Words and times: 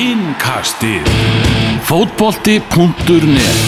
Innkastið 0.00 1.04
Fótbolti.net 1.84 3.58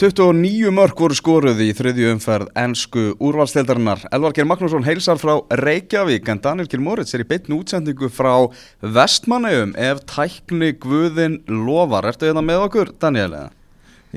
29 0.00 0.72
mörg 0.72 0.96
voru 0.96 1.18
skoruð 1.18 1.60
í 1.60 1.74
þriðju 1.76 2.14
umferð 2.14 2.48
ennsku 2.56 3.04
úrvalstildarinnar. 3.20 4.06
Elvar 4.08 4.32
Geir 4.32 4.48
Magnússon 4.48 4.88
heilsar 4.88 5.20
frá 5.20 5.34
Reykjavík 5.60 6.32
en 6.32 6.40
Daniel 6.40 6.72
Geir 6.72 6.86
Moritz 6.86 7.12
er 7.12 7.26
í 7.26 7.28
beitn 7.28 7.58
útsendingu 7.58 8.08
frá 8.08 8.32
Vestmanneum 8.80 9.76
ef 9.76 10.06
tækni 10.08 10.72
guðin 10.80 11.42
lofar. 11.52 12.08
Ertu 12.14 12.30
hérna 12.30 12.46
með 12.48 12.68
okkur, 12.70 12.96
Daniel? 12.96 13.36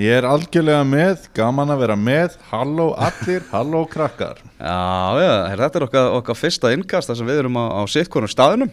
Ég 0.02 0.16
er 0.18 0.26
algjörlega 0.26 0.82
með, 0.88 1.28
gaman 1.38 1.70
að 1.76 1.82
vera 1.84 1.96
með, 2.00 2.38
halló 2.50 2.88
allir, 2.98 3.44
halló 3.52 3.84
krakkar. 3.90 4.40
Já, 4.58 5.20
já, 5.22 5.34
er 5.52 5.62
þetta 5.62 5.78
er 5.78 5.84
okkar, 5.86 6.08
okkar 6.18 6.40
fyrsta 6.40 6.72
innkast 6.74 7.12
þar 7.12 7.20
sem 7.20 7.28
við 7.30 7.42
erum 7.44 7.60
á, 7.62 7.66
á 7.78 7.82
sittkonum 7.92 8.32
staðinum. 8.32 8.72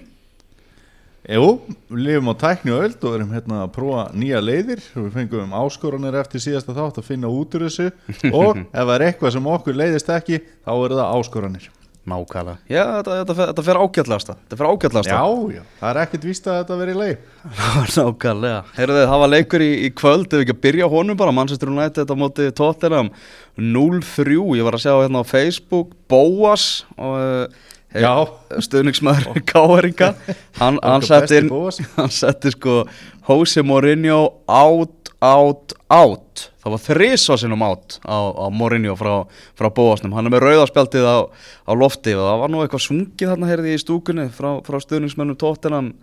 Jú, 1.29 1.51
við 1.93 2.07
lifum 2.07 2.33
á 2.33 2.35
tækni 2.41 2.73
og 2.73 2.87
öld 2.87 3.05
og 3.05 3.19
erum 3.19 3.35
hérna 3.37 3.59
að 3.67 3.75
prófa 3.75 4.07
nýja 4.17 4.41
leiðir. 4.41 4.81
Við 4.95 5.11
fengum 5.19 5.53
áskoranir 5.61 6.17
eftir 6.23 6.47
síðasta 6.47 6.77
þátt 6.79 7.03
að 7.03 7.11
finna 7.11 7.29
út 7.29 7.59
úr 7.59 7.67
þessu 7.67 7.91
og 8.39 8.63
ef 8.63 8.79
það 8.79 8.95
er 8.95 9.05
eitthvað 9.11 9.37
sem 9.37 9.53
okkur 9.59 9.81
leiðist 9.83 10.15
ekki, 10.15 10.41
þá 10.65 10.73
eru 10.79 11.03
það 11.03 11.19
áskoranir. 11.19 11.69
Mákala. 12.09 12.57
Já, 12.71 12.83
þetta, 12.97 13.19
þetta, 13.21 13.37
þetta 13.41 13.65
fer 13.69 13.81
ágætlasta. 13.83 14.37
Þetta 14.45 14.59
fer 14.61 14.71
ágætlasta. 14.73 15.15
Já, 15.15 15.55
já, 15.59 15.63
það 15.81 15.91
er 15.91 16.03
ekkert 16.03 16.27
víst 16.29 16.49
að 16.49 16.59
þetta 16.63 16.81
veri 16.83 16.97
leið. 16.99 17.17
Nákvæmlega. 17.99 18.61
Heyrðu 18.79 18.99
þið, 18.99 19.09
það 19.13 19.25
var 19.25 19.33
leikur 19.35 19.65
í, 19.65 19.71
í 19.79 19.93
kvöld, 20.03 20.29
ef 20.29 20.37
við 20.37 20.45
ekki 20.47 20.57
að 20.57 20.63
byrja 20.69 20.91
honum 20.97 21.21
bara, 21.21 21.37
Manchester 21.39 21.73
United 21.73 22.13
á 22.13 22.17
móti 22.19 22.51
Tottenham 22.59 23.13
0-3, 23.59 24.39
ég 24.59 24.69
var 24.69 24.79
að 24.79 24.87
sjá 24.87 24.93
hérna 24.97 25.23
á 25.23 25.31
Facebook, 25.31 25.97
Bóas 26.11 26.69
og 26.97 27.19
uh, 27.19 27.67
Já. 27.97 28.29
stuðningsmaður 28.61 29.41
Káeringa, 29.49 30.13
hann, 30.59 30.79
hann 30.85 31.05
setti 31.07 31.41
hann 31.99 32.13
setti 32.13 32.53
sko 32.53 32.83
Jose 33.29 33.65
Mourinho 33.65 34.21
out, 34.45 35.13
out, 35.25 35.73
out, 35.89 36.49
það 36.69 36.75
var 36.75 36.85
þrisa 36.85 37.37
sinnum 37.41 37.65
out 37.65 37.99
á, 38.05 38.19
á 38.29 38.47
Mourinho 38.53 38.95
frá, 38.99 39.13
frá 39.59 39.69
Bóasnum, 39.73 40.13
hann 40.17 40.29
er 40.29 40.35
með 40.35 40.45
rauðarspjaldið 40.45 41.09
á, 41.09 41.19
á 41.29 41.73
lofti 41.73 42.15
og 42.17 42.25
það 42.27 42.43
var 42.43 42.53
nú 42.53 42.63
eitthvað 42.63 42.85
sungið 42.85 43.33
þarna 43.33 43.51
heyrði 43.51 43.75
í 43.75 43.83
stúkunni 43.83 44.29
frá, 44.35 44.51
frá 44.67 44.79
stuðningsmönnum 44.85 45.41
Tottenham. 45.41 45.95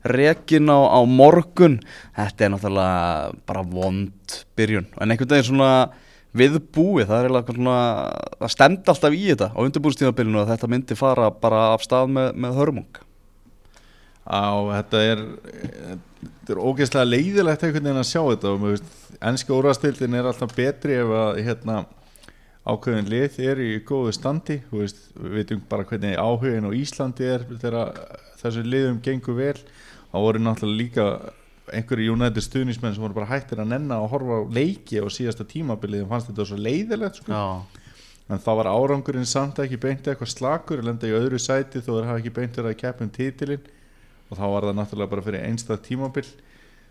Rekin 0.00 0.72
á, 0.72 0.80
á 0.96 1.00
morgun. 1.04 1.74
Þetta 2.16 2.46
er 2.46 2.52
náttúrulega 2.54 3.34
bara 3.44 3.64
vond 3.68 4.36
byrjun. 4.56 4.86
En 4.96 5.12
einhvern 5.12 5.28
veginn 5.28 5.50
svona 5.50 5.72
viðbúið, 6.40 7.10
það 7.10 7.18
er 7.18 7.28
eiginlega 7.28 7.56
svona 7.58 7.76
það 8.38 8.54
stemdi 8.54 8.92
alltaf 8.94 9.18
í 9.18 9.22
þetta 9.26 9.50
á 9.52 9.58
undirbúrstímabilinu 9.60 10.40
að 10.40 10.54
þetta 10.54 10.72
myndi 10.72 10.96
fara 10.96 11.28
bara 11.42 11.62
af 11.74 11.84
stað 11.84 12.14
með, 12.16 12.32
með 12.40 12.60
hörmung 12.62 13.00
Á, 14.30 14.46
þetta 14.78 14.98
er, 15.02 15.22
þetta 16.22 16.54
er 16.54 16.60
ógeðslega 16.62 17.08
leiðilegt 17.08 17.64
einhvern 17.66 17.88
veginn 17.88 18.02
að 18.04 18.10
sjá 18.12 18.20
þetta 18.22 18.52
og 18.52 18.60
veist, 18.62 18.92
ennska 19.18 19.56
úrvastildin 19.56 20.14
er 20.14 20.28
alltaf 20.30 20.52
betri 20.54 21.00
ef 21.00 21.10
að 21.18 21.40
hérna 21.48 21.80
ákveðin 22.70 23.10
lið 23.10 23.40
er 23.42 23.62
í 23.64 23.70
góðu 23.86 24.12
standi. 24.14 24.60
Veist, 24.70 25.02
við 25.16 25.34
veitum 25.40 25.64
bara 25.70 25.86
hvernig 25.88 26.14
áhugin 26.20 26.68
á 26.68 26.70
Íslandi 26.76 27.26
er 27.26 27.46
þegar 27.50 27.90
þessu 28.38 28.62
liðum 28.66 29.00
gengur 29.02 29.38
vel. 29.40 29.56
Þá 30.12 30.16
voru 30.22 30.44
náttúrulega 30.44 30.78
líka 30.78 31.08
einhverju 31.70 32.14
United 32.14 32.46
stuðnismenn 32.46 32.94
sem 32.94 33.02
voru 33.02 33.18
bara 33.18 33.30
hættir 33.30 33.62
að 33.62 33.70
nenna 33.72 34.00
og 34.02 34.10
horfa 34.14 34.40
á 34.42 34.50
leiki 34.54 35.02
á 35.02 35.06
síðasta 35.10 35.46
tímabilið. 35.48 36.06
Og 36.06 36.14
fannst 36.14 36.30
þetta 36.30 36.46
svo 36.52 36.60
leiðilegt 36.60 37.18
sko. 37.22 37.42
En 38.30 38.38
þá 38.38 38.50
var 38.60 38.70
árangurinn 38.70 39.26
samt 39.26 39.58
ekki 39.58 39.80
beint 39.82 40.06
eitthvað 40.06 40.30
slakur 40.36 40.86
lenda 40.86 41.08
í 41.10 41.14
öðru 41.18 41.38
sæti 41.42 41.82
þó 41.82 41.96
þeir 41.96 42.10
hafa 42.12 42.22
ekki 42.22 42.34
beint 42.36 42.58
verið 42.60 42.76
að 42.76 42.82
keppa 42.84 43.06
um 43.06 43.14
titilinn 43.14 43.70
og 44.30 44.38
þá 44.38 44.46
var 44.46 44.68
það 44.68 44.78
náttúrulega 44.78 45.12
bara 45.12 45.26
fyrir 45.26 45.46
einstað 45.48 45.82
tímabil. 45.88 46.26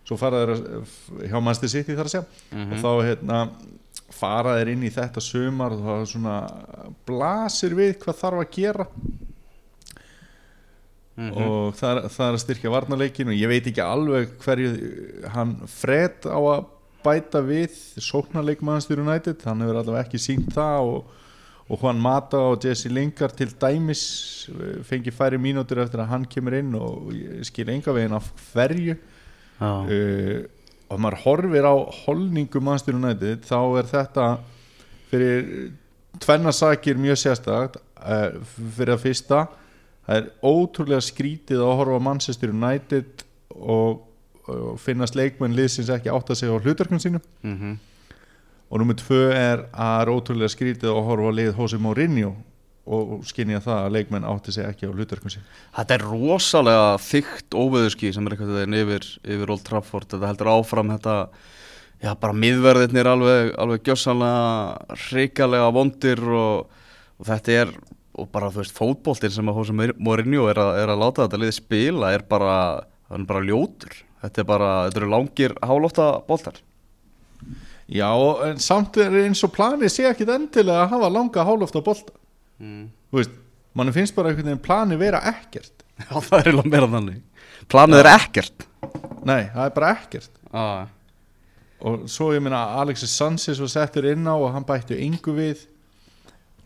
Svo 0.07 0.17
fara 0.19 0.41
þeir 0.41 0.53
að, 0.55 0.94
hjá 1.29 1.38
Manchester 1.39 1.72
City 1.73 1.95
þar 1.97 2.09
að 2.09 2.13
segja. 2.16 2.25
Og 2.66 2.79
þá 2.83 2.91
hérna 3.07 3.39
fara 4.19 4.55
þeir 4.57 4.72
inn 4.73 4.85
í 4.88 4.91
þetta 4.94 5.22
sumar 5.22 5.75
og 5.75 5.83
það 5.85 6.05
svona 6.13 6.35
blasir 7.07 7.75
við 7.78 7.97
hvað 8.01 8.22
þarf 8.23 8.44
að 8.44 8.53
gera. 8.55 8.88
Og 11.19 11.75
það 11.75 12.01
það 12.16 12.25
er 12.25 12.35
að 12.38 12.44
styrkja 12.45 12.73
varnarleikin 12.73 13.31
og 13.31 13.35
ég 13.35 13.51
veit 13.51 13.66
ekki 13.67 13.83
alveg 13.83 14.35
hverju 14.39 14.69
hann 15.35 15.55
fred 15.67 16.28
á 16.31 16.39
að 16.39 16.67
bæta 17.03 17.41
við 17.44 17.75
sóknarleikmannstur 17.99 19.01
United. 19.03 19.44
Hann 19.45 19.63
hefur 19.63 19.81
allavega 19.81 20.07
ekki 20.07 20.22
sínt 20.22 20.51
það 20.55 20.94
og, 20.94 21.19
og 21.69 21.78
Juan 21.84 22.02
Mata 22.02 22.38
og 22.50 22.66
Jesse 22.66 22.90
Lingard 22.90 23.35
til 23.38 23.52
dæmis 23.62 24.50
eh, 24.50 24.84
fengi 24.84 25.12
færi 25.13 25.38
mínútur 25.38 25.84
eftir 25.84 26.02
að 26.02 26.09
hann 26.13 26.25
kemur 26.25 26.57
inn 26.57 26.74
og 26.75 27.12
ég 27.13 27.46
skil 27.46 27.69
enga 27.69 27.94
veginn 27.94 28.16
af 28.18 28.31
hverju 28.53 28.96
uh, 29.62 30.40
og 30.90 31.02
maður 31.03 31.22
horfir 31.25 31.68
á 31.69 31.75
holningu 32.06 32.62
mannstur 32.66 32.97
United 32.97 33.46
þá 33.46 33.59
er 33.81 33.90
þetta 33.91 34.28
fyrir 35.12 35.50
tvenna 36.19 36.53
sakir 36.56 36.97
mjög 36.97 37.22
sérstakt 37.22 37.78
uh, 37.78 38.40
fyrir 38.75 38.96
að 38.96 39.03
fyrsta 39.06 39.44
það 40.08 40.16
er 40.18 40.31
ótrúlega 40.41 41.06
skrítið 41.06 41.62
að 41.62 41.75
horfa 41.84 42.50
United 42.50 43.25
og, 43.53 44.02
og 44.50 44.81
finnast 44.81 45.13
leikmenn 45.13 45.53
liðsins 45.53 45.94
ekki 45.94 46.09
átt 46.09 46.34
að 46.34 46.41
segja 46.41 46.58
á 46.58 46.63
hlutverkun 46.63 47.03
sínum. 47.03 47.22
Mhm 47.46 47.78
og 48.69 48.81
nummið 48.81 49.02
tvö 49.02 49.24
er 49.34 49.66
að 49.74 49.90
það 49.90 50.03
er 50.03 50.12
ótrúlega 50.13 50.53
skrítið 50.53 50.91
að 50.94 51.07
horfa 51.07 51.34
á 51.34 51.38
lið 51.40 51.52
Jose 51.57 51.80
Mourinho 51.81 52.31
og 52.90 53.22
skinja 53.30 53.62
það 53.62 53.84
að 53.84 53.96
leikmenn 53.97 54.25
átti 54.25 54.53
sig 54.53 54.66
ekki 54.66 54.90
á 54.90 54.94
hlutverkun 54.94 55.34
sín 55.34 55.46
Þetta 55.75 55.96
er 55.96 56.06
rosalega 56.09 56.88
þygt 57.06 57.58
óveðurski 57.58 58.12
sem 58.16 58.25
er 58.25 58.35
eitthvað 58.35 58.56
þegar 58.56 58.78
yfir, 58.79 59.08
yfir 59.35 59.53
Old 59.53 59.63
Trafford. 59.68 60.08
Þetta 60.09 60.31
heldur 60.31 60.52
áfram 60.56 60.94
þetta 60.96 61.16
já 62.00 62.12
bara 62.24 62.38
miðverðirnir 62.46 63.09
alveg, 63.12 63.52
alveg 63.62 63.85
gjössanlega 63.85 64.97
hrikalega 65.06 65.72
vondir 65.75 66.24
og, 66.25 66.79
og 67.19 67.29
þetta 67.29 67.58
er 67.63 67.74
og 68.19 68.31
bara 68.34 68.50
þú 68.52 68.63
veist 68.63 68.78
fótboltinn 68.78 69.34
sem 69.34 69.52
að 69.52 69.62
Jose 69.62 69.91
Mourinho 70.02 70.47
er 70.52 70.62
að, 70.62 70.72
er 70.81 70.94
að 70.94 71.03
láta 71.03 71.28
þetta 71.28 71.41
liði 71.44 71.58
spila 71.59 72.13
er 72.16 72.25
bara, 72.29 72.56
hann 73.12 73.25
er 73.25 73.29
bara 73.29 73.46
ljótur. 73.46 74.02
Þetta 74.24 74.41
er 74.41 74.50
bara, 74.50 74.72
þetta 74.88 75.00
eru 75.03 75.13
langir 75.13 75.53
hálófta 75.63 76.09
boltar 76.28 76.58
Já, 77.89 78.09
en 78.45 78.59
samt 78.61 78.97
er 79.01 79.16
eins 79.23 79.41
og 79.45 79.53
planið 79.55 79.89
sé 79.89 80.05
ekki 80.09 80.27
endilega 80.29 80.83
að 80.83 80.91
hafa 80.94 81.09
langa 81.09 81.45
hálofta 81.47 81.81
bolta. 81.81 82.13
Mm. 82.61 82.89
Þú 83.09 83.17
veist, 83.17 83.31
mann 83.73 83.94
finnst 83.95 84.16
bara 84.17 84.29
einhvern 84.29 84.51
veginn 84.51 84.66
planið 84.66 85.01
vera 85.01 85.22
ekkert. 85.31 85.73
Já 85.99 86.13
það 86.22 86.35
er 86.38 86.49
eiginlega 86.51 86.73
meira 86.75 86.91
þannig. 86.94 87.23
Planið 87.69 88.03
er 88.03 88.11
ekkert. 88.13 88.67
Nei, 89.25 89.41
það 89.55 89.63
er 89.66 89.73
bara 89.79 89.91
ekkert. 89.97 90.31
Ah. 90.49 90.88
og 91.85 92.07
svo 92.11 92.31
ég 92.33 92.41
meina 92.41 92.59
Alexis 92.81 93.11
Sanchez 93.16 93.59
var 93.61 93.69
settur 93.72 94.07
inn 94.09 94.25
á 94.25 94.33
og 94.33 94.49
hann 94.51 94.66
bætti 94.67 94.97
yngu 95.05 95.33
við. 95.38 95.66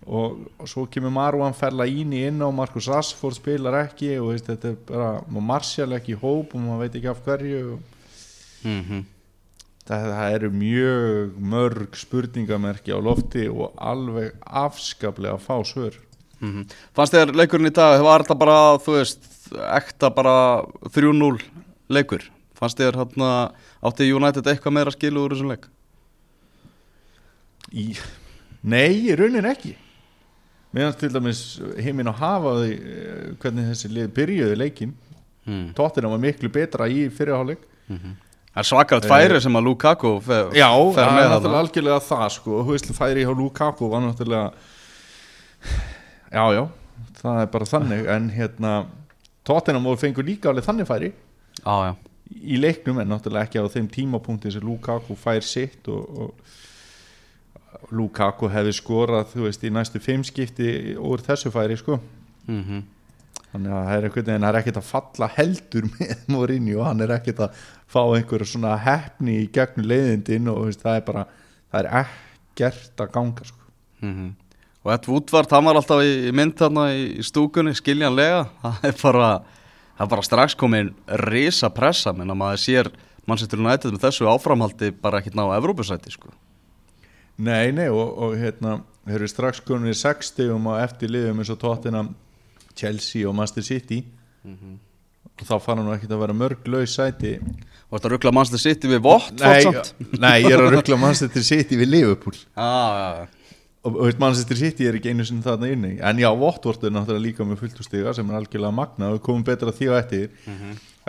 Og, 0.04 0.42
og 0.60 0.68
svo 0.68 0.84
kemur 0.92 1.14
Marwan 1.16 1.56
Fellaini 1.56 2.26
inn 2.28 2.44
á 2.44 2.52
Marcus 2.52 2.90
Rashford 2.92 3.38
spilar 3.38 3.78
ekki 3.86 4.18
og 4.20 4.34
veist, 4.34 4.50
þetta 4.50 4.74
er 4.74 4.80
bara, 4.90 5.10
og 5.24 5.46
Martial 5.48 5.96
ekki 5.96 6.18
í 6.18 6.20
hóp 6.20 6.52
og 6.52 6.64
maður 6.64 6.82
veit 6.84 6.98
ekki 7.00 7.12
af 7.12 7.22
hverju 7.24 7.62
og 7.64 7.78
mm 8.68 8.82
-hmm. 8.82 9.04
Það, 9.90 10.08
það 10.18 10.36
eru 10.38 10.50
mjög 10.58 11.36
mörg 11.54 11.98
spurningamerki 12.00 12.94
á 12.96 13.00
lofti 13.04 13.48
og 13.52 13.74
alveg 13.78 14.34
afskaplega 14.46 15.40
fá 15.42 15.56
svör 15.68 16.00
Mm 16.44 16.66
Fannst 16.92 17.14
þér 17.16 17.32
leikurinn 17.40 17.70
í 17.70 17.74
dag, 17.76 18.02
var 18.04 18.26
þetta 18.26 18.36
bara, 18.36 18.56
þú 18.84 18.98
veist, 18.98 19.30
ekta 19.78 20.10
bara 20.12 20.64
3-0 20.92 21.38
leikur? 21.94 22.26
Fannst 22.60 22.82
þér 22.82 22.98
hérna, 23.00 23.30
átti 23.80 24.10
United 24.12 24.50
eitthvað 24.52 24.76
meira 24.76 24.92
skilu 24.92 25.24
úr 25.24 25.36
þessum 25.36 25.54
leik? 25.54 25.70
í, 27.72 27.94
Nei, 28.64 29.08
í 29.08 29.16
raunin 29.16 29.48
ekki 29.50 29.76
meðan 30.74 30.98
til 31.00 31.12
dæmis 31.14 31.40
heiminn 31.80 32.10
að 32.12 32.20
hafa 32.20 32.54
því 32.60 32.76
eh, 32.76 33.26
hvernig 33.40 33.72
þessi 33.72 33.94
lið 33.94 34.14
byrjuði 34.20 34.60
leikin 34.60 34.94
Mm. 35.44 35.74
Tottenham 35.76 36.14
var 36.14 36.22
miklu 36.24 36.48
betra 36.48 36.86
í 36.88 37.10
fyrirháleik 37.12 37.66
Það 38.54 38.62
er 38.62 38.70
svakalegt 38.70 39.10
færi 39.10 39.40
sem 39.42 39.56
að 39.58 39.66
Lukaku 39.66 40.10
fer, 40.22 40.52
Já, 40.54 40.70
fer 40.94 41.08
það 41.10 41.20
er 41.24 41.32
náttúrulega 41.32 41.62
algjörlega 41.64 42.02
það 42.06 42.26
sko, 42.36 42.58
veist, 42.68 42.92
færi 42.94 43.24
hjá 43.26 43.32
Lukaku 43.34 43.90
var 43.90 44.04
náttúrulega 44.04 44.52
Já, 46.34 46.44
já, 46.54 46.64
það 47.20 47.40
er 47.44 47.50
bara 47.54 47.70
þannig. 47.70 48.08
En 48.10 48.30
hérna, 48.34 48.74
Tottenham 49.46 49.86
voru 49.90 50.02
fengur 50.02 50.26
líka 50.26 50.50
alveg 50.50 50.66
þannig 50.66 50.90
færi. 50.90 51.12
Já, 51.62 51.76
já. 51.90 51.94
í 52.34 52.58
leiknum 52.58 53.02
en 53.02 53.12
náttúrulega 53.14 53.50
ekki 53.50 53.62
á 53.62 53.74
þeim 53.74 53.90
tímapunkti 53.94 54.54
sem 54.54 54.66
Lukaku 54.66 55.18
fær 55.20 55.46
sitt 55.46 55.90
og, 55.94 56.24
og 56.24 57.90
Lukaku 57.94 58.50
hefði 58.50 58.74
skorað, 58.78 59.30
þú 59.34 59.48
veist, 59.48 59.66
í 59.66 59.74
næstu 59.74 60.02
fimm 60.02 60.24
skipti 60.26 60.96
úr 60.98 61.22
þessu 61.26 61.54
færi 61.54 61.78
sko. 61.78 62.00
Mm 62.48 62.84
þannig 63.54 63.74
að 63.74 63.88
það 63.88 63.96
er 63.96 64.08
einhvern 64.08 64.28
veginn, 64.28 64.44
það 64.44 64.50
er 64.50 64.60
ekkert 64.60 64.80
að 64.80 64.90
falla 64.90 65.30
heldur 65.38 65.88
með 65.94 66.14
Mourinho, 66.34 66.84
hann 66.88 67.06
er 67.06 67.16
ekkert 67.16 67.42
að 67.46 67.64
fá 67.94 68.02
einhverja 68.04 68.50
svona 68.50 68.76
hefni 68.82 69.40
í 69.44 69.50
gegnum 69.54 69.90
leiðindin 69.90 70.52
og 70.52 70.64
veist, 70.68 70.84
það 70.84 71.00
er 71.00 71.08
bara 71.10 71.26
það 71.74 71.80
er 71.82 71.90
ekkert 72.04 73.04
að 73.06 73.14
ganga 73.18 73.50
sko. 73.50 73.60
Mhm. 74.04 74.32
og 74.84 74.92
Ed 74.92 75.06
Woodward, 75.08 75.52
hann 75.56 75.66
var 75.70 75.80
alltaf 75.80 76.02
í, 76.04 76.14
í 76.28 76.32
mynd 76.36 76.58
þarna 76.60 76.90
í, 76.92 77.04
í 77.22 77.24
stúkunni, 77.24 77.72
skiljanlega 77.78 78.46
það 78.62 78.88
er 78.90 78.98
bara, 79.00 79.30
það 79.96 80.06
er 80.06 80.14
bara 80.16 80.28
strax 80.28 80.58
komin 80.60 80.90
risa 81.30 81.70
pressa, 81.72 82.12
menn 82.12 82.34
að 82.34 82.42
maður 82.42 82.64
sér 82.66 82.90
Manchester 83.30 83.62
United 83.62 83.94
með 83.94 84.04
þessu 84.10 84.28
áframhaldi 84.28 84.92
bara 85.00 85.22
ekkert 85.22 85.38
ná 85.40 85.46
Evrópusæti 85.56 86.12
sko. 86.12 86.34
Nei, 87.38 87.72
nei 87.72 87.88
og, 87.88 88.12
og 88.20 88.36
hérna 88.38 88.82
þeir 89.08 89.22
eru 89.22 89.30
strax 89.32 89.64
konur 89.64 89.92
í 89.92 89.96
60 89.98 90.52
á 90.52 90.74
eftir 90.84 91.12
liðum 91.12 91.40
eins 91.42 91.52
og 91.54 91.62
Tottenham, 91.62 92.12
Chelsea 92.76 93.28
og 93.30 93.36
Manchester 93.38 93.66
City. 93.68 94.02
Og 95.34 95.46
þá 95.48 95.56
fara 95.64 95.84
nú 95.84 95.94
ekkert 95.96 96.12
að 96.14 96.26
vera 96.26 96.36
mörg 96.38 96.68
laus 96.70 96.96
sæti. 96.98 97.38
Og 97.90 97.96
þetta 97.98 98.12
ruggla 98.14 98.34
Manchester 98.36 98.62
City 98.62 98.90
við 98.92 99.00
Vott 99.06 99.40
nei, 99.40 99.64
nei, 100.22 100.36
ég 100.44 100.54
er 100.54 100.62
að 100.62 100.76
ruggla 100.78 100.98
Manchester 101.02 101.46
City 101.46 101.80
við 101.80 101.90
Liverpool. 101.94 102.36
Ah, 102.56 102.66
ja, 102.98 103.08
ja. 103.22 103.56
og, 103.84 103.96
og 103.96 104.02
veist, 104.08 104.20
Manchester 104.22 104.60
City 104.60 104.90
er 104.90 104.98
ekki 105.00 105.14
einu 105.14 105.26
sinni 105.28 105.46
þarna 105.46 105.72
inni. 105.74 105.94
En 106.02 106.22
já, 106.22 106.30
Watford 106.44 106.86
er 106.86 106.94
náttúrulega 106.94 107.28
líka 107.28 107.48
með 107.48 107.64
fulltústiga 107.64 108.14
sem 108.18 108.30
er 108.30 108.40
algjörlega 108.42 108.78
magna 108.78 109.14
og 109.16 109.24
komum 109.26 109.46
betra 109.48 109.74
því 109.74 109.90
á 109.90 109.94
eftir. 110.02 110.30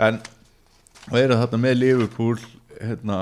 En 0.05 0.21
og 1.11 1.19
eru 1.19 1.37
þarna 1.37 1.61
með 1.61 1.77
Liverpool 1.81 2.39
hérna, 2.79 3.19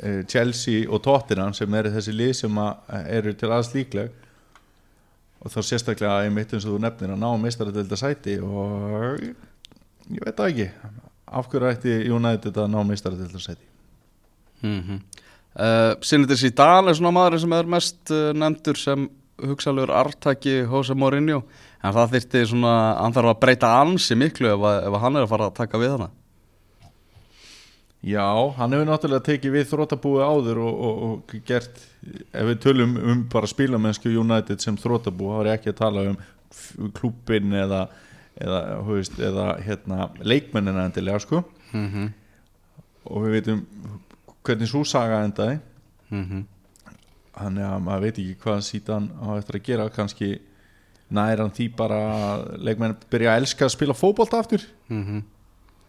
eh, 0.00 0.22
Chelsea 0.26 0.88
og 0.88 1.02
Tottenham 1.04 1.54
sem 1.54 1.74
eru 1.74 1.92
þessi 1.94 2.14
lið 2.14 2.32
sem 2.42 2.58
að, 2.58 3.00
eru 3.18 3.34
til 3.38 3.50
aðeins 3.50 3.74
líkleg 3.74 4.23
og 5.44 5.52
þá 5.52 5.60
sérstaklega 5.68 6.22
einmitt 6.24 6.54
eins 6.54 6.64
og 6.64 6.74
þú 6.74 6.82
nefnir 6.84 7.12
að 7.14 7.20
ná 7.20 7.28
meistaradelda 7.42 7.98
sæti 8.00 8.38
og 8.40 9.20
ég 9.24 10.24
veit 10.24 10.38
það 10.38 10.48
ekki. 10.48 10.68
Af 11.34 11.50
hverju 11.50 11.70
ætti 11.70 11.94
United 12.14 12.56
að 12.62 12.72
ná 12.72 12.80
meistaradelda 12.88 13.42
sæti? 13.42 13.66
Mm 14.62 14.80
-hmm. 14.80 15.00
uh, 15.60 15.94
Sinnitir 16.00 16.36
Zidane 16.36 16.90
er 16.90 16.94
svona 16.94 17.10
maður 17.10 17.40
sem 17.40 17.52
er 17.52 17.66
mest 17.66 18.10
uh, 18.10 18.32
nefndur 18.32 18.76
sem 18.76 19.10
hugsalur 19.38 19.90
artaki 19.90 20.64
Jose 20.64 20.94
Mourinho. 20.94 21.42
En 21.84 21.92
það 21.92 22.12
þyrti 22.12 22.46
svona, 22.46 22.96
hann 23.02 23.12
þarf 23.12 23.28
að 23.28 23.40
breyta 23.40 23.80
ansi 23.80 24.14
miklu 24.14 24.48
ef, 24.48 24.86
ef 24.86 25.00
hann 25.00 25.16
er 25.16 25.22
að 25.22 25.28
fara 25.28 25.46
að 25.46 25.54
taka 25.54 25.78
við 25.78 25.90
hana 25.90 26.10
Já, 28.04 28.52
hann 28.58 28.74
hefur 28.74 28.88
náttúrulega 28.88 29.24
tekið 29.24 29.54
við 29.54 29.68
þrótabúi 29.70 30.20
áður 30.20 30.58
og, 30.60 30.80
og, 30.86 31.04
og 31.06 31.34
gert, 31.48 31.78
ef 32.36 32.48
við 32.50 32.58
tölum 32.60 32.96
um 33.00 33.22
bara 33.32 33.48
spílamennsku 33.48 34.12
United 34.12 34.60
sem 34.60 34.76
þrótabúi, 34.76 35.30
þá 35.32 35.38
er 35.40 35.52
ekki 35.54 35.72
að 35.72 35.78
tala 35.78 36.02
um 36.10 36.18
klúpin 36.98 37.54
eða, 37.56 37.86
eða, 38.36 38.60
veist, 38.90 39.16
eða 39.16 39.46
hérna, 39.64 40.10
leikmennina 40.20 40.84
endilega 40.84 41.22
sko 41.24 41.42
mm 41.72 41.86
-hmm. 41.88 42.10
og 43.04 43.24
við 43.24 43.36
veitum 43.38 43.64
hvernig 44.44 44.68
svo 44.68 44.84
saga 44.84 45.24
endaði 45.24 45.60
Mm 46.10 46.24
-hmm. 46.24 46.44
þannig 47.32 47.64
að 47.64 47.80
maður 47.80 48.02
veit 48.02 48.18
ekki 48.18 48.34
hvað 48.42 48.60
síðan 48.60 49.06
á 49.24 49.28
eftir 49.38 49.56
að 49.56 49.62
gera 49.66 49.88
kannski 49.88 50.38
nær 51.08 51.40
hann 51.40 51.50
því 51.50 51.76
bara 51.76 52.00
leikmenn 52.58 52.96
byrja 53.10 53.32
að 53.32 53.40
elska 53.40 53.64
að 53.64 53.72
spila 53.72 53.94
fótbolta 53.94 54.38
aftur 54.38 54.60
Mm 54.88 55.04
-hmm. 55.04 55.22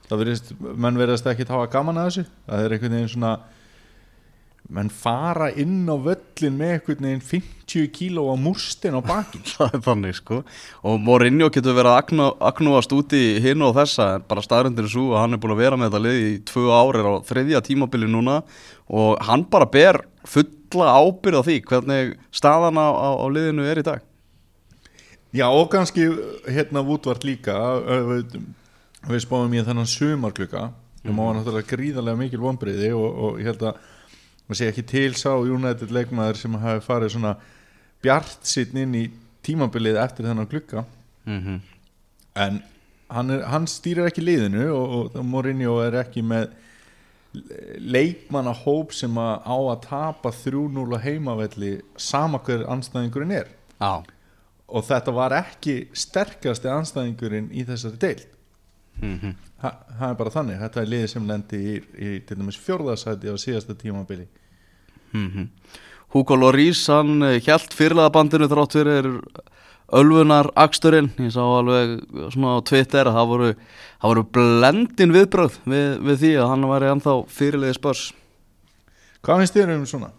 Það 0.10 0.24
verðist, 0.24 0.56
menn 0.60 1.00
verðast 1.00 1.30
ekki 1.32 1.48
hafa 1.50 1.70
gaman 1.74 2.02
að 2.02 2.10
þessu. 2.10 2.26
Það 2.48 2.66
er 2.66 2.76
einhvern 2.76 2.98
veginn 2.98 3.14
svona 3.16 3.36
menn 4.74 4.90
fara 4.90 5.52
inn 5.54 5.86
á 5.86 5.94
völlin 6.02 6.56
með 6.58 6.72
einhvern 6.74 7.06
veginn 7.06 7.22
50 7.22 7.90
kíló 7.94 8.26
á 8.34 8.36
múrstin 8.40 8.98
á 8.98 9.02
bakin 9.06 9.44
það 9.52 9.78
er 9.78 9.84
þannig 9.86 10.18
sko. 10.18 10.40
Og 10.86 10.98
Mourinho 11.02 11.52
getur 11.54 11.78
verið 11.78 11.92
að 11.94 12.32
agnúast 12.50 12.96
út 12.96 13.14
í 13.18 13.24
hinn 13.44 13.62
og 13.66 13.76
þessa 13.78 14.10
en 14.16 14.26
bara 14.30 14.46
staðröndir 14.46 14.90
svo 14.90 15.12
að 15.14 15.22
hann 15.22 15.38
er 15.38 15.44
búin 15.44 15.56
að 15.56 15.62
vera 15.62 15.80
með 15.80 15.92
þetta 15.92 16.04
lið 16.08 16.20
í 16.24 16.34
tvö 16.50 16.66
ári 16.74 17.06
á 17.06 17.14
þriðja 17.30 17.64
tímabili 17.70 18.10
núna. 18.10 18.42
Og 18.90 19.22
hann 19.28 19.46
bara 19.50 19.70
ber 19.70 20.02
fulla 20.26 20.92
ábyrð 20.98 21.42
á 21.42 21.48
því 21.48 21.62
hvernig 21.70 22.18
staðan 22.34 22.82
á, 22.82 22.88
á, 22.90 23.10
á 23.22 23.26
liðinu 23.30 23.70
er 23.70 23.82
í 23.82 23.86
dag. 23.86 24.02
Já 25.36 25.50
og 25.52 25.68
kannski 25.70 26.08
hérna 26.48 26.82
Woodward 26.86 27.26
líka 27.28 27.56
við, 27.86 28.38
við 29.10 29.24
spáum 29.26 29.54
ég 29.56 29.68
þennan 29.68 29.90
sumarklukka 29.90 30.70
sem 31.02 31.12
mm. 31.14 31.20
var 31.22 31.38
náttúrulega 31.38 31.70
gríðarlega 31.70 32.22
mikil 32.22 32.42
vonbriði 32.42 32.92
og, 32.98 33.06
og 33.06 33.40
ég 33.42 33.52
held 33.52 33.68
að 33.70 33.84
maður 34.46 34.60
sé 34.60 34.70
ekki 34.72 34.86
til 34.90 35.12
sá 35.18 35.32
United 35.38 35.94
leikmaður 35.94 36.42
sem 36.42 36.58
hafi 36.62 36.84
farið 36.86 37.16
svona 37.16 37.36
bjart 38.04 38.46
sitt 38.46 38.74
inn 38.78 38.96
í 38.98 39.06
tímabilið 39.46 40.00
eftir 40.02 40.28
þennan 40.30 40.50
klukka 40.50 40.86
mm 41.26 41.40
-hmm. 41.42 41.60
en 42.46 42.62
hann, 43.10 43.30
er, 43.30 43.46
hann 43.50 43.68
stýrir 43.70 44.10
ekki 44.10 44.26
liðinu 44.26 44.70
og, 44.74 45.16
og 45.16 45.26
Mourinho 45.26 45.80
er 45.86 46.02
ekki 46.02 46.24
með 46.26 46.50
leikmanna 47.82 48.54
hóp 48.56 48.94
sem 48.96 49.18
að 49.20 49.34
á 49.44 49.58
að 49.58 49.82
tapa 49.90 50.32
3-0 50.32 50.96
á 50.96 51.00
heimavelli 51.04 51.82
sama 51.98 52.40
hver 52.40 52.64
anstæðingurinn 52.72 53.32
er. 53.36 53.50
Já, 53.76 54.04
og 54.66 54.86
þetta 54.88 55.14
var 55.14 55.36
ekki 55.36 55.76
sterkasti 55.94 56.72
anstæðingurinn 56.72 57.52
í 57.54 57.66
þessari 57.68 58.00
deil 58.02 58.24
mm 59.02 59.18
-hmm. 59.22 59.34
Þa, 59.62 59.72
það 60.00 60.10
er 60.10 60.16
bara 60.16 60.30
þannig, 60.30 60.60
þetta 60.60 60.82
er 60.82 60.92
liðið 60.94 61.08
sem 61.08 61.28
lendi 61.28 61.58
í, 61.58 61.76
í 61.98 62.20
til 62.28 62.38
dæmis 62.38 62.58
fjórðarsæti 62.60 63.32
á 63.32 63.36
síðasta 63.38 63.76
tímabili 63.76 64.28
mm 65.14 65.50
Hugo 66.16 66.36
Lloris 66.36 66.88
hann 66.88 67.20
hjælt 67.44 67.74
fyrirlega 67.74 68.10
bandinu 68.10 68.48
þrátt 68.48 68.72
fyrir 68.72 69.22
Ölfunar 69.92 70.50
Aksturinn, 70.56 71.12
ég 71.20 71.32
sá 71.32 71.42
alveg 71.42 72.02
svona 72.32 72.58
á 72.58 72.66
Twitter 72.66 73.06
að 73.06 73.14
það 73.14 73.28
voru, 73.28 73.50
það 74.02 74.10
voru 74.10 74.24
blendin 74.24 75.14
viðbröð 75.14 75.60
við, 75.66 76.00
við 76.00 76.18
því 76.20 76.32
að 76.40 76.50
hann 76.50 76.70
væri 76.70 76.90
ennþá 76.90 77.26
fyrirlega 77.28 77.74
spörs 77.74 78.14
Hvað 79.26 79.42
finnst 79.42 79.58
þér 79.58 79.74
um 79.74 79.86
svona? 79.90 80.12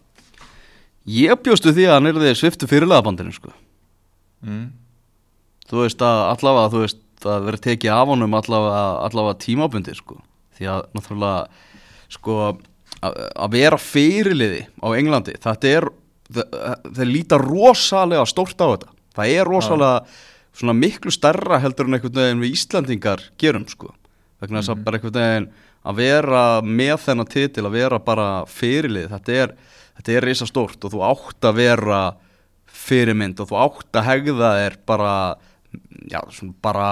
Ég 1.07 1.39
bjóstu 1.39 1.71
því 1.71 1.87
að 1.87 1.95
hann 1.95 2.11
er 2.11 2.17
því 2.19 2.33
sviftu 2.41 2.67
fyrirlega 2.67 3.05
bandinu 3.07 3.35
sko. 3.35 3.53
Mm. 4.43 4.73
Þú 5.71 5.83
veist 5.85 6.03
að 6.03 6.23
allavega 6.33 6.73
þú 6.73 6.81
veist 6.83 7.03
að 7.25 7.45
vera 7.49 7.57
tekið 7.65 7.93
af 7.97 8.09
honum 8.13 8.35
allavega, 8.37 8.85
allavega 9.07 9.39
tímabundi 9.47 9.95
sko. 9.97 10.19
því 10.59 10.69
að 10.73 10.83
náttúrulega 10.97 11.47
sko 12.17 12.37
að 12.51 12.65
að 13.37 13.51
vera 13.53 13.77
fyrirliði 13.81 14.63
á 14.81 14.87
Englandi 14.97 15.35
þetta 15.43 15.69
er, 15.69 15.85
þe- 16.33 16.49
þeir 16.97 17.11
líta 17.13 17.39
rosalega 17.39 18.25
stórt 18.27 18.57
á 18.61 18.67
þetta. 18.73 18.89
Það 19.17 19.33
er 19.37 19.45
rosalega 19.47 20.07
svona 20.57 20.73
miklu 20.77 21.13
stærra 21.13 21.59
heldur 21.61 21.87
en 21.87 21.95
einhvern 21.99 22.17
veginn 22.17 22.41
við 22.41 22.55
Íslandingar 22.57 23.23
gerum 23.39 23.67
sko. 23.69 23.93
Vegna 24.41 24.63
þess 24.63 24.73
að 24.73 24.85
bara 24.85 24.97
einhvern 24.99 25.19
veginn 25.21 25.49
að 25.87 25.97
vera 26.01 26.45
með 26.63 26.97
þennan 27.05 27.29
titil 27.31 27.67
að 27.69 27.77
vera 27.77 27.99
bara 28.03 28.29
fyrirlið 28.51 29.11
þetta 29.13 29.33
er, 29.45 29.53
þetta 30.01 30.13
er 30.17 30.27
risa 30.27 30.47
stórt 30.49 30.85
og 30.89 30.93
þú 30.97 31.03
átt 31.07 31.47
að 31.47 31.61
vera 31.61 32.01
fyrirmynd 32.87 33.41
og 33.45 33.51
þú 33.53 33.59
átt 33.61 34.01
að 34.01 34.09
hegða 34.11 34.51
þér 34.61 34.79
bara 34.89 35.13
já, 36.11 36.21
svona 36.33 36.55
bara 36.63 36.89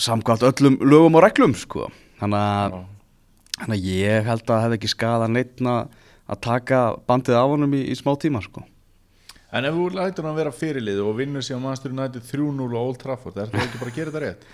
samkvæmt 0.00 0.46
öllum 0.50 0.78
lögum 0.86 1.18
og 1.18 1.24
reglum 1.26 1.56
sko. 1.58 1.88
Þannig 2.20 2.44
að, 2.44 2.78
að 3.66 3.88
ég 3.90 4.28
held 4.28 4.44
að 4.44 4.52
það 4.52 4.62
hefði 4.66 4.80
ekki 4.80 4.92
skadað 4.94 5.34
neitt 5.34 5.64
að 5.64 5.98
að 6.30 6.42
taka 6.44 6.82
bandið 7.08 7.38
af 7.38 7.48
honum 7.54 7.72
í, 7.74 7.80
í 7.90 7.96
smá 7.98 8.12
tíma 8.20 8.42
sko. 8.44 8.62
En 9.50 9.66
ef 9.66 9.74
þú 9.74 9.88
lætur 9.96 10.28
hann 10.28 10.36
vera 10.36 10.52
fyrirlið 10.54 11.00
og 11.02 11.16
vinnur 11.18 11.42
sér 11.42 11.58
á 11.58 11.64
mannstur 11.64 11.90
United 11.90 12.22
3-0 12.28 12.68
á 12.70 12.78
Old 12.78 13.00
Trafford 13.02 13.40
er 13.40 13.50
það 13.50 13.64
ekki 13.64 13.80
bara 13.80 13.90
að 13.90 13.96
gera 13.96 14.12
þetta 14.14 14.22
rétt? 14.22 14.44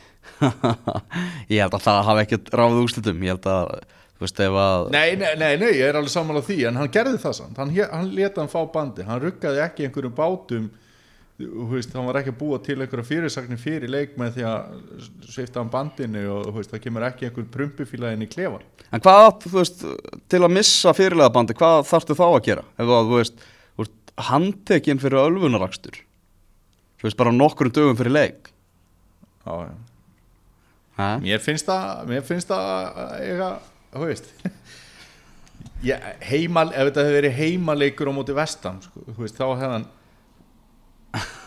ég 1.52 1.61
held 1.61 1.76
að 1.76 1.85
það 1.85 2.00
hafi 2.09 2.23
ekkert 2.25 2.49
ráðið 2.57 2.81
úrslitum. 2.87 3.26
Ég 3.26 3.35
held 3.35 3.49
að, 3.52 3.75
þú 4.16 4.25
veist, 4.25 4.40
ef 4.47 4.57
að 4.62 4.87
Nei, 4.95 5.11
nei, 5.21 5.28
nei, 5.43 5.50
nei, 5.61 5.69
ég 5.69 5.85
er 5.90 6.00
alveg 6.00 6.14
sammála 6.14 6.45
því 6.47 6.59
en 6.71 6.81
hann 6.81 6.95
gerði 6.97 7.21
það 7.26 7.37
samt, 7.43 7.61
hann, 7.61 7.75
hann 7.76 8.11
leta 8.16 8.40
hann 8.40 8.52
fá 8.52 8.59
bandi 8.73 9.05
hann 9.05 9.21
ruggaði 9.21 9.62
ekki 9.66 9.88
einhverjum 9.90 10.16
bátum 10.16 10.71
veist, 11.37 11.93
hann 11.93 12.07
var 12.09 12.21
ekki 12.21 12.33
að 12.33 12.38
búa 12.40 12.59
til 12.64 12.78
einhverja 12.81 13.05
fyrirsagnir 13.05 13.61
fyrir 13.61 13.93
leik 13.93 14.14
með 14.21 14.38
því 14.38 14.47
að 14.49 14.78
svifta 15.28 15.61
hann 15.61 15.73
bandinu 15.73 16.23
og 16.33 16.55
veist, 16.57 16.73
það 16.73 16.85
kemur 16.87 17.05
ekki 17.11 17.28
einhver 17.28 17.49
prumpufíla 17.52 18.14
inn 18.16 18.25
í 18.25 18.31
klefan 18.31 18.64
En 18.95 19.02
hvað, 19.02 19.26
þú 19.45 19.52
veist, 19.59 19.85
til 20.33 20.40
að 20.40 20.55
missa 20.55 20.95
fyrirlega 20.97 21.35
bandi, 21.35 21.57
hvað 21.59 21.83
þarftu 21.90 22.16
þá 22.16 22.25
að 22.28 22.43
gera? 22.47 22.64
Ef 22.78 22.93
að, 22.97 23.11
þú 23.11 23.21
veist, 23.21 23.47
handtekinn 24.31 25.02
fyrir 25.02 25.25
ölfunarakstur 25.26 26.00
Þú 26.97 27.09
veist, 27.09 27.19
bara 27.21 27.35
nokkrum 27.35 27.75
dögum 27.75 27.99
fyrir 27.99 28.16
leik 28.16 28.50
Já, 29.45 29.69
já? 29.69 29.76
Mér 31.21 31.43
finnst 31.45 31.69
það 31.69 32.07
mér 32.09 32.23
finnst 32.25 32.49
það 32.49 33.02
eiga, 33.21 33.50
þú 33.93 34.07
veist 34.09 34.31
ég, 35.90 36.07
heimal, 36.31 36.71
ef 36.73 36.88
þetta 36.88 37.05
hefur 37.05 37.19
verið 37.19 37.37
heimaleikur 37.37 38.09
á 38.09 38.16
móti 38.16 38.37
vestam, 38.37 38.81
sko, 38.81 39.05
þú 39.11 39.21
veist, 39.21 39.37
þá 39.37 39.45
hefði 39.50 39.73
hann 39.75 39.87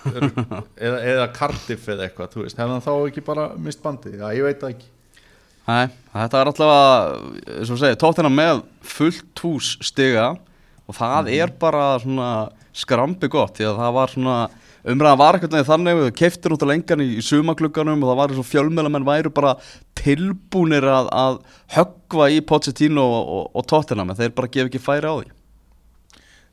eða, 0.09 0.99
eða 0.99 1.27
Cardiff 1.35 1.89
eða 1.89 2.07
eitthvað, 2.07 2.31
þú 2.33 2.45
veist 2.45 2.61
hefði 2.61 2.75
hann 2.75 2.85
þá 2.85 2.93
ekki 2.95 3.25
bara 3.25 3.49
mist 3.59 3.83
bandið, 3.83 4.19
já, 4.21 4.27
ég 4.37 4.47
veit 4.47 4.65
ekki. 4.69 4.89
Nei, 5.69 5.89
þetta 6.15 6.39
er 6.39 6.51
allavega, 6.53 7.97
tóttina 8.01 8.31
með 8.33 8.63
fullt 8.95 9.43
hús 9.43 9.75
stiga 9.85 10.31
og 10.89 10.97
það 10.97 11.29
er 11.35 11.53
bara 11.61 11.91
svona 12.01 12.31
skrambi 12.73 13.29
gott 13.29 13.59
því 13.59 13.69
að 13.69 13.79
það 13.83 13.95
var 13.97 14.13
svona 14.13 14.37
umræðan 14.89 15.19
var 15.19 15.37
eitthvað 15.37 15.67
þannig 15.67 15.97
við 15.99 16.11
keiftir 16.21 16.55
út 16.55 16.63
á 16.63 16.71
lengan 16.71 17.03
í, 17.03 17.07
í 17.19 17.25
sumaglugganum 17.25 18.03
og 18.03 18.11
það 18.11 18.19
var 18.21 18.33
eins 18.33 18.41
og 18.41 18.47
fjölmjölamenn 18.49 19.07
væru 19.07 19.31
bara 19.35 19.55
tilbúnir 19.99 20.87
að, 20.87 21.09
að 21.11 21.39
höggva 21.75 22.29
í 22.31 22.39
Pochettino 22.47 23.03
og, 23.03 23.33
og, 23.35 23.49
og 23.59 23.67
tóttina 23.69 24.05
menn 24.07 24.17
þeir 24.17 24.35
bara 24.37 24.51
gef 24.53 24.69
ekki 24.69 24.81
færi 24.81 25.11
á 25.11 25.15
því. 25.19 25.33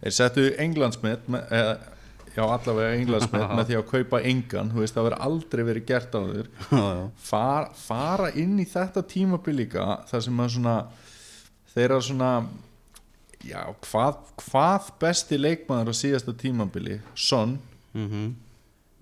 Þeir 0.02 0.16
settu 0.18 0.48
Englandsmet 0.60 1.30
með, 1.30 1.46
eða, 1.56 1.76
já 2.36 2.42
allavega 2.44 2.94
englandsmet 3.00 3.52
með 3.58 3.70
því 3.70 3.78
að 3.80 3.86
kaupa 3.90 4.20
engan, 4.30 4.70
þú 4.74 4.82
veist 4.84 4.96
það 4.98 5.06
verður 5.08 5.24
aldrei 5.28 5.64
verið 5.70 5.86
gert 5.88 6.16
á 6.16 6.20
já. 6.28 6.94
Far, 7.30 7.68
fara 7.80 8.30
inn 8.36 8.56
í 8.60 8.66
þetta 8.70 9.02
tímabil 9.08 9.56
líka 9.62 9.86
þar 10.10 10.24
sem 10.28 10.40
að 10.44 10.54
svona 10.58 10.76
þeirra 11.74 12.00
svona 12.04 12.30
já, 13.46 13.60
hvað, 13.88 14.18
hvað 14.44 14.90
besti 15.02 15.38
leikmaður 15.40 15.92
á 15.92 15.94
síðasta 16.04 16.36
tímabili 16.40 17.00
Son 17.14 17.58
Mm 17.96 18.34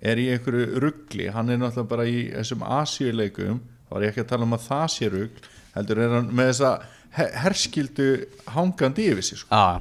er 0.05 0.19
í 0.21 0.25
einhverju 0.35 0.81
ruggli 0.83 1.31
hann 1.33 1.49
er 1.49 1.57
náttúrulega 1.63 1.89
bara 1.89 2.05
í 2.11 2.27
þessum 2.35 2.65
Asíuleikum. 2.77 3.61
Þá 3.89 3.93
er 3.97 4.03
ég 4.05 4.11
ekki 4.11 4.21
að 4.25 4.27
tala 4.35 4.45
um 4.45 4.53
að 4.57 4.65
það 4.67 4.83
sé 4.93 5.07
ruggl 5.15 5.47
heldur 5.77 6.01
er 6.05 6.13
hann 6.13 6.27
með 6.37 6.49
þessa 6.51 6.73
he- 7.17 7.31
herskildu 7.45 8.09
hangandi 8.53 9.07
yfir 9.15 9.25
sig 9.31 9.41
sko. 9.41 9.49
Já, 9.49 9.81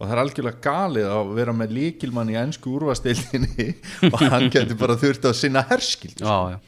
og 0.00 0.06
það 0.08 0.14
er 0.16 0.20
algjörlega 0.22 0.62
galið 0.64 1.08
að 1.12 1.30
vera 1.36 1.52
með 1.60 1.74
líkilmann 1.76 2.30
í 2.32 2.36
ennsku 2.40 2.72
úrvastildinni 2.78 3.66
og 4.14 4.22
hann 4.32 4.48
getur 4.54 4.78
bara 4.80 4.96
þurft 5.00 5.28
að 5.28 5.36
sinna 5.42 5.62
herskild 5.68 6.22
já, 6.24 6.36
já, 6.54 6.58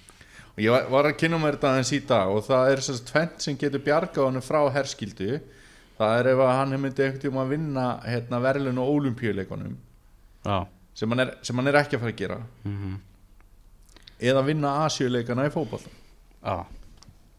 og 0.52 0.60
ég 0.66 0.74
var- 0.76 0.90
að 1.08 1.16
kynna 1.22 1.40
mér 1.40 1.56
þetta 1.56 1.70
aðeins 1.72 1.92
í 1.96 2.02
dag 2.12 2.34
og 2.36 2.44
það 2.48 2.72
er 2.74 2.84
að 2.92 3.00
tvent 3.08 3.46
sem 3.46 3.56
getur 3.62 3.84
bjargað 3.86 4.28
hann 4.28 4.44
frá 4.44 4.60
herskildu 4.76 5.30
það 5.98 6.18
er 6.18 6.30
ef 6.34 6.44
hann 6.50 6.76
myndi 6.82 7.06
einhvern 7.06 7.22
tíma 7.24 7.42
að 7.46 7.54
vinna 7.56 7.86
hérna, 8.04 8.42
verðlun 8.44 8.82
og 8.82 8.92
ólimpíuleikunum 8.98 9.74
já. 10.44 10.58
sem, 10.94 11.18
er- 11.24 11.34
sem 11.42 11.56
hann 11.62 11.72
er 11.72 11.80
ekki 11.82 11.96
að 11.96 12.04
fara 12.04 12.14
að 12.16 12.20
gera. 12.24 12.38
Mm 12.68 13.00
eða 14.22 14.42
vinna 14.46 14.70
Asíuleikana 14.86 15.48
í 15.48 15.50
já. 15.50 16.64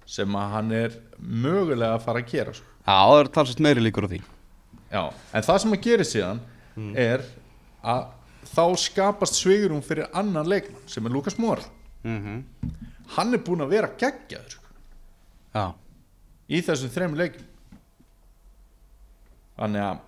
sem 0.06 0.36
að 0.36 0.50
hann 0.52 0.72
er 0.76 0.98
mögulega 1.20 1.96
að 1.96 2.02
fara 2.04 2.20
að 2.20 2.32
gera 2.34 2.54
sko. 2.58 2.66
Já, 2.84 2.98
það 3.08 3.20
er 3.22 3.30
talsast 3.38 3.62
meiri 3.64 3.84
líkur 3.86 4.04
á 4.04 4.10
því 4.12 4.20
Já, 4.94 5.04
en 5.34 5.46
það 5.46 5.62
sem 5.64 5.76
að 5.76 5.86
gera 5.88 6.06
síðan 6.06 6.42
er 7.00 7.24
að 7.82 8.04
þá 8.54 8.66
skapast 8.78 9.40
svigurum 9.40 9.82
fyrir 9.86 10.10
annan 10.14 10.50
leikmann 10.50 10.90
sem 10.90 11.06
er 11.06 11.16
Lukas 11.16 11.40
Mora 11.42 11.66
mm 12.04 12.44
hann 13.14 13.36
er 13.36 13.42
búinn 13.46 13.62
að 13.66 13.74
vera 13.76 13.90
geggjaður 14.00 14.56
sko, 14.56 14.70
Já, 15.54 15.66
í 16.50 16.62
þessum 16.66 16.92
þrem 16.94 17.18
leikum 17.20 17.50
þannig 19.60 19.84
að 19.84 20.00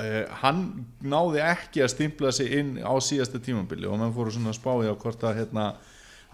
uh, 0.00 0.22
hann 0.42 0.62
náði 1.04 1.42
ekki 1.44 1.84
að 1.84 1.92
stimpla 1.92 2.32
sig 2.34 2.56
inn 2.58 2.72
á 2.82 2.94
síðasta 3.04 3.38
tímabili 3.42 3.86
og 3.86 4.00
mann 4.00 4.14
fóru 4.16 4.32
svona 4.34 4.50
að 4.54 4.58
spáði 4.58 4.90
á 4.90 4.96
hvort 4.96 5.26
að 5.28 5.38
hérna, 5.42 5.66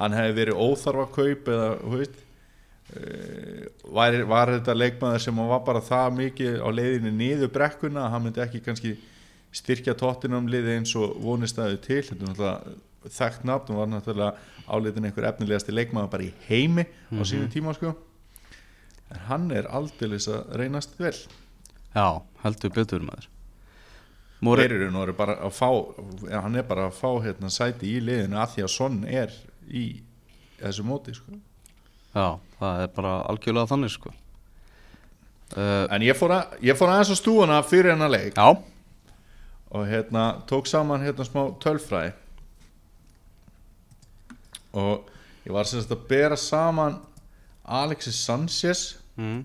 hann 0.00 0.16
hefði 0.16 0.38
verið 0.38 0.62
óþarfa 0.64 1.06
kaup 1.18 1.52
eða 1.56 1.68
hú 1.82 1.98
veist 1.98 2.22
var, 3.94 4.16
var 4.28 4.52
þetta 4.56 4.76
leikmaður 4.76 5.24
sem 5.24 5.40
var 5.52 5.62
bara 5.66 5.82
það 5.84 6.12
mikið 6.18 6.60
á 6.62 6.68
leiðinni 6.74 7.12
niður 7.14 7.52
brekkuna 7.54 8.06
að 8.06 8.14
hann 8.14 8.24
myndi 8.26 8.42
ekki 8.44 8.62
kannski 8.64 8.94
styrkja 9.54 9.96
tóttinum 9.98 10.48
liði 10.50 10.78
eins 10.78 10.94
og 10.98 11.16
vonistæðu 11.22 11.80
til? 11.84 12.02
Þetta 12.08 12.22
er 12.22 12.30
náttúrulega 12.30 13.10
þekkt 13.16 13.46
nafn 13.48 13.74
og 13.74 13.80
var 13.80 13.90
náttúrulega 13.90 14.32
áleitin 14.70 15.08
einhver 15.08 15.28
efnilegasti 15.30 15.74
leikmaður 15.74 16.12
bara 16.12 16.26
í 16.26 16.32
heimi 16.48 16.86
á 16.86 17.22
sínu 17.26 17.50
tíma 17.52 17.74
sko. 17.76 17.94
En 19.10 19.26
hann 19.26 19.50
er 19.54 19.66
aldeilis 19.66 20.28
að 20.30 20.54
reynast 20.60 20.94
vel. 21.00 21.16
Já, 21.94 22.22
heldur 22.44 22.74
betur 22.74 23.02
maður. 23.02 23.26
Móri, 24.40 24.68
nú 24.88 25.02
eru 25.02 25.12
bara 25.12 25.36
að 25.44 25.52
fá 25.52 25.68
hann 26.32 26.56
er 26.56 26.64
bara 26.64 26.86
að 26.88 26.96
fá 26.96 27.10
hérna 27.26 27.50
sæti 27.52 27.90
í 27.90 27.98
liðinu 28.00 28.38
að 28.40 28.54
því 28.54 28.64
að 28.64 28.72
Son 28.72 29.00
er 29.04 29.34
í 29.68 29.84
þessu 30.60 30.86
móti 30.86 31.12
sko. 31.16 31.36
Já, 32.14 32.26
það 32.58 32.82
er 32.84 32.90
bara 32.96 33.14
algjörlega 33.30 33.70
þannig 33.70 33.94
sko. 33.94 34.12
Uh, 35.50 35.86
en 35.90 36.04
ég 36.06 36.14
fór, 36.14 36.34
að, 36.36 36.58
ég 36.62 36.78
fór 36.78 36.92
aðeins 36.92 37.10
á 37.10 37.16
stúana 37.18 37.60
fyrir 37.66 37.92
hennar 37.94 38.12
leik. 38.12 38.36
Já, 38.38 38.54
og 39.70 39.86
hérna 39.86 40.24
tók 40.50 40.70
saman 40.70 41.02
hérna 41.02 41.26
smá 41.26 41.42
tölfræði. 41.62 42.12
Og 44.78 45.08
ég 45.46 45.54
var 45.54 45.66
sem 45.66 45.82
sagt 45.82 45.94
að 45.94 46.06
bera 46.10 46.38
saman 46.38 47.00
Alexis 47.66 48.18
Sanchez 48.22 48.84
mm. 49.18 49.42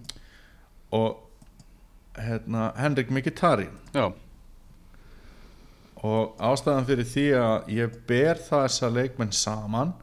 og 0.93 1.23
hérna 2.17 2.71
Henrik 2.77 3.09
Mkhitaryan. 3.13 3.73
Já, 3.93 4.11
og 6.05 6.35
ástæðan 6.43 6.85
fyrir 6.85 7.07
því 7.09 7.25
að 7.39 7.69
ég 7.73 7.93
ber 8.07 8.41
þessa 8.45 8.89
leikmenn 8.93 9.33
saman 9.33 9.93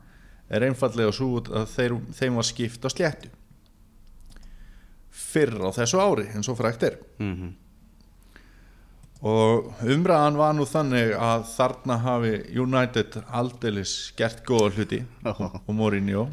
er 0.53 0.67
einfallega 0.69 1.15
svo 1.15 1.39
út 1.39 1.51
að 1.53 1.67
þeir, 1.73 1.97
þeim 2.19 2.39
var 2.41 2.49
skipt 2.49 2.85
á 2.85 2.89
sléttu. 2.93 3.33
Fyrr 5.13 5.57
á 5.65 5.71
þessu 5.73 6.01
ári 6.01 6.29
eins 6.33 6.49
og 6.53 6.59
frækt 6.61 6.89
er. 6.89 7.01
Mm 7.23 7.53
og 9.23 9.69
umræðan 9.87 10.35
var 10.35 10.55
nú 10.59 10.65
þannig 10.67 11.13
að 11.15 11.45
þarna 11.53 11.99
hafi 12.03 12.33
United 12.59 13.21
aldeilis 13.31 13.93
gert 14.19 14.41
góða 14.47 14.73
hluti 14.75 14.99
og 15.31 15.69
Mourinho. 15.71 16.27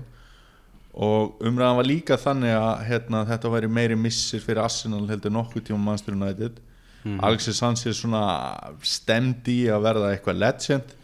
Og 0.98 1.38
umræðan 1.46 1.78
var 1.78 1.86
líka 1.86 2.18
þannig 2.18 2.56
að 2.58 2.82
hérna, 2.88 3.22
þetta 3.30 3.52
væri 3.54 3.70
meiri 3.70 3.98
missir 4.00 4.42
fyrir 4.42 4.64
Arsenal 4.64 5.06
heldur 5.08 5.36
nokkuð 5.36 5.68
tíma 5.68 5.84
Manchester 5.84 6.18
United. 6.18 6.58
Alexis 7.24 7.62
Sanchez 7.62 8.02
svona 8.02 8.24
stemdi 8.84 9.62
að 9.72 9.86
verða 9.86 10.10
eitthvað 10.16 10.42
legend. 10.42 10.96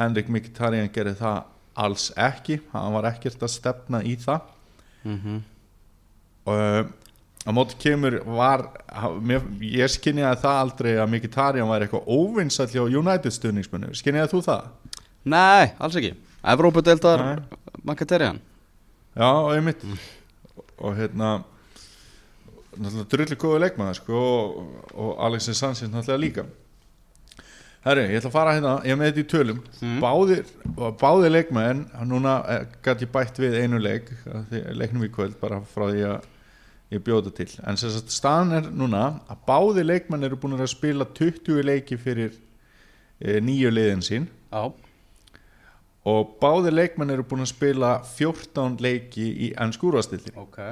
Henrik 0.00 0.32
Mkhitaryan 0.32 0.88
gerði 0.92 1.18
það 1.20 1.36
alls 1.76 2.10
ekki, 2.16 2.60
hann 2.72 2.94
var 2.96 3.10
ekkert 3.12 3.42
að 3.42 3.52
stefna 3.52 4.02
í 4.06 4.16
það. 4.20 4.48
Mm 5.04 5.42
og 6.46 6.54
uh, 6.54 6.86
á 7.42 7.50
móti 7.50 7.74
kemur 7.82 8.20
var 8.22 8.68
mér, 9.18 9.42
ég 9.66 9.90
skinniði 9.90 10.36
það 10.42 10.58
aldrei 10.60 10.92
að 10.94 11.08
Mkhitaryan 11.10 11.66
var 11.66 11.82
eitthvað 11.82 12.06
óvinsall 12.06 12.68
hjá 12.70 12.84
United 12.86 13.34
stuðningsmennu, 13.34 13.90
skinniði 13.98 14.30
þú 14.30 14.42
það? 14.46 14.68
Nei, 15.26 15.72
alls 15.82 15.98
ekki. 15.98 16.12
Evrópudeildar 16.46 17.24
Nei. 17.24 17.58
Makaterian 17.82 18.38
Já, 19.16 19.30
einmitt. 19.56 19.82
Og 20.76 20.94
hérna 20.98 21.40
náttúrulega 22.76 23.08
drullu 23.10 23.38
góðu 23.40 23.60
leikmaður 23.64 23.98
sko, 23.98 24.22
og, 24.22 24.72
og 24.92 25.12
Alexis 25.26 25.58
Sanchez 25.58 25.88
náttúrulega 25.88 26.22
líka 26.22 26.46
Herri, 27.86 28.08
ég 28.10 28.18
ætla 28.18 28.30
að 28.32 28.34
fara 28.34 28.52
hérna 28.56 28.70
ég 28.82 28.96
með 28.98 29.12
þetta 29.12 29.22
í 29.22 29.26
tölum. 29.30 29.58
Mm. 29.78 29.98
báðir, 30.02 30.48
báðir 30.98 31.30
leikmenn 31.36 31.84
núna 32.10 32.32
gæti 32.82 33.06
ég 33.06 33.12
bætt 33.14 33.38
við 33.38 33.60
einu 33.60 33.78
leik 33.78 34.10
leiknum 34.74 35.04
í 35.06 35.10
kvöld 35.14 35.36
bara 35.38 35.60
frá 35.70 35.84
því 35.92 36.02
að 36.08 36.26
ég 36.96 37.04
bjóða 37.06 37.30
til. 37.38 37.46
En 37.62 37.78
sagt 37.78 38.10
staðan 38.10 38.56
er 38.58 38.66
núna 38.74 39.04
að 39.30 39.46
báðir 39.46 39.86
leikmenn 39.86 40.26
eru 40.26 40.38
búin 40.42 40.58
að 40.58 40.66
spila 40.74 41.06
20 41.14 41.62
leiki 41.66 42.00
fyrir 42.00 42.34
e, 43.22 43.38
nýju 43.38 43.70
liðin 43.70 44.02
sín. 44.02 44.28
Já, 44.50 44.74
og 46.06 46.36
báðir 46.42 46.74
leikmenn 46.74 47.14
eru 47.14 47.26
búin 47.26 47.46
að 47.46 47.54
spila 47.54 47.96
14 48.16 48.80
leiki 48.82 49.30
í 49.46 49.54
ennskúrastilli 49.62 50.34
ok. 50.38 50.62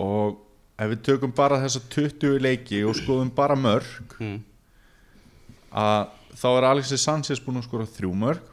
Og 0.00 0.46
ef 0.80 0.94
við 0.94 1.02
tökum 1.08 1.32
bara 1.36 1.60
þessa 1.60 1.84
20 1.92 2.40
leiki 2.40 2.86
og 2.88 2.96
skoðum 2.96 3.32
bara 3.36 3.56
mörg 3.56 4.16
mm. 4.16 4.38
Að 5.70 6.10
þá 6.36 6.48
er 6.50 6.66
Alexis 6.70 7.04
Sanchez 7.04 7.42
búin 7.42 7.60
að 7.60 7.68
skora 7.68 7.88
þrjú 7.88 8.12
mörg 8.16 8.50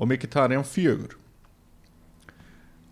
og 0.00 0.08
Mkhitaryan 0.08 0.64
fjögur. 0.64 1.16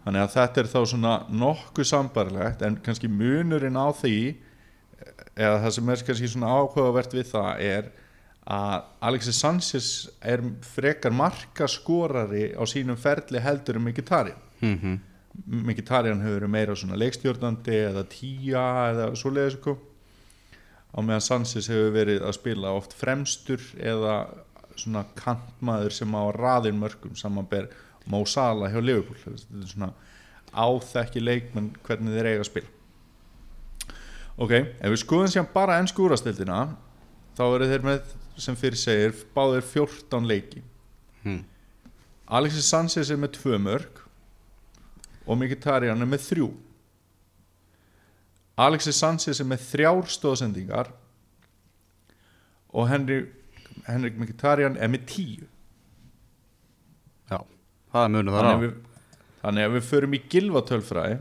Þannig 0.04 0.24
að 0.24 0.34
þetta 0.34 0.60
er 0.60 0.68
þá 0.72 0.78
svona 0.88 1.14
nokkuð 1.28 1.88
sambarlegt 1.88 2.62
en 2.64 2.78
kannski 2.84 3.10
munurinn 3.12 3.76
á 3.76 3.88
því 3.96 4.18
eða 5.36 5.58
það 5.64 5.74
sem 5.76 5.90
er 5.92 6.04
kannski 6.08 6.30
svona 6.32 6.52
áhugavert 6.56 7.16
við 7.16 7.28
það 7.32 7.64
er 7.64 7.90
að 8.48 8.86
Alexis 9.04 9.40
Sanchez 9.42 9.88
er 10.24 10.40
frekar 10.64 11.12
markaskorari 11.12 12.54
á 12.56 12.64
sínum 12.68 12.96
ferli 12.96 13.42
heldur 13.44 13.76
um 13.76 13.88
Mkhitaryan. 13.88 14.40
Mm 14.60 14.78
-hmm. 14.78 14.98
Mkhitaryan 15.46 16.20
hefur 16.20 16.48
meira 16.48 16.76
svona 16.76 16.96
leikstjórnandi 16.96 17.76
eða 17.90 18.04
tíja 18.08 18.64
eða 18.92 19.14
svoleiðis 19.14 19.58
sko 19.60 19.78
á 20.94 20.98
meðan 21.04 21.24
Sanchez 21.24 21.68
hefur 21.70 21.92
verið 21.94 22.24
að 22.24 22.36
spila 22.38 22.72
oft 22.76 22.94
fremstur 22.96 23.62
eða 23.76 24.20
svona 24.78 25.04
kantmaður 25.18 25.94
sem 25.94 26.14
á 26.14 26.22
raðin 26.34 26.78
mörgum 26.80 27.16
samanber 27.18 27.68
Mo 28.08 28.22
Salah 28.24 28.72
hjá 28.72 28.80
Liverpool. 28.80 29.18
Þetta 29.20 29.60
er 29.60 29.72
svona 29.72 29.90
áþekki 30.54 31.22
leikmenn 31.22 31.72
hvernig 31.84 32.14
þeir 32.16 32.30
eiga 32.30 32.44
að 32.44 32.48
spila. 32.48 32.74
Ok, 34.38 34.52
ef 34.54 34.92
við 34.94 35.00
skoðum 35.02 35.32
sér 35.32 35.48
bara 35.52 35.80
ennsku 35.82 36.06
úrastildina 36.06 36.60
þá 37.36 37.44
eru 37.48 37.68
þeir 37.72 37.86
með 37.86 38.14
sem 38.38 38.56
fyrir 38.56 38.78
segir 38.78 39.16
báðir 39.34 39.66
14 39.66 40.28
leiki. 40.30 40.62
Mm. 41.24 41.42
Alexis 42.38 42.68
Sanchez 42.70 43.10
er 43.10 43.18
með 43.18 43.34
tvö 43.40 43.58
mörg 43.60 44.02
og 45.26 45.40
Mkhitaryan 45.40 46.04
er 46.04 46.08
með 46.08 46.24
þrjú 46.28 46.48
Alexis 48.58 48.98
Sanchez 48.98 49.38
er 49.38 49.46
með 49.46 49.62
þrjár 49.68 50.08
stóðsendingar 50.10 50.90
og 52.74 52.88
Henry, 52.90 53.20
Henrik 53.86 54.18
Mkhitaryan 54.18 54.76
er 54.76 54.90
með 54.90 55.06
tíu. 55.12 55.46
Já, 57.30 57.38
það 57.92 58.02
er 58.02 58.12
munið 58.16 58.36
þar 58.36 58.48
á. 58.50 58.54
við, 58.64 58.74
þannig 59.44 59.68
að 59.68 59.76
við 59.76 59.86
förum 59.92 60.16
í 60.18 60.20
gilvatölfræði 60.34 61.18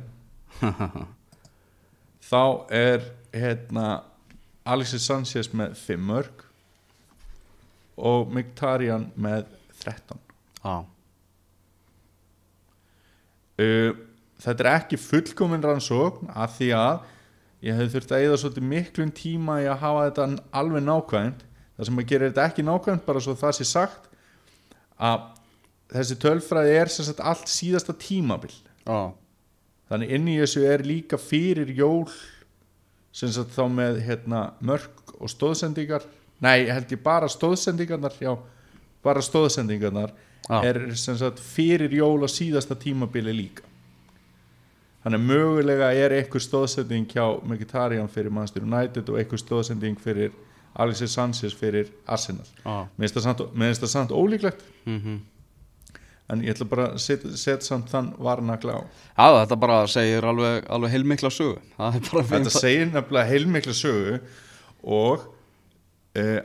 þá 2.31 2.43
er 2.73 3.05
hérna 3.35 3.85
Alexis 4.67 5.05
Sanchez 5.07 5.51
með 5.53 5.77
fimm 5.79 6.09
mörg 6.09 6.43
og 7.97 8.33
Mkhitaryan 8.33 9.11
með 9.15 9.45
13 9.83 10.17
Já, 10.65 10.75
uh, 13.61 13.91
þetta 14.41 14.65
er 14.65 14.71
ekki 14.73 14.99
fullkomin 14.99 15.63
rannsókn 15.63 16.33
að 16.33 16.57
því 16.57 16.71
að 16.77 17.05
ég 17.65 17.77
hef 17.77 17.93
þurft 17.93 18.13
að 18.13 18.25
eða 18.27 18.39
svolítið 18.41 18.67
miklum 18.71 19.11
tíma 19.17 19.59
í 19.63 19.67
að 19.69 19.81
hafa 19.83 20.05
þetta 20.07 20.27
alveg 20.61 20.85
nákvæmt. 20.85 21.45
Það 21.77 21.89
sem 21.89 22.01
að 22.01 22.09
gera 22.11 22.29
þetta 22.29 22.45
ekki 22.49 22.65
nákvæmt 22.67 23.05
bara 23.05 23.21
svo 23.23 23.35
það 23.37 23.57
sé 23.57 23.67
sagt 23.69 24.09
að 24.97 25.27
þessi 25.93 26.17
tölfræði 26.21 26.77
er 26.77 26.91
sagt 26.93 27.21
allt 27.21 27.51
síðasta 27.51 27.93
tímabil. 28.01 28.53
Já, 28.87 29.13
þannig 29.91 30.13
inn 30.17 30.31
í 30.31 30.39
þessu 30.41 30.65
er 30.67 30.83
líka 30.87 31.19
fyrir 31.21 31.71
jól 31.75 32.07
sagt 33.17 33.53
þá 33.55 33.65
með 33.73 34.01
hérna, 34.05 34.41
mörk 34.61 35.15
og 35.17 35.31
stóðsendingar 35.31 36.05
nei, 36.43 36.67
held 36.69 36.91
ég 36.93 37.01
bara 37.01 37.29
stóðsendingarnar 37.31 38.17
já, 38.21 38.35
bara 39.05 39.23
stóðsendingarnar 39.25 40.13
Já. 40.47 40.59
er 40.63 40.79
sagt 40.95 41.41
fyrir 41.41 41.93
jól 41.97 42.21
á 42.23 42.29
síðasta 42.29 42.77
tímabili 42.77 43.33
líka 43.33 43.65
þannig 45.07 45.23
að 45.23 45.29
mögulega 45.31 45.93
er 45.95 46.17
einhver 46.17 46.43
stóðsending 46.43 47.07
hjá 47.13 47.23
Mkhitaryan 47.47 48.11
fyrir 48.11 48.33
Manchester 48.35 48.67
United 48.67 49.07
og 49.07 49.21
einhver 49.21 49.39
stóðsending 49.39 49.95
fyrir 50.03 50.35
Alexis 50.77 51.15
Sanchez 51.15 51.55
fyrir 51.55 51.87
Arsenal. 52.05 52.45
Já. 52.61 52.85
Mér 52.99 53.07
finnst 53.07 53.85
það 53.85 53.93
samt, 53.95 54.11
ólíklegt. 54.11 54.67
Mm 54.85 55.23
en 56.27 56.43
ég 56.43 56.55
ætla 56.55 56.67
bara 56.67 56.89
að 56.91 56.99
setja 57.03 57.31
set 57.39 57.63
samt 57.63 57.87
þann 57.91 58.11
varnagla 58.19 58.75
á. 58.75 58.81
Já, 58.83 59.27
þetta 59.45 59.57
bara 59.63 59.79
segir 59.91 60.27
alveg, 60.27 60.67
alveg 60.75 60.93
heilmikla 60.95 61.31
sögu. 61.31 61.55
Þetta 61.77 62.51
segir 62.51 62.89
nefnilega 62.91 63.29
heilmikla 63.29 63.75
sögu 63.77 64.17
og 64.83 65.23
uh, 66.19 66.39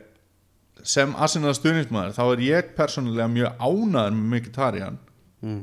sem 0.83 1.15
Arsenal 1.19 1.55
stuðnismæður 1.59 2.15
þá 2.15 2.23
er 2.29 2.45
ég 2.47 2.73
persónulega 2.79 3.29
mjög 3.33 3.59
ánæður 3.59 4.17
með 4.19 4.29
Mkhitaryan. 4.37 5.01
Mm. 5.43 5.63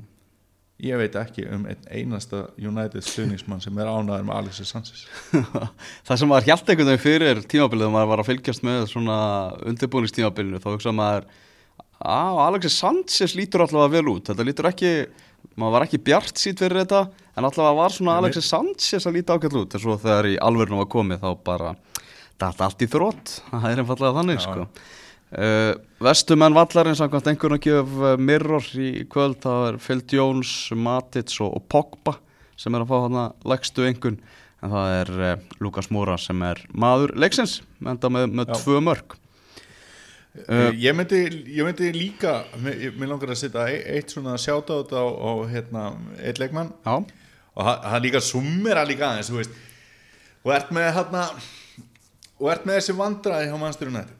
Ég 0.79 0.99
veit 0.99 1.15
ekki 1.19 1.43
um 1.51 1.65
einn 1.67 1.87
einasta 1.91 2.45
United 2.59 3.03
stuðnismann 3.03 3.61
sem 3.63 3.75
er 3.81 3.89
ánæður 3.89 4.25
með 4.29 4.37
Alexis 4.37 4.71
Sanchez. 4.71 5.01
Það 6.07 6.21
sem 6.21 6.31
maður 6.31 6.47
hjælt 6.47 6.71
einhvern 6.71 6.91
veginn 6.91 7.03
fyrir 7.03 7.41
tímabilið 7.51 7.85
þegar 7.85 7.95
maður 7.95 8.11
var 8.13 8.23
að 8.23 8.29
fylgjast 8.29 8.65
með 8.67 8.85
svona 8.93 9.17
undirbúningstímabilinu 9.71 10.61
þá 10.63 10.69
hugsa 10.71 10.93
maður 10.95 11.27
að 11.99 12.39
Alexis 12.45 12.77
Sanchez 12.79 13.35
lítur 13.35 13.65
allavega 13.65 13.97
vel 13.97 14.13
út. 14.13 14.31
Þetta 14.31 14.47
lítur 14.47 14.69
ekki, 14.71 14.93
maður 15.59 15.75
var 15.75 15.87
ekki 15.89 16.01
bjart 16.07 16.39
sýt 16.39 16.63
fyrir 16.63 16.85
þetta 16.85 17.03
en 17.35 17.49
allavega 17.49 17.79
var 17.81 17.95
svona 17.97 18.15
Nei. 18.15 18.21
Alexis 18.23 18.47
Sanchez 18.53 19.09
að 19.09 19.19
líta 19.19 19.35
ágætt 19.35 19.59
út. 19.59 19.75
En 19.75 19.83
svo 19.83 19.97
þegar 19.99 20.31
í 20.31 20.39
alvörnum 20.47 20.79
var 20.85 20.89
komið 20.95 21.25
þá 21.25 21.29
bara 21.51 21.75
þetta 22.39 22.69
allt 22.69 22.87
í 22.87 22.87
þrótt, 22.87 23.35
það 23.51 23.69
er 23.73 23.83
einfallega 23.83 24.17
þannig 24.21 24.39
Já. 24.39 24.47
sko 24.47 24.69
uh, 25.37 25.73
Vestumenn 26.03 26.55
vallarins 26.57 27.01
samkvæmt 27.01 27.29
einhvern 27.31 27.57
að 27.57 27.63
gef 27.67 27.95
uh, 27.99 28.15
mirror 28.17 28.65
í 28.79 29.05
kvöld 29.11 29.39
það 29.43 29.67
er 29.69 29.79
Phil 29.83 30.03
Jones, 30.15 30.53
Matic 30.73 31.35
og, 31.43 31.55
og 31.59 31.65
Pogba 31.71 32.17
sem 32.59 32.75
er 32.75 32.83
að 32.83 32.91
fá 32.91 32.97
hana 33.05 33.25
legstu 33.47 33.85
einhvern 33.87 34.19
en 34.59 34.73
það 34.75 34.97
er 34.97 35.15
uh, 35.15 35.47
Lukas 35.63 35.89
Moura 35.93 36.17
sem 36.19 36.41
er 36.47 36.61
maður 36.73 37.15
leiksins 37.19 37.59
enda 37.79 38.11
með, 38.11 38.29
með 38.41 38.53
tvö 38.59 38.81
mörg 38.83 39.15
uh, 39.15 40.69
ég, 40.73 40.91
myndi, 40.97 41.23
ég 41.55 41.67
myndi 41.67 41.93
líka 41.95 42.41
mér, 42.63 42.91
langar 43.05 43.33
að 43.35 43.41
setja 43.43 43.69
e- 43.71 43.85
eitt 43.95 44.15
svona 44.15 44.35
sjátátt 44.41 44.93
á, 44.95 45.03
á 45.03 45.31
hérna, 45.51 45.89
eitt 46.19 46.41
leikmann. 46.41 46.73
Já, 46.85 46.99
og 47.55 47.65
hann, 47.65 47.89
hann 47.93 48.05
líka 48.05 48.21
summera 48.23 48.85
líka 48.87 49.13
aðeins 49.13 49.31
og 49.33 50.53
ert 50.55 50.71
með 50.75 50.93
hérna 50.95 51.25
og 52.39 52.47
ert 52.53 52.67
með 52.67 52.79
þessi 52.79 52.95
vandræði 52.99 53.49
hjá 53.49 53.57
Manchester 53.59 53.91
United 53.91 54.18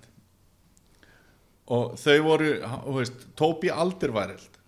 og 1.69 1.95
þau 2.01 2.17
voru 2.25 2.51
þú 2.59 2.95
veist, 2.97 3.25
Tobi 3.37 3.71
Alderweireld 3.73 4.59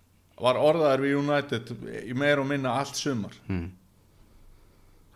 var 0.42 0.58
orðaður 0.58 1.04
við 1.04 1.20
United 1.20 1.72
í 2.02 2.16
meir 2.18 2.42
og 2.42 2.48
minna 2.50 2.74
allt 2.80 2.98
sumar 2.98 3.34
mm. 3.46 3.68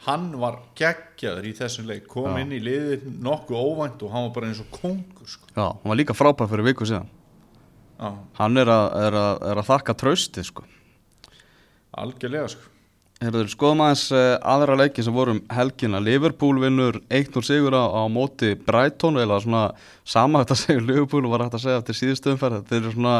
hann 0.06 0.28
var 0.42 0.60
geggjaður 0.78 1.50
í 1.50 1.54
þessum 1.58 1.90
leik 1.90 2.06
kom 2.10 2.30
Já. 2.34 2.42
inn 2.42 2.54
í 2.54 2.62
liðið 2.62 3.08
nokkuð 3.26 3.58
óvænt 3.70 4.06
og 4.06 4.14
hann 4.14 4.28
var 4.28 4.34
bara 4.38 4.52
eins 4.52 4.62
og 4.62 4.70
kongur 4.74 5.30
sko. 5.30 5.50
Já, 5.54 5.66
hann 5.72 5.92
var 5.92 6.00
líka 6.02 6.16
frábær 6.16 6.50
fyrir 6.52 6.70
viku 6.72 6.88
síðan 6.88 7.12
Já, 7.96 8.10
Hann 8.36 8.60
er 8.60 8.68
að, 8.68 8.86
er 9.06 9.14
að, 9.16 9.34
er 9.50 9.58
að 9.62 9.68
þakka 9.70 9.94
trausti 9.96 10.42
sko 10.44 10.66
algjörlega 11.96 12.50
sko. 12.52 12.75
Herður, 13.16 13.48
skoðum 13.48 13.80
aðeins 13.86 14.04
uh, 14.12 14.34
aðra 14.44 14.74
leiki 14.76 15.04
sem 15.04 15.14
vorum 15.16 15.38
helgina. 15.48 16.02
Liverpool 16.04 16.58
vinnur 16.60 16.98
1-0 17.08 17.40
sigur 17.46 17.72
á, 17.72 17.88
á 17.88 18.04
móti 18.12 18.52
Brighton 18.60 19.16
eða 19.22 19.38
svona 19.40 19.62
sama 20.04 20.42
þetta 20.44 20.58
segir 20.60 20.84
Liverpool 20.84 21.30
var 21.32 21.46
hægt 21.46 21.56
að 21.56 21.64
segja 21.64 21.80
eftir 21.80 21.98
síðustu 22.00 22.34
umferð. 22.34 22.62
Þeir 22.68 22.80
eru 22.82 22.92
svona 22.92 23.16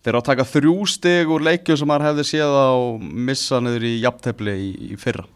þeir 0.00 0.12
eru 0.14 0.22
að 0.22 0.28
taka 0.30 0.48
þrjú 0.48 0.74
stig 0.88 1.32
úr 1.36 1.44
leikjum 1.50 1.80
sem 1.80 1.90
maður 1.92 2.08
hefði 2.08 2.26
séð 2.30 2.56
á 2.56 2.72
missa 3.28 3.60
niður 3.60 3.88
í 3.90 3.94
jafntefli 4.06 4.56
í, 4.56 4.68
í 4.94 5.00
fyrra. 5.00 5.26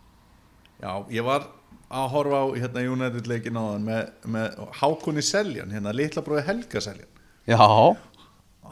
Já, 0.80 0.92
ég 1.12 1.26
var 1.26 1.50
að 1.90 2.12
horfa 2.14 2.40
á 2.40 2.46
hérna 2.56 2.86
United 2.88 3.28
leikin 3.28 3.60
á 3.60 3.62
þann 3.66 3.88
með, 3.90 4.12
með 4.32 4.60
Hákonni 4.80 5.26
Seljan, 5.26 5.74
hérna 5.74 5.92
litla 5.92 6.24
bróði 6.24 6.46
Helga 6.48 6.80
Seljan. 6.86 7.10
Já, 7.50 7.60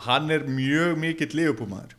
hann 0.06 0.30
er 0.32 0.44
mjög 0.48 0.98
mikill 1.00 1.32
liðupúmaður 1.34 1.96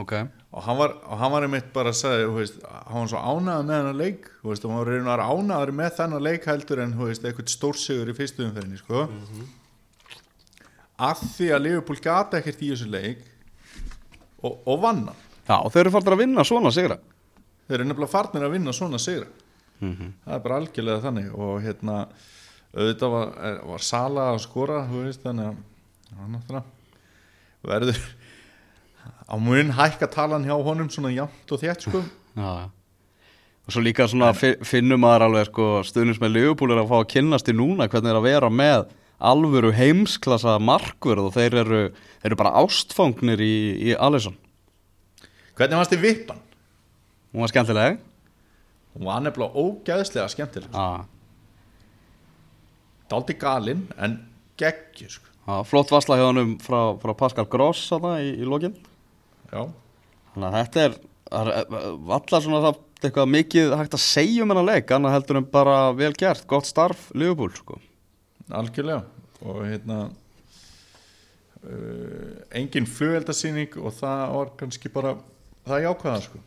ok 0.00 0.12
og 0.50 0.64
hann 0.66 0.78
var, 0.80 0.94
og 1.06 1.18
hann 1.20 1.30
var 1.32 1.44
einmitt 1.46 1.68
bara 1.74 1.92
að 1.92 1.98
segja 2.00 2.30
veist, 2.34 2.56
hann 2.66 3.04
var 3.04 3.10
svo 3.12 3.20
ánægður 3.22 3.66
með 3.68 3.76
hennar 3.78 3.98
leik 4.00 4.24
þú 4.40 4.48
veist, 4.50 4.64
og 4.66 4.72
hann 4.72 4.80
var 4.80 4.90
reynar 4.90 5.22
ánægður 5.22 5.72
með 5.78 5.92
þennan 6.00 6.24
leik 6.26 6.48
heldur 6.50 6.82
en 6.84 6.94
veist, 6.98 7.24
eitthvað 7.28 7.52
stórsigur 7.54 8.10
í 8.10 8.16
fyrstu 8.18 8.46
umferðinni 8.48 8.80
sko. 8.80 9.04
að 11.00 11.22
því 11.36 11.50
að 11.56 11.62
Liverpool 11.66 12.00
gata 12.04 12.40
ekkert 12.40 12.64
í 12.66 12.72
þessu 12.72 12.88
leik 12.92 13.22
og, 14.42 14.58
og 14.68 14.80
vann 14.82 15.04
hann. 15.08 15.22
Já, 15.50 15.56
og 15.64 15.70
þeir 15.72 15.84
eru 15.86 15.92
faldar 15.94 16.14
að 16.16 16.22
vinna 16.24 16.44
svona 16.46 16.70
sigra. 16.74 16.96
Þeir 17.68 17.78
eru 17.80 17.86
nefnilega 17.88 18.12
farnir 18.12 18.44
að 18.46 18.52
vinna 18.56 18.74
svona 18.76 19.00
sigra. 19.02 19.26
Mm 19.80 19.94
það 20.26 20.34
er 20.36 20.42
bara 20.44 20.56
algjörlega 20.60 21.02
þannig 21.06 21.30
og 21.40 21.62
hérna 21.64 21.94
auðvitað 22.74 23.10
var, 23.14 23.30
er- 23.48 23.62
var 23.70 23.78
Sala 23.86 24.26
að 24.34 24.42
skora 24.44 24.82
þannig 25.24 25.46
að 25.46 25.56
hann 26.20 26.34
verður 27.64 28.00
á 29.30 29.34
mun 29.38 29.70
hækka 29.76 30.08
talan 30.10 30.44
hjá 30.44 30.56
honum 30.64 30.88
svona 30.90 31.12
jafnt 31.14 31.52
og 31.54 31.60
þétt 31.62 31.86
sko. 31.86 32.02
Já, 32.36 32.70
og 33.66 33.74
svo 33.74 33.82
líka 33.84 34.06
svona 34.10 34.32
fi- 34.34 34.56
finnum 34.66 35.00
maður 35.04 35.26
alveg 35.28 35.50
sko 35.50 35.66
stuðnins 35.86 36.18
með 36.22 36.32
Liverpool 36.36 36.72
er 36.74 36.80
að 36.82 36.90
fá 36.90 36.96
að 37.00 37.08
kynnast 37.14 37.48
í 37.52 37.54
núna 37.54 37.86
hvernig 37.88 38.10
er 38.10 38.18
að 38.18 38.26
vera 38.28 38.50
með 38.50 38.88
alvöru 39.20 39.70
heimsklassa 39.76 40.56
markverð 40.64 41.26
og 41.28 41.34
þeir 41.36 41.56
eru, 41.62 41.80
þeir 42.22 42.30
eru 42.32 42.38
bara 42.40 42.54
ástfangnir 42.62 43.42
í, 43.44 43.52
í 43.92 43.96
Alisson. 44.00 44.36
Hvernig 45.58 45.76
fannst 45.76 45.92
þið 45.94 46.04
vippan? 46.06 46.40
hún 47.30 47.44
var 47.44 47.50
skemmtileg. 47.52 47.98
Hún 48.96 49.04
var 49.06 49.20
nefnilega 49.22 49.54
ógæðslega 49.54 50.28
skemmtileg 50.32 50.72
Já, 50.74 51.04
daldi 53.10 53.36
galinn 53.38 53.84
en 54.02 54.16
geggjur 54.58 55.12
sko. 55.14 55.26
Já, 55.46 55.60
flott 55.66 55.90
vasla 55.94 56.16
hjá 56.18 56.26
honum 56.30 56.56
frá, 56.62 56.80
frá 57.02 57.12
Pascal 57.18 57.46
Gross 57.50 57.84
í, 57.92 58.32
í 58.42 58.46
lokin 58.48 58.74
já, 59.50 59.62
þannig 60.34 60.48
að 60.50 60.58
þetta 60.60 60.84
er 60.88 60.98
er 61.30 61.50
allar 61.70 62.42
svona 62.42 62.62
það 62.64 62.80
eitthvað 63.00 63.30
mikið 63.32 63.74
hægt 63.78 63.94
að 63.96 64.02
segja 64.04 64.44
um 64.44 64.52
hennar 64.52 64.66
leik 64.66 64.90
annað 64.92 65.14
heldur 65.16 65.40
en 65.40 65.46
bara 65.52 65.76
vel 65.96 66.12
gert, 66.18 66.44
gott 66.50 66.68
starf 66.68 67.06
Liverpool 67.16 67.52
sko. 67.56 67.78
Algjörlega. 68.50 69.04
Og 69.40 69.62
hérna 69.64 69.98
uh, 71.64 72.34
engin 72.60 72.88
flugveldasýning 72.88 73.78
og 73.80 73.94
það 73.96 74.24
var 74.36 74.52
kannski 74.60 74.92
bara 74.92 75.14
það 75.68 75.86
jákvæða 75.86 76.20
sko. 76.26 76.42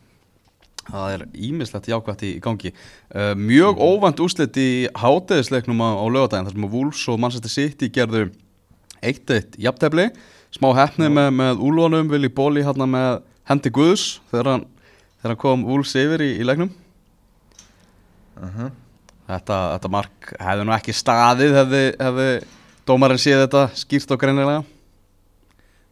Það 0.84 1.14
er 1.16 1.26
ímislegt 1.48 1.90
jákvæmt 1.90 2.22
í, 2.28 2.30
gangi. 2.44 2.74
Uh, 3.08 3.32
Mjög 3.40 3.80
óvænt 3.82 4.22
úslit 4.22 4.54
í 4.60 4.86
háteðisleiknum 5.00 5.80
á, 5.80 5.90
á 5.96 6.06
lögadaginn 6.06 6.46
þar 6.46 6.58
sem 6.58 6.68
að 6.68 6.76
Wolves 6.76 7.02
og 7.10 7.18
Manchester 7.24 7.50
City 7.50 7.90
gerðu 7.90 8.28
1-1 9.02 9.58
jafntefli 9.64 10.10
smá 10.54 10.70
hefni 10.78 11.10
með, 11.10 11.30
með 11.34 11.62
úlunum 11.66 12.10
Vili 12.12 12.30
Bóli 12.30 12.62
hérna 12.64 12.86
með 12.88 13.22
hendi 13.48 13.72
Guðs 13.74 14.20
þegar 14.30 14.50
hann, 14.52 14.66
þegar 15.18 15.32
hann 15.32 15.40
kom 15.42 15.64
Wolves 15.66 15.94
yfir 15.98 16.22
í, 16.24 16.30
í 16.38 16.46
leiknum 16.46 16.70
uh 18.38 18.44
-huh. 18.58 18.70
þetta, 19.30 19.58
þetta 19.74 19.90
mark 19.96 20.30
hefði 20.38 20.68
nú 20.68 20.76
ekki 20.76 20.94
staðið 20.94 21.58
hefði, 21.58 21.82
hefði 21.98 22.28
dómarinn 22.86 23.22
séð 23.22 23.44
þetta 23.46 23.66
skýrt 23.82 24.14
og 24.14 24.22
greinilega 24.22 24.62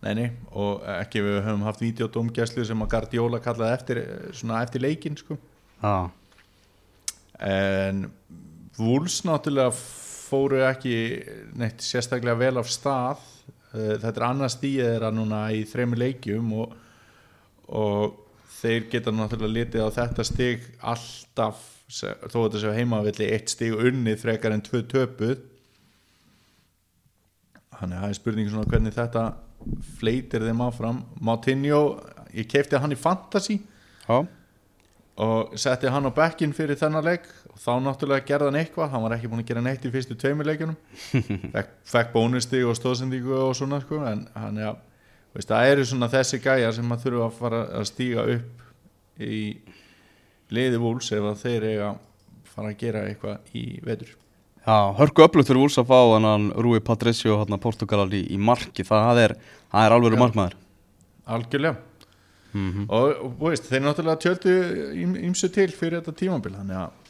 Nei, 0.03 0.15
nei, 0.19 0.31
og 0.51 0.81
ekki 0.99 1.21
við 1.23 1.45
höfum 1.45 1.61
haft 1.63 1.79
videodómgæslu 1.79 2.65
sem 2.67 2.81
að 2.83 2.89
Guardiola 2.91 3.39
kallaði 3.39 3.75
eftir, 3.77 4.01
svona 4.35 4.65
eftir 4.65 4.83
leikin 4.83 5.15
sko. 5.15 5.37
Já, 5.79 6.11
en 7.39 8.09
Wolves 8.81 9.21
náttúrulega 9.23 9.71
fóru 9.79 10.65
ekki 10.67 10.97
neitt 11.55 11.87
sérstaklega 11.87 12.35
vel 12.35 12.59
af 12.59 12.67
stað 12.67 13.23
Eh, 13.23 13.32
þetta 13.73 14.13
er 14.13 14.27
annars 14.27 14.59
þeirra 14.61 15.13
núna 15.15 15.45
í 15.55 15.63
þremi 15.69 15.99
leikjum 16.01 16.53
og, 16.61 16.75
og 17.73 18.19
þeir 18.59 18.89
geta 18.93 19.15
náttúrulega 19.15 19.57
litið 19.57 19.87
á 19.87 19.97
þetta 19.97 20.27
stig 20.29 20.67
alltaf 20.81 21.63
þó 21.93 22.37
að 22.39 22.45
þetta 22.47 22.61
séu 22.63 22.75
heimavilli 22.77 23.31
eitt 23.35 23.53
stig 23.53 23.75
unnið 23.77 24.21
frekar 24.23 24.55
en 24.55 24.65
tvö 24.65 24.83
töpuð. 24.89 25.41
Þannig 27.79 27.97
að 27.97 28.05
það 28.05 28.13
er 28.13 28.19
spurning 28.21 28.53
svona 28.53 28.71
hvernig 28.71 28.97
þetta 28.97 29.25
fleitir 29.99 30.47
þeim 30.47 30.63
áfram. 30.65 31.03
Moutinho, 31.21 31.83
ég 32.35 32.49
keipti 32.51 32.81
hann 32.81 32.95
í 32.95 32.99
Fantasy 32.99 33.59
Já, 34.07 34.23
og 35.23 35.53
setti 35.61 35.91
hann 35.93 36.09
á 36.09 36.13
bekkin 36.15 36.55
fyrir 36.57 36.79
þennan 36.81 37.07
leik 37.07 37.29
og 37.53 37.61
þá 37.61 37.73
náttúrulega 37.85 38.27
gerði 38.29 38.49
hann 38.49 38.61
eitthvað 38.63 38.95
hann 38.95 39.05
var 39.05 39.17
ekki 39.17 39.31
búin 39.33 39.43
að 39.43 39.51
gera 39.51 39.65
neitt 39.65 39.85
í 39.85 39.93
fyrstu 39.93 40.17
tveimur 40.19 40.49
leikjunum. 40.49 40.79
Fekk, 41.55 41.75
fekk 41.93 42.15
bónusti 42.15 42.63
og 42.65 42.79
stóðsendingu 42.79 43.37
og 43.37 43.53
svona 43.59 43.83
sko 43.83 44.01
en 44.09 44.25
hann 44.37 44.61
ja, 44.63 44.73
veist, 45.37 45.51
það 45.51 45.75
eru 45.75 45.85
svona 45.91 46.09
þessi 46.13 46.41
gæjar 46.43 46.75
sem 46.77 46.89
maður 46.89 47.05
þurfa 47.05 47.29
að 47.29 47.37
fara 47.43 47.61
að 47.81 47.87
stíga 47.91 48.25
upp 48.37 49.23
í 49.23 49.43
liði 50.53 50.81
vúls 50.81 51.13
ef 51.13 51.29
að 51.29 51.45
þeir 51.45 51.69
eiga 51.69 51.93
að 51.93 52.03
fara 52.53 52.73
að 52.73 52.81
gera 52.81 53.07
eitthvað 53.09 53.55
í 53.57 53.67
vetur. 53.85 54.17
Já, 54.63 54.77
hörku 54.95 55.25
öflugt 55.25 55.49
fyrir 55.51 55.65
Úls 55.65 55.79
að 55.81 55.89
fá 55.91 55.99
hann 56.15 56.51
Rúi 56.55 56.79
Patricio 56.85 57.41
hérna 57.41 57.59
Portugal 57.59 58.07
í, 58.15 58.21
í 58.31 58.37
marki, 58.39 58.85
það 58.87 59.23
er, 59.25 59.35
er 59.75 59.95
alveg 59.97 60.21
markmaður. 60.21 60.55
Algjörlega. 61.27 61.81
Mm 62.53 62.85
og, 62.93 63.23
og 63.25 63.47
veist, 63.47 63.65
þeir 63.71 63.81
náttúrulega 63.87 64.21
tjöldu 64.21 64.53
ímsu 65.25 65.49
til 65.55 65.71
fyrir 65.73 66.03
þetta 66.03 66.13
tímabil 66.19 66.53
þannig 66.53 66.83
að 66.83 67.02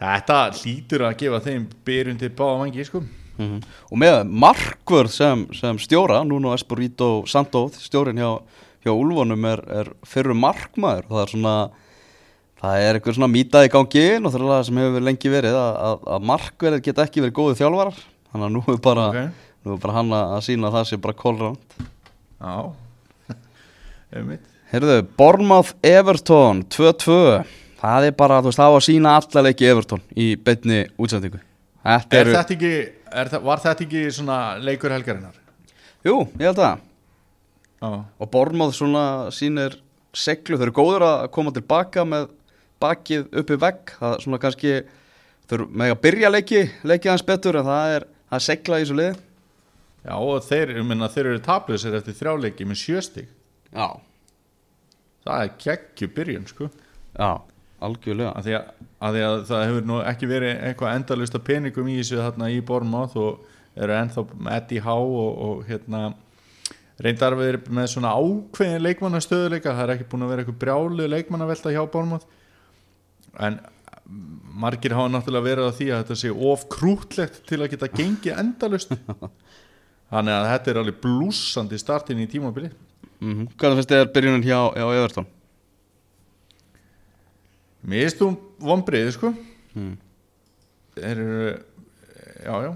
þetta 0.00 0.38
hlýtur 0.56 1.04
að 1.06 1.16
gefa 1.20 1.40
þeim 1.44 1.66
byrjun 1.86 2.18
til 2.24 2.30
báða 2.36 2.60
vangi 2.64 2.86
sko 2.88 3.02
Mhm. 3.40 3.60
Og 3.88 3.96
með 3.96 4.16
markvörð 4.28 5.08
sem, 5.14 5.46
sem 5.56 5.78
stjóra, 5.80 6.18
núna 6.28 6.50
Esposito 6.52 7.22
Santo, 7.26 7.70
stjórin 7.72 8.18
hjá, 8.20 8.34
hjá 8.84 8.90
Úlfonum 8.92 9.46
er, 9.48 9.62
er 9.80 9.88
fyrir 10.04 10.36
markmaður 10.36 11.06
það 11.08 11.22
er 11.22 11.30
svona, 11.32 11.54
það 12.60 12.82
er 12.84 12.98
eitthvað 12.98 13.16
svona 13.16 13.30
mýtað 13.32 13.64
í 13.64 13.70
gangi 13.72 14.02
náttúrulega 14.20 14.66
sem 14.68 14.76
hefur 14.82 15.06
lengi 15.08 15.32
verið 15.32 15.56
að, 15.56 15.78
að, 15.88 16.04
að 16.18 16.26
markverðir 16.32 16.82
geta 16.84 17.06
ekki 17.08 17.24
verið 17.24 17.36
góðið 17.40 17.62
þjálfarar 17.62 18.02
þannig 18.28 18.44
að 18.50 18.52
nú 18.58 18.62
er 18.74 18.82
bara, 18.90 19.06
Ok. 19.08 19.48
nú 19.64 19.72
er 19.72 19.80
bara 19.86 19.96
hann 19.96 20.12
að 20.18 20.36
að 20.36 20.44
sína 20.50 20.68
að 20.68 20.76
það 20.76 20.84
sé 20.90 21.00
bara 21.08 21.18
kólránd 21.24 21.80
Já 22.40 22.56
Einmitt. 24.20 24.44
Heyrðu, 24.74 24.98
Bormouth 25.16 25.72
Everton 25.82 26.60
2-2 26.68 27.16
það 27.80 28.06
er 28.10 28.16
bara, 28.18 28.40
þú 28.42 28.50
veist, 28.50 28.60
það 28.60 28.72
var 28.74 28.80
að 28.82 28.86
sína 28.88 29.14
alla 29.20 29.42
leiki 29.46 29.68
Everton 29.70 30.02
í 30.16 30.26
beinni 30.36 30.80
útsendingu. 31.00 31.40
Þetta 31.80 32.16
Er 32.18 32.20
eru, 32.26 32.34
þetta 32.36 32.54
ekki, 32.56 32.72
er, 33.22 33.30
það- 33.32 33.44
var 33.48 33.58
þetta 33.64 33.84
ekki 33.86 34.02
svona 34.12 34.38
leikur 34.60 34.92
helgarinnar? 34.92 35.36
jú, 36.04 36.16
ég 36.38 36.46
held 36.50 36.58
að 36.64 36.78
Já, 37.80 38.04
og 38.20 38.28
Bormóð 38.30 38.74
svona 38.76 39.02
sýnir 39.32 39.78
seglu, 40.12 40.58
þau 40.58 40.66
eru 40.66 40.72
góður 40.76 41.04
að 41.06 41.30
koma 41.32 41.50
tilbaka 41.56 42.02
með 42.04 42.26
bakið 42.80 43.30
uppi 43.40 43.56
vegg. 43.56 43.94
Það 43.96 44.12
er 44.16 44.20
svona 44.20 44.38
kannski 44.42 44.72
þau 45.48 45.54
eru 45.56 45.66
með 45.72 45.94
að 45.94 46.00
byrja 46.04 46.30
leiki, 46.34 46.60
leiki 46.84 47.08
hans 47.08 47.24
betur 47.24 47.56
en 47.56 47.64
það 47.64 47.94
er, 47.96 48.04
er 48.36 48.44
segla 48.44 48.80
í 48.80 48.84
þessu 48.84 48.98
liði. 48.98 49.16
Já 50.04 50.12
og 50.16 50.44
þeir, 50.44 50.74
ég 50.76 50.84
minna, 50.88 51.08
þeir 51.08 51.26
eru 51.32 51.40
tablusir 51.44 51.96
eftir 51.96 52.14
þrjáleiki 52.20 52.64
með 52.68 52.78
sjöstig 52.84 53.26
Já, 53.72 53.88
Það 55.24 55.42
er 55.44 55.50
kekkju 55.60 56.08
byrjun 56.16 56.46
sko. 56.48 56.68
Já, 57.16 57.30
algjörlega. 57.86 58.32
Að 58.36 58.48
því 58.48 58.56
að, 58.58 58.72
að 59.00 59.16
því 59.16 59.22
að 59.26 59.36
það 59.50 59.64
hefur 59.66 59.86
nú 59.90 60.00
ekki 60.12 60.30
verið 60.30 60.64
eitthvað 60.68 60.96
endalust 60.98 61.38
af 61.38 61.46
peningum 61.46 61.90
í 61.90 62.00
þessu 62.00 62.20
þarna 62.20 62.50
í 62.52 62.58
Bormáð 62.70 63.16
og 63.20 63.46
eru 63.80 63.96
ennþá 63.96 64.26
Eddie 64.56 64.84
Howe 64.84 65.22
og, 65.24 65.40
og 65.46 65.64
hérna 65.68 66.02
reyndar 67.00 67.36
við 67.38 67.54
erum 67.54 67.76
með 67.78 67.88
svona 67.94 68.12
ákveðin 68.12 68.84
leikmannastöðuleika, 68.84 69.74
það 69.76 69.84
er 69.86 69.92
ekki 69.94 70.08
búin 70.10 70.24
að 70.26 70.32
vera 70.32 70.44
eitthvað 70.44 70.60
brjálu 70.64 71.06
leikmannavelta 71.08 71.72
hjá 71.72 71.80
Bormáð 71.92 72.26
en 73.46 73.60
margir 74.60 74.94
hafa 74.96 75.12
náttúrulega 75.12 75.46
verið 75.46 75.70
á 75.70 75.76
því 75.78 75.88
að 75.90 76.00
þetta 76.02 76.18
sé 76.20 76.30
of 76.50 76.66
krútlegt 76.72 77.42
til 77.48 77.60
að 77.60 77.72
geta 77.74 77.90
gengið 77.94 78.40
endalust 78.42 78.92
þannig 80.12 80.34
að 80.34 80.48
þetta 80.50 80.72
er 80.72 80.80
alveg 80.82 81.02
blúsandi 81.04 81.80
startin 81.80 82.22
í 82.22 82.28
tímabili 82.30 82.72
mm 83.20 83.52
Hvernig 83.54 83.80
finnst 83.80 83.94
þér 83.94 84.10
byrjunin 84.14 84.44
hjá, 84.44 84.58
hjá 84.74 84.86
Everton? 84.88 85.28
Mér 87.82 88.06
finnst 88.06 88.20
þú 88.20 88.30
vonbreið 88.60 89.12
sko. 89.16 89.32
Mm. 89.74 89.92
Þeir 90.98 91.10
eru 91.24 91.50
Já, 92.40 92.54
já 92.64 92.72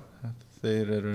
Þeir 0.62 0.92
eru 0.98 1.14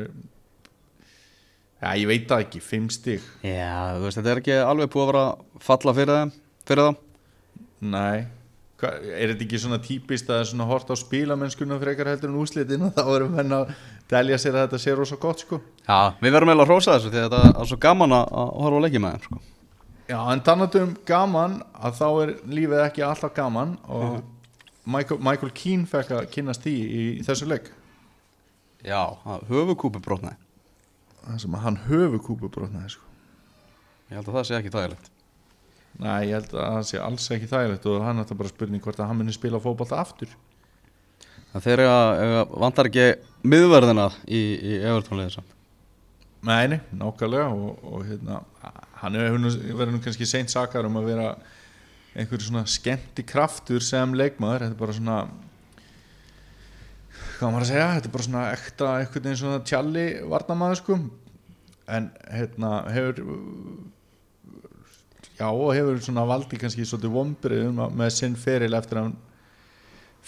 Já, 1.80 1.94
ég 1.96 2.10
veit 2.10 2.26
það 2.28 2.42
ekki, 2.44 2.60
fimm 2.60 2.90
stig. 2.92 3.24
Já, 3.40 3.96
þú 3.96 4.04
veist, 4.04 4.18
þetta 4.20 4.32
er 4.34 4.42
ekki 4.42 4.56
alveg 4.60 4.90
búið 4.92 5.04
að 5.06 5.10
vera 5.14 5.22
að 5.30 5.62
falla 5.64 5.94
fyrir 5.96 6.34
fyrir 6.68 6.90
þá. 6.90 6.98
Nei. 7.94 8.26
Hva, 8.80 8.92
Er 9.00 9.32
þetta 9.32 9.46
ekki 9.46 9.62
svona 9.64 9.80
típist 9.84 10.28
að 10.28 10.34
það 10.34 10.42
er 10.44 10.50
svona 10.52 10.68
hort 10.68 10.92
á 10.92 10.96
spílamennskuna 11.00 11.78
frekar 11.80 12.12
heldur 12.12 12.32
en 12.34 12.42
úslitin 12.42 12.84
og 12.88 12.92
þá 12.96 13.02
erum 13.16 13.34
menn 13.36 13.56
að 13.56 13.72
delja 14.12 14.40
sér 14.44 14.58
að 14.58 14.66
þetta 14.68 14.82
sé 14.84 14.98
rosa 15.00 15.20
gott 15.20 15.46
sko? 15.46 15.62
Já, 15.88 16.00
við 16.20 16.36
verðum 16.36 16.52
eiginlega 16.52 16.68
að 16.68 16.72
hrósa 16.74 16.98
þessu 16.98 17.14
því 17.14 17.22
að 17.22 17.26
þetta 17.30 17.64
er 17.64 17.72
svo 17.72 17.80
gaman 17.88 18.16
að 18.20 18.36
að 18.44 18.54
horfa 18.60 18.80
á 18.80 18.84
leiki 18.86 19.02
með 19.04 19.16
þeim 19.16 19.26
sko. 19.30 19.42
Já, 20.10 20.18
en 20.34 20.42
tannatum 20.42 20.96
gaman 21.06 21.60
að 21.78 21.98
þá 22.00 22.06
er 22.24 22.30
lífið 22.50 22.80
ekki 22.88 23.04
alltaf 23.06 23.34
gaman 23.36 23.76
og 23.86 24.24
Michael, 24.90 25.20
Michael 25.22 25.52
Keane 25.54 25.86
fekk 25.90 26.16
að 26.18 26.30
kynnast 26.34 26.64
því 26.66 26.74
í, 26.74 27.04
þessu 27.28 27.46
leik. 27.46 27.70
Já, 28.82 29.04
höfukúpi 29.50 30.02
brotnaði. 30.02 30.40
Það 31.20 31.40
sem 31.44 31.56
að 31.60 31.64
hann 31.68 31.78
höfu 31.86 32.20
kúpu 32.26 32.50
brotnaði 32.50 32.96
sko. 32.96 33.06
Ég 34.10 34.18
held 34.18 34.32
að 34.32 34.38
það 34.40 34.48
sé 34.48 34.58
ekki 34.58 34.74
þægilegt. 34.74 35.10
Nei, 36.00 36.18
ég 36.30 36.36
held 36.40 36.54
að 36.56 36.74
það 36.74 36.86
sé 36.90 37.02
alls 37.06 37.30
ekki 37.36 37.52
þægilegt 37.52 37.88
og 37.92 38.06
hann 38.08 38.22
þetta 38.24 38.38
bara 38.40 38.54
spurning 38.54 38.84
hvort 38.86 39.02
að 39.04 39.12
hann 39.12 39.20
muni 39.20 39.36
spila 39.36 39.62
fótbolta 39.62 40.00
aftur. 40.02 40.34
Það 41.52 41.66
þeir 41.68 41.84
vantar 42.66 42.90
ekki 42.90 43.08
miðverðina 43.46 44.10
í, 44.26 44.42
í 44.58 44.74
Everton-liðið 44.80 45.38
samt. 45.38 45.56
Nei, 46.50 46.80
nákvæmlega 46.96 47.50
og, 47.52 47.82
og 47.84 48.06
hérna, 48.08 48.42
hann 49.02 49.18
hefur 49.20 49.92
nú 49.92 50.02
kannski 50.04 50.28
seint 50.28 50.52
sakar 50.52 50.88
um 50.88 51.00
að 51.00 51.12
vera 51.14 51.30
einhver 52.18 52.42
svona 52.42 52.66
skemmti 52.68 53.24
kraftur 53.28 53.84
sem 53.86 54.16
leikmaður, 54.18 54.66
þetta 54.66 54.76
er 54.76 54.82
bara 54.82 54.98
svona 54.98 55.20
hvað 57.40 57.54
maður 57.54 57.64
að 57.64 57.70
segja? 57.72 57.88
Þetta 57.96 58.10
er 58.10 58.16
bara 58.16 58.28
svona 58.28 58.44
ekta 58.56 58.90
einhvern 58.98 59.26
veginn 59.26 59.40
svona 59.44 59.64
tjalli 59.68 60.06
varnamaður 60.34 60.82
sko. 60.82 61.00
En 61.90 62.10
hérna 62.30 62.74
hefur 62.94 63.22
já 65.40 65.48
og 65.48 65.72
hefur 65.74 66.02
svona 66.04 66.26
valdi 66.28 66.60
kannski 66.60 66.86
svolítið 66.88 67.16
vombriðum 67.16 67.84
með 67.96 68.12
sinn 68.18 68.36
feril 68.40 68.76
eftir 68.76 69.00
að 69.02 69.14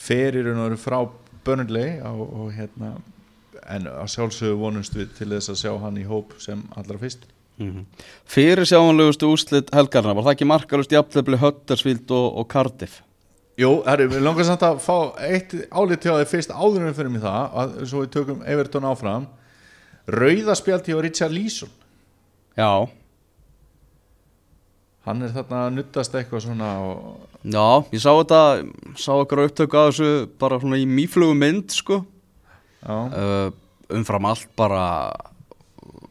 feririnn 0.01 0.62
og 0.62 0.71
eru 0.71 0.79
frá 0.79 1.01
Burnley 1.45 1.99
og, 2.05 2.21
og 2.21 2.53
hérna 2.55 2.95
en 3.62 3.89
að 3.91 4.10
sjálfsögðu 4.15 4.57
vonumst 4.62 4.95
við 4.95 5.12
til 5.17 5.29
þess 5.34 5.51
að 5.51 5.60
sjá 5.62 5.71
hann 5.84 5.99
í 5.99 6.07
hóp 6.07 6.34
sem 6.41 6.63
allra 6.79 6.99
fyrst 7.01 7.27
mm 7.62 7.71
-hmm. 7.71 7.86
Fyrir 8.26 8.65
sjáanlegustu 8.65 9.32
úslit 9.32 9.71
helgarna 9.74 10.15
Var 10.15 10.24
það 10.24 10.36
ekki 10.36 10.50
markalust 10.50 10.91
jafnlefli 10.91 11.38
Huddersfield 11.38 12.12
og, 12.12 12.38
og 12.38 12.47
Cardiff? 12.47 13.02
Jú, 13.60 13.84
herru, 13.86 14.08
við 14.10 14.24
langar 14.24 14.45
samt 14.47 14.63
að 14.63 14.80
fá 14.80 14.95
eitt 15.28 15.54
álit 15.71 16.06
hjá 16.06 16.15
þið 16.15 16.30
fyrst 16.32 16.54
áður 16.56 16.82
en 16.82 16.88
við 16.88 16.95
fyrir 16.95 17.12
mig 17.12 17.21
það 17.21 17.58
að 17.62 17.74
svo 17.86 18.00
við 18.02 18.12
tökum 18.15 18.43
Everton 18.47 18.88
áfram. 18.88 19.28
Rauðaspjald 20.08 20.88
hjá 20.88 21.02
Richard 21.04 21.36
Leeson. 21.36 21.69
Já, 22.58 22.88
hann 25.08 25.26
er 25.26 25.34
þarna 25.34 25.65
að 25.65 25.76
nuttast 25.78 26.15
eitthvað 26.17 26.45
svona 26.45 26.69
og, 26.86 27.28
já, 27.41 27.67
ég 27.93 28.04
sá 28.04 28.12
þetta 28.12 28.41
Sá 29.02 29.12
okkur 29.15 29.45
upptöku 29.47 29.80
af 29.80 29.91
þessu 29.91 30.10
bara 30.41 30.60
svona 30.62 30.80
í 30.82 30.88
mýflugu 30.89 31.38
mynd 31.38 31.74
sko. 31.74 32.02
Já, 32.82 32.95
uh, 32.95 33.47
Umfram 33.91 34.28
allt 34.30 34.50
bara 34.56 34.84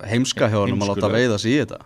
heimska 0.08 0.48
hjá 0.48 0.58
hann 0.64 0.74
að 0.76 0.78
láta 0.80 0.94
Heimskuleg. 0.94 1.16
veiða 1.20 1.38
sig 1.38 1.52
í 1.52 1.60
þetta. 1.64 1.80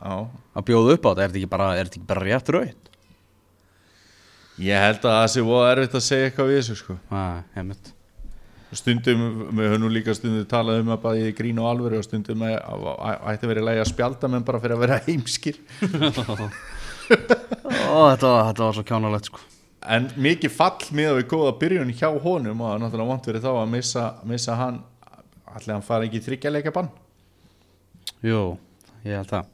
Já. 0.00 0.14
Að 0.56 0.64
bjóða 0.70 0.92
upp 0.96 1.04
á 1.04 1.10
þetta, 1.10 1.22
er 1.22 1.28
þetta 1.28 1.40
ekki 1.40 1.50
bara, 1.50 1.68
þetta 1.76 1.90
ekki 1.96 2.06
bara 2.08 2.24
rétt 2.26 2.48
raut? 2.56 2.86
Ég 4.60 4.76
held 4.84 5.00
að 5.08 5.16
það 5.16 5.28
sé 5.32 5.40
voða 5.46 5.70
erfitt 5.74 5.94
að 5.96 6.04
segja 6.04 6.28
eitthvað 6.30 6.48
við 6.50 6.58
þessu 6.60 6.76
sko. 6.82 6.98
Heimitt 7.56 7.92
Stundum, 8.70 9.22
við 9.58 9.66
höfum 9.72 9.90
líka 9.90 10.12
stundum 10.14 10.44
talað 10.46 10.80
um 10.84 10.92
að 10.94 11.00
bæði 11.02 11.22
í 11.26 11.34
grín 11.34 11.58
og 11.58 11.66
alvöru 11.72 11.98
og 11.98 12.04
stundum 12.06 12.44
að 12.46 12.52
að- 12.62 12.84
að- 13.02 13.24
ætti 13.32 13.48
verið 13.50 13.64
lægi 13.66 13.80
að 13.82 13.88
spjalda 13.90 14.28
menn 14.30 14.44
bara 14.46 14.60
fyrir 14.62 14.76
að 14.76 14.82
vera 14.84 14.98
heimskir. 15.08 15.56
Ó, 17.10 18.14
þetta, 18.14 18.28
var- 18.28 18.44
þetta 18.52 18.62
var 18.62 18.76
svo 18.76 18.84
kjánalegt 18.86 19.26
sko. 19.30 19.40
En 19.90 20.06
mikið 20.20 20.50
fall 20.54 20.86
með 20.94 21.16
við 21.18 21.26
góða 21.32 21.52
byrjun 21.58 21.90
hjá 21.96 22.08
honum 22.22 22.60
og 22.60 22.78
náttúrulega 22.82 23.08
vant 23.10 23.26
verið 23.26 23.42
þá 23.46 23.50
að 23.56 23.68
missa, 23.72 24.04
missa 24.28 24.54
hann. 24.54 24.82
Allir 25.50 25.72
hann 25.74 25.82
fara 25.82 26.04
ekki 26.06 26.20
í 26.20 26.24
þryggja 26.28 26.52
leika 26.52 26.70
bann 26.70 26.90
Jú, 28.26 28.40
ég 29.06 29.16
held 29.16 29.30
það. 29.30 29.48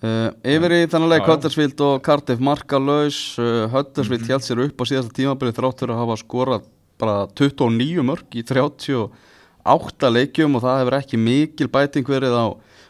Uh, 0.00 0.30
Yfir 0.48 0.72
í 0.72 0.84
já. 1.20 1.26
Huddersfield 1.28 1.80
og 1.84 1.98
Cardiff 2.02 2.40
markalaus 2.40 3.36
uh, 3.38 3.66
Huddersfield 3.68 4.24
mm 4.24 4.32
held 4.32 4.46
sér 4.46 4.62
upp 4.64 4.80
á 4.80 4.84
síðasta 4.88 5.12
tímabili 5.12 5.52
þráttur 5.52 5.92
að 5.92 6.00
hafa 6.00 6.16
skorað 6.22 6.64
bara 7.00 7.26
29 7.36 8.04
mörg 8.08 8.38
í 8.38 8.42
38 8.42 10.10
leikjum 10.10 10.56
og 10.56 10.64
það 10.64 10.80
hefur 10.80 10.96
ekki 10.98 11.20
mikil 11.20 11.68
bæting 11.68 12.08
verið 12.08 12.32
á, 12.32 12.46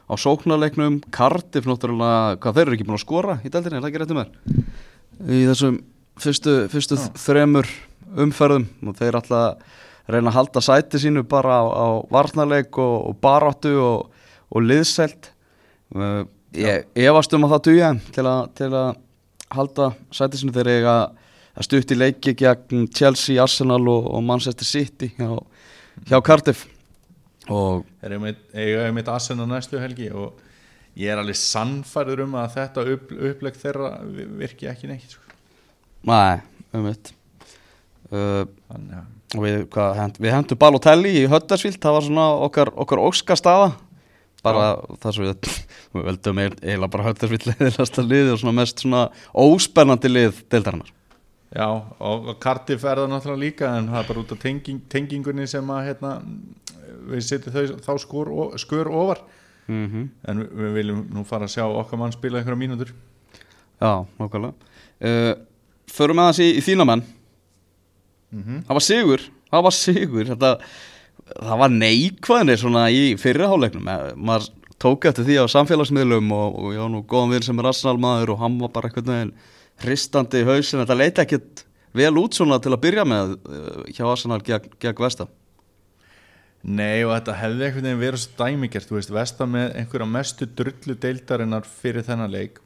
á 0.07 0.15
sóknarleiknum. 0.15 1.01
Cardiff 1.11 1.67
náttúrulega, 1.67 2.39
hvað 2.39 2.57
þeir 2.57 2.67
eru 2.67 2.79
ekki 2.79 2.89
búin 2.89 2.99
að 3.01 3.05
skora 3.05 3.39
í 3.43 3.51
deldinni, 3.51 3.77
er 3.77 3.83
það 3.83 3.91
ekki 3.91 4.03
rétt 4.05 4.15
um 4.15 4.23
þér? 4.23 4.33
Í 5.21 5.43
þessum 5.51 5.79
fyrstu, 6.21 6.57
fyrstu 6.71 6.99
þremur 7.19 7.69
umferðum 8.21 8.67
og 8.87 8.99
þeir 8.99 9.19
alltaf 9.19 9.79
reyna 10.11 10.31
að 10.31 10.39
halda 10.39 10.63
sæti 10.65 11.01
sínu 11.03 11.25
bara 11.29 11.61
á, 11.63 11.65
á 11.71 11.87
varnarleik 12.11 12.79
og, 12.79 12.97
og 13.11 13.19
baráttu 13.23 13.75
og, 13.79 14.10
og 14.51 14.65
liðselt. 14.67 15.31
Uh, 15.95 16.25
ég 16.55 16.85
efast 17.07 17.33
um 17.37 17.47
að 17.47 17.53
það 17.57 17.65
duja 17.69 17.89
þeim 17.93 18.01
til, 18.17 18.27
að- 18.27 18.49
til 18.59 18.71
að 18.75 18.91
halda 19.55 19.89
sæti 20.15 20.41
sínu 20.41 20.55
þegar 20.55 20.73
ég 20.77 20.89
að 20.91 21.65
stutt 21.67 21.91
í 21.95 21.99
leiki 21.99 22.35
gegn 22.39 22.87
Chelsea, 22.95 23.41
Arsenal 23.43 23.83
og, 23.91 24.07
og 24.15 24.23
Manchester 24.25 24.65
City 24.67 25.11
hjá, 25.19 25.33
hjá 26.09 26.21
Cardiff. 26.27 26.67
Og 27.51 27.85
er 28.03 28.15
einmitt, 28.15 28.39
eiga 28.55 28.85
einmitt 28.87 29.09
Arsenal 29.11 29.49
næstu 29.51 29.79
helgi 29.83 30.11
og 30.15 30.39
ég 30.99 31.11
er 31.11 31.19
alveg 31.23 31.39
sannfærður 31.39 32.23
um 32.27 32.37
að 32.39 32.55
þetta 32.59 32.85
upp, 32.95 33.11
upplegg 33.31 33.59
þeirra 33.59 33.91
vi- 34.15 34.29
virki 34.45 34.69
ekki 34.71 34.91
neitt 34.91 35.15
sko. 35.17 35.23
næ, 36.07 36.41
um 36.75 36.87
mitt 36.87 37.11
uh, 38.13 38.45
Þannig 38.71 38.99
að 39.01 39.09
og 39.31 39.45
við, 39.47 39.61
við 40.19 40.33
hendum 40.35 40.59
Balotelli 40.59 41.11
í 41.21 41.27
Höttersvíld, 41.31 41.77
það 41.79 41.93
var 41.95 42.03
svona 42.07 42.25
okkar, 42.49 42.71
okkar 42.83 42.99
óskastaða 43.05 43.69
bara 44.45 44.71
það 45.03 45.17
sem 45.17 45.27
við, 45.27 45.51
við 45.97 46.07
veldum 46.09 46.41
eiginlega 46.45 46.93
bara 46.95 47.07
Höttersvíld 47.09 47.47
leðilegasta 47.51 48.05
liði 48.07 48.33
og 48.35 48.41
svona 48.43 48.57
mest 48.61 48.83
svona 48.85 49.03
óspennandi 49.35 50.11
lið 50.11 50.41
deildarinnar. 50.53 50.95
Já, 51.51 51.67
og 51.99 52.31
Cardiff 52.39 52.85
er 52.87 53.01
það 53.03 53.11
náttúrulega 53.11 53.43
líka 53.43 53.71
en 53.75 53.91
það 53.91 54.01
er 54.01 54.09
bara 54.13 54.23
út 54.23 54.33
af 54.37 54.39
tenging, 54.45 54.81
tengingunni 54.93 55.47
sem 55.51 55.73
að 55.75 55.87
hérna, 55.89 56.13
við 57.11 57.25
setjum 57.27 57.57
þau, 57.57 57.79
þá 57.87 57.93
skor, 58.05 58.31
o- 58.31 58.51
skör 58.61 58.91
ofar. 58.91 59.25
Mm 59.67 59.87
-hmm. 59.87 60.09
en 60.29 60.39
við, 60.39 60.51
við 60.61 60.73
viljum 60.75 61.07
nú 61.15 61.25
fara 61.25 61.45
að 61.45 61.55
sjá 61.55 61.65
okkar 61.67 61.99
mann 61.99 62.13
spila 62.13 62.39
einhverja 62.39 62.59
mínútur. 62.59 62.93
Já, 63.81 64.07
nákvæmlega. 64.19 64.55
Uh, 65.01 65.35
Förum 65.91 66.17
með 66.17 66.31
þessi 66.31 66.47
í, 66.47 66.57
í 66.59 66.63
þína 66.63 66.87
menn. 66.87 67.03
Mm 68.31 68.63
það 68.63 68.75
var 68.79 68.81
sigur, 68.81 69.21
það 69.51 69.63
var 69.63 69.75
sigur. 69.75 70.25
Þetta, 70.27 70.59
það 71.29 71.63
var 71.63 71.75
neikvæðinni 71.75 72.57
svona 72.61 72.85
í 72.93 73.03
fyrirháleiknum 73.21 73.89
Eh, 73.91 74.13
maður 74.17 74.51
tók 74.81 75.09
eftir 75.11 75.27
því 75.29 75.41
á 75.45 75.53
samfélagsmiðlum 75.53 76.31
og, 76.33 76.61
og 76.61 76.77
já 76.77 76.85
nú 76.89 77.03
góðan 77.05 77.35
vinn 77.35 77.47
sem 77.47 77.59
er 77.61 77.71
Arsenal 77.71 77.99
maður 78.01 78.35
og 78.35 78.45
hann 78.45 78.57
var 78.61 78.73
bara 78.75 78.89
eitthvað 78.89 79.11
veginn 79.13 79.35
hristandi 79.81 80.41
í 80.41 80.49
hausin, 80.49 80.81
þetta 80.83 80.97
leiti 80.97 81.23
ekkit 81.25 81.65
vel 81.97 82.15
út 82.21 82.37
svona 82.37 82.61
til 82.63 82.73
að 82.73 82.83
byrja 82.85 83.05
með 83.09 83.37
uh, 83.37 83.85
hjá 83.91 84.05
Arsenal 84.09 84.41
gegn, 84.45 84.73
gegn 84.81 85.01
Vesta 85.01 85.27
Nei 86.61 87.01
og 87.07 87.15
þetta 87.15 87.37
hefði 87.41 87.67
einhvern 87.67 87.87
veginn 87.87 88.03
verið 88.03 88.23
svo 88.23 88.35
dæmigert 88.37 88.89
þú 88.89 88.97
veist, 88.99 89.13
Vesta 89.17 89.47
með 89.49 89.77
einhverja 89.81 90.09
mestu 90.13 90.49
drullu 90.59 90.97
deildarinnar 91.01 91.65
fyrir 91.65 92.05
þennan 92.05 92.35
leik. 92.35 92.59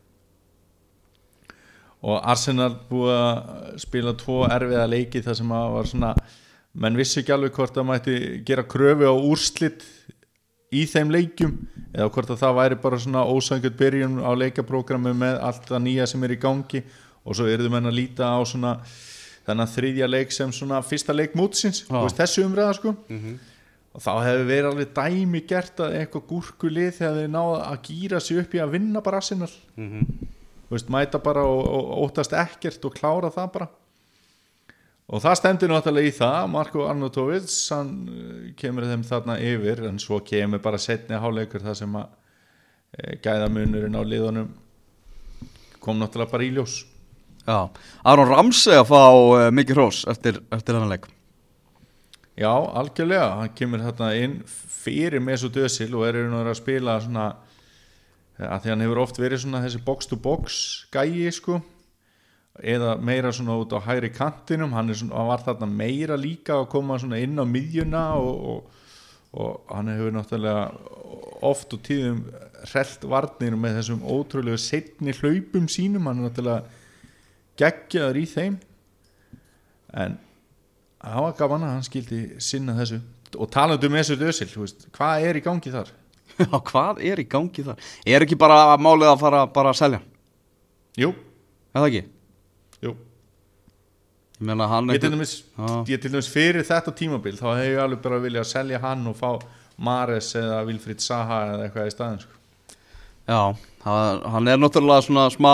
Og 2.02 2.18
Arsenal 2.18 2.72
búið 2.88 3.14
að 3.14 3.76
spila 3.84 4.16
tvo 4.18 4.40
erfiða 4.50 4.88
leiki 4.90 5.22
þar 5.22 5.38
sem 5.38 5.54
að 5.54 5.68
var 5.76 5.90
svona 5.92 6.10
menn 6.74 6.98
vissi 6.98 7.20
ekki 7.22 7.34
alveg 7.34 7.54
hvort 7.54 7.76
það 7.76 7.88
mætti 7.90 8.16
gera 8.46 8.64
kröfu 8.66 9.06
á 9.06 9.14
úrslit 9.14 9.84
í 10.74 10.84
þeim 10.90 11.12
leikjum 11.14 11.54
eða 11.94 12.10
hvort 12.10 12.32
að 12.34 12.40
það 12.42 12.56
væri 12.58 12.78
bara 12.82 12.98
svona 12.98 13.24
ósangjöld 13.30 13.76
byrjun 13.78 14.16
á 14.26 14.30
leikaprógrami 14.34 15.12
með 15.14 15.38
allt 15.46 15.68
það 15.70 15.84
nýja 15.86 16.06
sem 16.10 16.24
er 16.26 16.34
í 16.34 16.38
gangi. 16.42 16.82
Og 17.24 17.38
svo 17.38 17.46
eruðu 17.48 17.70
menn 17.72 17.88
að 17.88 17.96
líta 17.96 18.26
á 18.34 18.40
svona 18.44 18.74
þennan 19.46 19.70
þriðja 19.70 20.08
leik 20.10 20.32
sem 20.34 20.50
svona 20.52 20.80
fyrsta 20.84 21.14
leik 21.14 21.36
mútsins, 21.38 21.84
Já. 21.86 22.00
þessu 22.18 22.44
umræða 22.48 22.74
sko. 22.80 22.94
Og 23.94 24.02
þá 24.02 24.10
hefur 24.26 24.44
verið 24.48 24.68
alveg 24.72 24.92
dæmi 24.96 25.40
gert 25.46 25.80
að 25.84 25.94
eitthvað 26.00 26.26
gúrkulið 26.32 26.90
þegar 26.98 27.18
þeir 27.20 27.30
náða 27.36 27.58
að 27.70 27.80
gýra 27.86 28.20
sig 28.20 28.40
upp 28.42 28.54
í 28.58 28.62
að 28.64 28.72
vinna 28.74 29.00
bara 29.06 29.20
Arsenal. 29.22 29.50
Þú 29.78 30.74
veist, 30.74 30.90
mæta 30.90 31.20
bara 31.22 31.44
og, 31.46 31.62
og 31.70 32.08
óttast 32.08 32.34
ekkert 32.34 32.84
og 32.88 32.96
klára 32.98 33.30
það 33.30 33.50
bara 33.54 33.68
og 35.08 35.20
það 35.20 35.38
stendur 35.40 35.72
náttúrulega 35.72 36.10
í 36.10 36.16
það 36.16 36.50
Marko 36.52 36.86
Arnautovic 36.88 37.52
hann 37.74 37.92
uh, 38.08 38.50
kemur 38.58 38.86
þeim 38.88 39.04
þarna 39.06 39.38
yfir 39.44 39.84
en 39.90 40.00
svo 40.02 40.20
kemur 40.24 40.62
bara 40.64 40.80
setni 40.80 41.20
háleikur 41.20 41.64
það 41.64 41.80
sem 41.82 41.98
að 42.00 42.06
e, 42.96 43.16
gæðamunurinn 43.24 43.98
á 44.00 44.02
liðunum 44.02 44.52
kom 45.84 46.00
náttúrulega 46.00 46.32
bara 46.32 46.46
í 46.46 46.52
ljós. 46.56 46.78
Já, 47.44 47.68
Aron 48.08 48.30
Ramsey 48.30 48.78
að 48.78 48.88
fá 48.88 49.02
uh, 49.04 49.50
mikið 49.52 49.76
hrós 49.76 50.04
eftir, 50.08 50.40
eftir 50.48 50.78
þennan 50.78 50.94
leik. 50.94 51.10
Já, 52.40 52.50
algjörlega, 52.50 53.26
hann 53.42 53.52
kemur 53.54 53.84
þarna 53.84 54.08
inn 54.18 54.38
fyrir 54.48 55.20
Mesut 55.22 55.54
Özil 55.60 55.92
og 55.92 56.06
er 56.08 56.16
einhvern 56.16 56.38
veginn 56.38 56.54
að 56.54 56.58
spila 56.58 56.96
svona 57.04 57.26
að 58.40 58.64
því 58.64 58.72
hann 58.72 58.82
hefur 58.82 59.02
oft 59.04 59.20
verið 59.22 59.44
svona 59.44 59.60
þessi 59.62 59.82
box 59.86 60.08
to 60.10 60.18
box 60.18 60.56
gæi 60.94 61.30
sko 61.34 61.60
eða 62.62 62.94
meira 63.02 63.32
svona 63.34 63.56
út 63.58 63.72
á 63.74 63.82
hægri 63.82 64.12
kantinum 64.14 64.74
hann, 64.76 64.92
svona, 64.94 65.16
hann 65.18 65.30
var 65.32 65.42
þarna 65.42 65.66
meira 65.70 66.18
líka 66.18 66.60
að 66.60 66.68
koma 66.76 66.98
svona 67.02 67.18
inn 67.18 67.40
á 67.40 67.44
miðjuna 67.48 68.02
og, 68.20 68.44
og, 68.52 68.84
og 69.34 69.72
hann 69.74 69.90
hefur 69.90 70.14
náttúrulega 70.14 70.68
oft 71.44 71.74
og 71.74 71.82
tíðum 71.88 72.20
hrellt 72.70 73.08
varnir 73.10 73.56
með 73.58 73.80
þessum 73.80 74.06
ótrúlega 74.06 74.60
setni 74.62 75.16
hlaupum 75.18 75.66
sínum 75.66 76.06
hann 76.06 76.22
er 76.22 76.28
náttúrulega 76.28 76.62
geggjaður 77.58 78.22
í 78.22 78.24
þeim 78.30 78.60
en 80.04 80.16
það 81.02 81.26
var 81.26 81.36
gaman 81.42 81.66
að 81.66 81.74
hann 81.74 81.90
skildi 81.90 82.22
sinna 82.42 82.78
þessu 82.78 83.02
og 83.34 83.50
talandi 83.50 83.90
um 83.90 83.98
þessu 83.98 84.16
dösil 84.20 84.50
veist, 84.54 84.88
hvað 84.94 85.26
er 85.26 85.42
í 85.42 85.42
gangi 85.42 85.74
þar? 85.74 85.90
Já, 86.38 86.54
hvað 86.70 87.02
er 87.02 87.18
í 87.18 87.26
gangi 87.30 87.66
þar? 87.66 87.82
Er 88.06 88.22
ekki 88.22 88.38
bara 88.38 88.76
málið 88.78 89.10
að 89.10 89.22
fara 89.26 89.46
bara 89.50 89.74
að 89.74 89.80
selja? 89.82 90.04
Jú, 90.98 91.10
Er 91.74 91.82
það 91.82 91.88
ekki? 91.90 92.13
Ég 94.42 94.50
ég 94.50 95.00
til, 95.00 95.10
dæmis, 95.12 95.32
Já. 95.54 95.84
ég 95.86 96.00
til 96.02 96.10
dæmis 96.10 96.26
fyrir 96.26 96.64
þetta 96.66 96.90
tímabil 96.98 97.36
þá 97.38 97.44
hefur 97.54 97.68
ég 97.70 97.82
alveg 97.84 98.00
bara 98.02 98.16
viljað 98.18 98.48
selja 98.50 98.80
hann 98.82 99.06
og 99.06 99.14
fá 99.14 99.28
Mares 99.78 100.32
eða 100.34 100.64
Vilfrid 100.66 101.02
Saha 101.02 101.38
eða 101.52 101.66
eitthvað 101.68 101.86
í 101.86 101.92
staðin 101.94 102.22
sko. 102.24 102.32
Já, 103.30 103.54
hann 103.86 104.48
er 104.50 104.58
náttúrulega 104.58 105.04
svona 105.06 105.28
smá, 105.32 105.52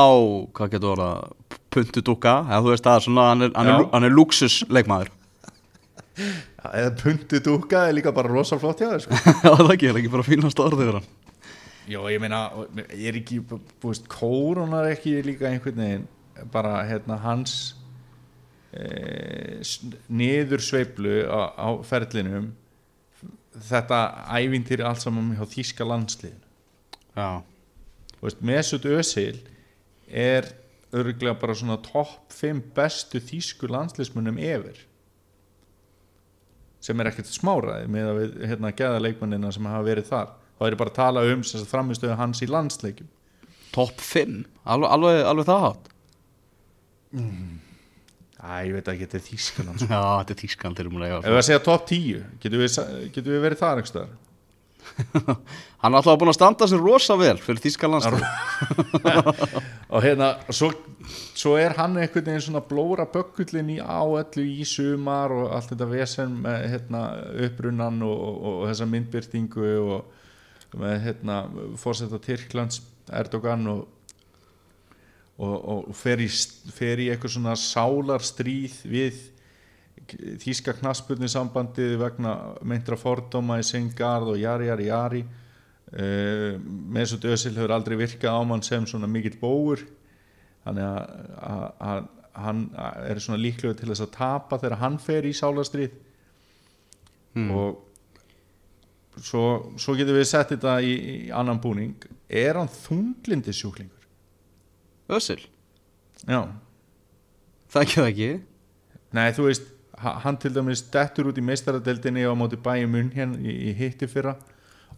hvað 0.56 0.72
getur 0.72 0.94
orða, 0.94 1.10
puntudúka, 1.70 2.32
eða 2.48 2.60
þú 2.64 2.72
veist 2.72 2.86
það, 2.86 2.96
er 2.96 3.04
svona, 3.04 3.26
hann 3.28 3.44
er, 3.46 3.52
er, 3.52 3.68
Já. 3.68 4.00
er 4.00 4.14
luxusleikmaður. 4.16 5.10
ja, 6.20 6.70
eða 6.80 6.94
punti 7.02 7.40
dúka 7.44 7.82
er 7.88 7.98
líka 7.98 8.14
bara 8.16 8.32
rosalflott 8.32 8.80
hjá 8.80 8.94
þér 8.94 9.04
sko. 9.04 9.20
Já, 9.44 9.50
það 9.60 9.74
ekki, 9.76 9.90
er 9.92 10.00
ekki 10.00 10.14
bara 10.16 10.26
fínast 10.26 10.64
orðið 10.64 10.94
hann. 10.96 11.10
Jó, 11.90 12.00
ég 12.08 12.22
meina, 12.22 12.46
ég 12.94 13.12
er 13.12 13.20
ekki 13.20 13.42
búist, 13.44 14.08
kórunar 14.08 14.88
ekki 14.88 15.18
líka 15.26 15.50
einhvern 15.52 15.84
veginn 15.84 16.08
bara 16.50 16.80
hérna 16.88 17.20
hans 17.20 17.74
niður 20.08 20.62
sveiflu 20.62 21.24
á, 21.26 21.40
á 21.58 21.68
ferlinum 21.82 22.52
þetta 23.66 23.98
ævintýri 24.30 24.84
allt 24.86 25.02
saman 25.02 25.32
hjá 25.34 25.42
þýska 25.50 25.86
landsliðin 25.88 26.38
Já. 27.16 27.42
Veist, 28.20 28.42
Mesut 28.44 28.84
Özil 28.86 29.40
er 30.06 30.46
örgulega 30.92 31.38
bara 31.38 31.54
svona 31.56 31.78
topp 31.82 32.32
5 32.34 32.62
bestu 32.76 33.20
þýsku 33.22 33.70
landsliðsmunum 33.70 34.38
yfir 34.42 34.84
sem 36.80 37.00
er 37.00 37.10
ekkert 37.10 37.28
smáraði 37.28 37.88
með 37.92 38.10
að 38.10 38.20
við 38.20 38.36
hérna 38.50 38.74
geða 38.76 39.02
leikmannina 39.04 39.50
sem 39.52 39.66
hafa 39.68 39.84
verið 39.84 40.06
þar. 40.08 40.30
Þá 40.56 40.62
er 40.66 40.76
bara 40.80 40.92
að 40.92 40.96
tala 40.96 41.24
um 41.28 41.42
sem 41.44 41.60
sagt, 41.60 41.72
framistöðu 41.72 42.16
hans 42.16 42.40
í 42.40 42.48
landsleikjum. 42.48 43.10
Top 43.74 44.00
5, 44.00 44.38
alveg, 44.64 44.94
alveg, 44.96 45.18
alveg 45.28 45.48
það 45.50 45.66
hátt. 45.66 45.90
Æ, 48.40 48.52
ég 48.70 48.72
veit 48.78 48.88
ekki, 48.88 49.04
þetta 49.04 49.18
er 49.18 49.24
Þýskaland 49.26 49.82
Já, 49.90 50.00
þetta 50.24 50.32
er 50.32 50.88
að 50.88 51.14
Ef 51.20 51.28
við 51.28 51.38
að 51.42 51.46
segja 51.50 51.62
top 51.66 51.86
10, 51.90 52.26
getum 52.40 52.62
við, 52.62 52.76
getum 53.12 53.34
við 53.34 53.46
verið 53.46 53.60
þar 53.60 53.80
einhverstaðar? 53.80 54.18
Hann 55.82 55.94
er 55.94 55.98
alltaf 56.00 56.16
búin 56.20 56.30
að 56.32 56.36
standa 56.38 56.68
sér 56.68 56.80
rosa 56.82 57.16
vel 57.20 57.36
fyrir 57.40 57.60
þýska 57.64 57.88
landslið. 57.88 58.24
og 59.92 60.04
hérna, 60.04 60.30
svo, 60.52 60.70
svo 61.36 61.54
er 61.60 61.76
hann 61.78 61.98
einhvern 62.00 62.26
veginn 62.26 62.44
svona 62.44 62.62
blóra 62.64 63.06
bökkullin 63.12 63.74
í 63.76 63.78
á 63.80 64.00
öllu 64.04 64.44
í 64.44 64.66
sumar 64.68 65.32
og 65.36 65.54
allt 65.56 65.72
þetta 65.72 65.88
vesen 65.90 66.36
með 66.44 66.66
hérna, 66.74 67.04
upprunnan 67.46 68.02
og, 68.06 68.16
og, 68.16 68.40
og 68.50 68.66
þessa 68.70 68.88
myndbyrtingu 68.92 69.70
og 69.96 70.76
með 70.80 70.98
hérna, 71.06 71.40
fórsetta 71.80 72.20
Tyrklands 72.22 72.82
Erdogan 73.20 73.66
og, 73.72 73.86
og, 75.40 75.56
og 75.90 75.96
fer, 75.96 76.20
í, 76.20 76.28
fer 76.76 77.00
í 77.00 77.08
eitthvað 77.12 77.34
svona 77.36 77.56
sálarstríð 77.58 78.80
við 78.92 79.20
þýska 80.42 80.74
knaspurni 80.80 81.28
sambandið 81.30 81.96
vegna 82.00 82.34
meintra 82.66 82.98
fordóma 82.98 83.60
í 83.60 83.66
Sengard 83.66 84.32
og 84.32 84.38
jari, 84.40 84.66
jari, 84.70 84.88
jari 84.90 85.20
uh, 85.24 86.58
Mesut 86.90 87.24
Özil 87.30 87.54
hefur 87.54 87.74
aldrei 87.76 87.96
virkað 88.00 88.36
á 88.36 88.42
mann 88.44 88.64
sem 88.66 88.88
svona 88.90 89.08
mikill 89.10 89.38
bóur 89.40 89.84
þannig 90.64 90.84
að, 90.84 92.08
hann 92.40 92.64
er 93.06 93.20
svona 93.22 93.40
líklega 93.40 93.78
til 93.78 93.88
þess 93.92 94.04
að 94.04 94.14
tapa 94.18 94.58
þegar 94.60 94.82
hann 94.82 94.98
fer 95.02 95.28
í 95.28 95.34
sálastrið 95.36 95.94
Hmm. 97.30 97.50
og 97.54 99.20
svo, 99.22 99.42
svo 99.78 99.94
getum 99.94 100.16
við 100.18 100.24
sett 100.26 100.50
þetta 100.50 100.80
í, 100.82 100.94
í 100.98 101.16
annan 101.30 101.60
búning 101.62 101.94
er 102.26 102.58
hann 102.58 102.70
þunglindi 102.72 103.54
sjúklingur? 103.54 103.99
Össil, 105.16 105.40
Já, 106.28 106.40
það 107.72 107.82
ekki 107.84 107.98
það 108.00 108.08
ekki. 108.12 108.30
nei 109.16 109.28
þú 109.36 109.46
veist 109.48 109.68
ha- 109.98 110.18
hann 110.24 110.36
til 110.40 110.52
dæmis 110.54 110.82
dettur 110.92 111.30
út 111.30 111.38
í 111.40 111.44
meistaradeldinni 111.44 112.22
á 112.28 112.32
móti 112.38 112.56
bæi 112.60 112.86
munn 112.88 113.10
hérna 113.14 113.38
í, 113.40 113.54
í 113.70 113.74
hitti 113.76 114.06
fyrra 114.10 114.36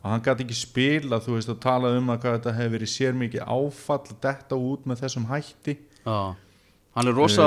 og 0.03 0.07
hann 0.11 0.23
gæti 0.25 0.45
ekki 0.47 0.57
spila 0.59 1.21
þú 1.23 1.37
veist 1.39 1.49
að 1.53 1.61
tala 1.63 1.93
um 1.99 2.11
að 2.13 2.21
hvað 2.25 2.37
þetta 2.39 2.55
hefur 2.59 2.75
verið 2.77 2.91
sér 2.97 3.15
mikið 3.19 3.45
áfall 3.47 4.01
að 4.03 4.17
detta 4.27 4.57
út 4.59 4.87
með 4.91 5.03
þessum 5.05 5.29
hætti. 5.31 5.77
Já, 6.07 6.35
hann 6.97 7.09
er 7.09 7.15
rosa, 7.15 7.47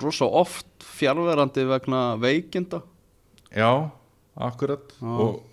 rosa 0.00 0.24
oft 0.30 0.66
fjárverandi 0.96 1.64
vegna 1.68 2.02
veikinda. 2.22 2.82
Já, 3.50 3.90
akkurat. 4.38 4.94
Já. 5.00 5.10
og 5.10 5.46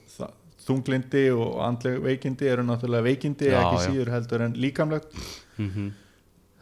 þunglindi 0.67 1.29
og 1.31 1.61
andleg 1.63 2.01
veikindi 2.03 2.47
eru 2.51 2.63
náttúrulega 2.67 3.05
veikindi 3.07 3.47
Já, 3.47 3.55
ekki 3.61 3.77
já. 3.77 3.83
síður 3.87 4.09
heldur 4.11 4.41
en 4.43 4.55
líkamlegt 4.59 5.13
mm 5.57 5.69
-hmm. 5.69 5.91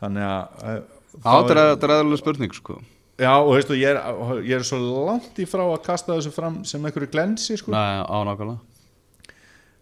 þannig 0.01 0.23
að 0.23 0.67
eh, 0.73 0.81
þetta 1.23 1.87
er- 1.87 1.95
eðluleg 1.99 2.19
spurning 2.19 2.53
sko 2.53 2.81
Já, 3.15 3.31
og 3.39 3.53
veistu, 3.55 3.77
ég 3.79 3.95
er, 3.95 3.99
ég 4.43 4.57
er 4.57 4.63
svo 4.67 4.77
langt 5.07 5.37
í 5.39 5.45
frá 5.47 5.63
að 5.63 5.83
kasta 5.85 6.17
þessu 6.17 6.31
fram 6.35 6.65
sem 6.67 6.83
einhverju 6.83 7.07
glensi, 7.13 7.55
sko. 7.55 7.71
Nei, 7.71 8.03
á 8.03 8.17
nákvæmlega 8.27 8.59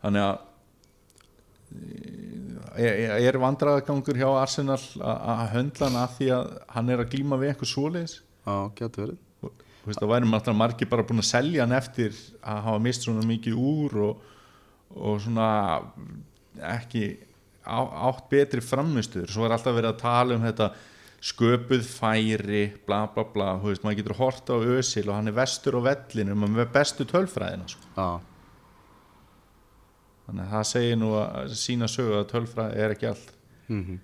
Þannig 0.04 0.22
að 0.22 0.38
ég, 2.78 2.94
ég 3.24 3.28
er 3.32 3.40
vandræðagangur 3.42 4.20
hjá 4.22 4.30
Arsenal 4.38 4.78
að 4.78 5.18
að 5.34 5.52
höndla 5.56 5.90
hann 5.90 6.00
að 6.04 6.16
því 6.20 6.30
að 6.38 6.52
hann 6.76 6.90
er 6.94 7.04
að 7.04 7.10
glíma 7.10 7.40
við 7.42 7.50
eitthvað 7.50 7.72
svoleiðis. 7.74 8.16
Já, 8.46 8.56
getur 8.78 9.06
verið 9.06 9.22
Þú 9.84 9.90
veist, 9.90 10.00
það 10.00 10.12
væri 10.14 10.28
náttúrulega 10.30 10.60
margir 10.62 10.88
bara 10.94 11.04
búin 11.04 11.20
að 11.20 11.28
selja 11.28 11.66
hann 11.66 11.76
eftir 11.76 12.14
að 12.40 12.60
hafa 12.70 12.80
mist 12.86 13.04
svona 13.04 13.26
mikið 13.28 13.58
úr 13.60 13.98
og, 14.06 14.22
og 14.96 15.18
svona 15.20 15.48
ekki 16.70 17.02
á, 17.64 17.80
átt 18.10 18.28
betri 18.32 18.64
framistuður. 18.64 19.32
Svo 19.32 19.48
er 19.48 19.56
alltaf 19.56 19.76
verið 19.76 19.92
að 19.94 20.02
tala 20.04 20.38
um 20.38 20.44
þetta 20.44 20.70
sköpuð 21.24 21.86
færi, 21.88 22.64
bla 22.88 23.06
bla 23.14 23.24
bla, 23.32 23.54
þú 23.62 23.72
veist, 23.72 23.84
maður 23.86 24.00
getur 24.02 24.18
horta 24.20 24.58
á 24.60 24.68
ösil 24.76 25.06
og 25.08 25.16
hann 25.16 25.32
er 25.32 25.38
vestur 25.38 25.80
á 25.80 25.82
vellinu, 25.86 26.36
maður 26.36 26.58
með 26.58 26.74
bestu 26.76 27.08
tölfræðina, 27.08 27.70
sko. 27.72 28.10
Þannig 30.24 30.44
að 30.44 30.54
það 30.56 30.68
segir 30.72 31.00
nú 31.00 31.14
að 31.20 31.56
sína 31.60 31.88
sögu 31.92 32.20
að 32.20 32.30
tölfræði 32.32 32.84
er 32.84 32.96
ekki 32.96 33.10
allt. 33.12 33.34
mm 33.72 33.98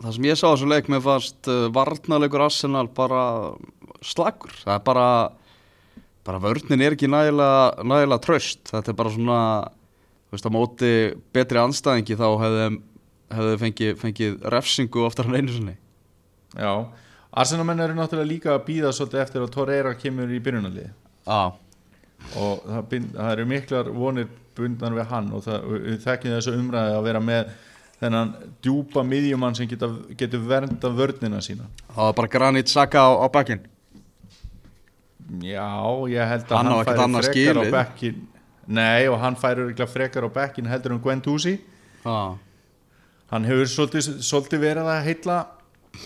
Það 0.00 0.14
sem 0.16 0.26
ég 0.30 0.38
sá 0.40 0.46
þessu 0.46 0.66
leik 0.70 0.86
mér 0.88 1.02
fannst 1.04 1.48
uh, 1.52 1.66
varnarleikur 1.76 2.40
Arsenal 2.40 2.86
bara 2.96 3.24
slagur 4.00 4.54
það 4.62 4.72
er 4.72 4.84
bara 4.86 5.08
bara 6.24 6.40
vörnin 6.40 6.80
er 6.80 6.96
ekki 6.96 7.10
nægilega 7.10 7.84
nægilega 7.84 8.24
tröst, 8.24 8.62
þetta 8.70 8.94
er 8.94 8.96
bara 8.96 9.12
svona 9.12 9.40
þú 10.30 10.36
veist, 10.36 10.46
á 10.46 10.52
móti 10.54 10.92
betri 11.34 11.60
anstæðingi 11.60 12.16
þá 12.18 12.26
hefði 12.44 12.66
hefði 13.30 13.56
fengið, 13.62 13.94
fengið 14.00 14.36
refsingu 14.54 15.04
oftar 15.06 15.28
en 15.30 15.38
einu 15.38 15.54
sinni. 15.54 15.76
Já, 16.58 16.72
Arsenalmenn 17.30 17.82
eru 17.84 17.94
náttúrulega 17.94 18.26
líka 18.30 18.54
að 18.56 18.64
býða 18.66 18.92
svolítið 18.94 19.22
eftir 19.22 19.44
að 19.44 19.52
Torreira 19.54 19.94
kemur 19.98 20.32
í 20.34 20.40
byrjunarliði. 20.42 20.92
Já, 21.28 21.42
og 22.40 22.64
það, 22.66 22.96
það 23.14 23.32
eru 23.36 23.48
miklar 23.52 23.90
vonir 23.94 24.30
bundan 24.58 24.96
við 24.98 25.12
hann 25.12 25.28
og 25.36 25.44
það, 25.46 25.68
við 25.86 26.00
þekkjum 26.04 26.34
þessu 26.36 26.56
umræði 26.58 26.96
að 26.96 27.06
vera 27.06 27.20
með 27.22 27.52
þennan 28.00 28.32
djúpa 28.64 29.04
miðjumann 29.06 29.56
sem 29.56 29.68
geta, 29.70 29.88
getur 30.18 30.42
vernda 30.48 30.90
vörnina 30.96 31.42
sína. 31.44 31.68
Það 31.92 32.08
var 32.08 32.16
bara 32.18 32.32
Granit 32.34 32.72
Saka 32.72 33.04
á, 33.06 33.10
á 33.22 33.26
bakinn 33.30 33.62
já, 35.38 35.70
ég 36.10 36.26
held 36.26 36.50
að 36.50 36.56
Hann 36.56 36.66
á 36.66 36.74
hann, 36.74 36.84
færi 36.84 36.96
frekar 36.98 37.22
á 37.22 37.28
skilið. 37.30 37.70
bekkin 37.74 38.22
nei 38.70 39.08
og 39.10 39.18
hann 39.22 39.38
færi 39.38 39.64
örugglega 39.64 39.90
frekar 39.90 40.26
á 40.26 40.30
bekkin 40.30 40.70
heldur 40.70 40.96
um 40.96 41.02
Guendouzi 41.02 41.58
Já, 42.04 42.38
hann 43.32 43.44
hefur 43.44 43.68
svolítið, 43.68 44.22
svolítið 44.24 44.64
verið 44.64 44.88
að 44.88 45.02
heilla, 45.08 45.38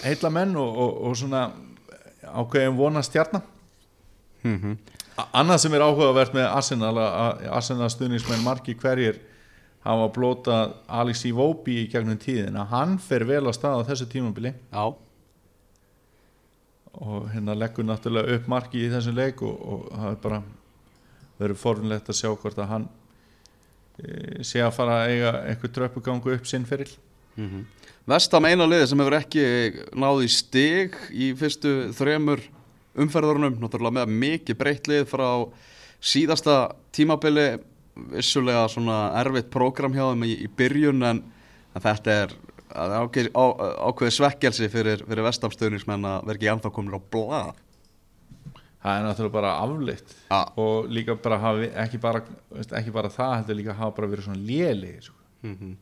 heilla 0.03 0.31
menn 0.33 0.57
og, 0.57 0.81
og, 0.85 0.97
og 1.09 1.17
svona 1.21 1.45
ákveðin 2.25 2.81
vona 2.81 3.05
stjarnan 3.05 3.45
mm 4.43 4.77
Annað 5.15 5.61
sem 5.63 5.75
er 5.77 5.83
áhugavert 5.87 6.33
með 6.35 6.49
Arsenal 6.51 6.97
að 6.99 7.13
að 7.23 7.43
Arsenal 7.55 7.87
stuðningsmenn 7.93 8.43
margi 8.43 8.75
hverjir 8.75 9.21
hafa 9.85 10.09
blótað 10.17 10.73
Alex 10.89 11.23
Iwobi 11.29 11.77
í 11.85 11.89
gegnum 11.93 12.19
tíðin 12.19 12.59
að 12.59 12.73
hann 12.73 12.97
fer 12.99 13.23
vel 13.29 13.45
á 13.47 13.53
stað 13.55 13.85
á 13.85 13.87
þessu 13.93 14.09
tímabili. 14.11 14.51
Já, 14.73 14.85
og 16.95 17.31
hérna 17.31 17.57
leggur 17.59 17.87
náttúrulega 17.87 18.39
upp 18.39 18.51
marki 18.51 18.85
í 18.87 18.91
þessum 18.93 19.17
leik 19.19 19.43
og, 19.43 19.55
og 19.55 19.87
það 19.93 20.11
er 20.11 20.21
bara 20.25 20.43
verið 21.41 21.61
forunlegt 21.61 22.11
að 22.11 22.21
sjá 22.21 22.31
hvort 22.33 22.59
að 22.59 22.71
hann 22.71 22.89
e, 23.99 24.43
sé 24.47 24.63
að 24.63 24.75
fara 24.77 25.01
að 25.03 25.15
eiga 25.15 25.33
eitthvað 25.49 25.75
tröppugangu 25.79 26.37
upp 26.37 26.47
sinn 26.51 26.69
feril. 26.69 26.91
Mm 27.37 27.65
Vestam 28.05 28.45
eina 28.45 28.67
liði 28.69 28.85
sem 28.91 29.01
hefur 29.01 29.15
ekki 29.17 29.45
náði 29.97 30.27
stig 30.29 30.97
í 31.09 31.31
fyrstu 31.41 31.71
þremur 31.97 32.43
umferðarunum, 33.01 33.57
náttúrulega 33.63 34.05
með 34.05 34.11
mikið 34.21 34.59
breytt 34.61 34.91
lið 34.91 35.07
frá 35.09 35.29
síðasta 36.05 36.75
tímabili, 36.93 37.47
vissulega 38.13 38.67
svona 38.69 38.99
erfitt 39.23 39.49
prógram 39.55 39.97
hjá 39.97 40.11
þeim 40.11 40.27
í, 40.29 40.35
í 40.45 40.51
byrjun 40.53 41.01
en, 41.09 41.23
en 41.73 41.85
þetta 41.87 42.19
er 42.27 42.37
ákveð, 42.75 44.13
svekkelsi 44.13 44.69
fyrir, 44.69 45.05
fyrir 45.07 45.25
vestamstöðnismenn 45.31 46.05
að 46.11 46.29
vera 46.29 46.41
ekki 46.41 46.53
ennþá 46.53 46.75
komin 46.77 46.99
á 46.99 47.01
blað. 47.01 47.64
Það 48.85 48.99
er 49.01 49.07
náttúrulega 49.07 49.33
bara 49.39 49.53
afleitt 49.65 50.15
Ja. 50.31 50.43
og 50.61 50.91
líka 50.93 51.17
bara 51.23 51.39
hafi 51.41 51.71
ekki 51.85 52.01
bara, 52.01 52.21
ekki 52.61 52.93
bara 52.93 53.09
það 53.09 53.35
heldur 53.39 53.57
líka 53.63 53.75
hafa 53.79 53.97
bara 53.97 54.11
verið 54.13 54.27
svona 54.29 54.45
lélegir 54.45 55.03
sko. 55.09 55.17
Mm 55.43 55.77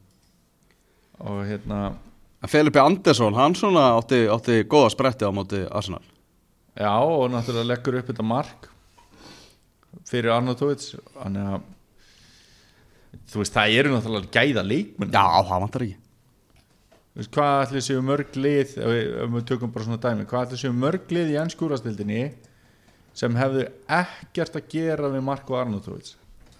og 1.23 1.45
hérna 1.47 1.93
Felipe 2.51 2.81
Andersson, 2.81 3.35
hann 3.39 3.55
svona 3.55 3.83
átti, 3.95 4.25
átti 4.27 4.63
góða 4.67 4.89
spretti 4.91 5.23
á 5.23 5.31
móti 5.31 5.61
Arsenal. 5.71 6.01
Já, 6.75 6.91
og 6.99 7.29
náttúrulega 7.31 7.69
leggur 7.69 7.99
upp 8.01 8.09
þetta 8.09 8.25
mark 8.27 8.67
fyrir 10.09 10.33
Arnautovic 10.35 10.87
þannig 11.15 11.51
að 11.53 11.61
þú 13.31 13.43
veist, 13.43 13.55
það 13.55 13.77
eru 13.79 13.93
náttúrulega 13.93 14.33
gæða 14.35 14.65
leikmenn 14.67 15.13
Já, 15.15 15.27
það 15.47 15.63
vantar 15.67 15.85
ekki. 15.87 15.99
Þú 17.13 17.21
veist, 17.21 17.33
hvað 17.37 17.63
ætli 17.67 17.83
séu 17.87 18.03
mörg 18.09 18.37
lið 18.41 18.75
ef 18.81 18.91
við, 18.97 19.39
tökum 19.53 19.73
bara 19.75 19.85
svona 19.87 20.01
dæmi 20.03 20.27
hvað 20.33 20.47
ætli 20.49 20.61
séu 20.65 20.73
mörg 20.75 21.13
lið 21.13 21.31
í 21.35 21.39
ennskúrastildinni 21.45 22.23
sem 23.15 23.35
hefðu 23.37 23.67
ekkert 23.89 24.57
að 24.59 24.69
gera 24.73 25.11
við 25.13 25.25
Marko 25.27 25.59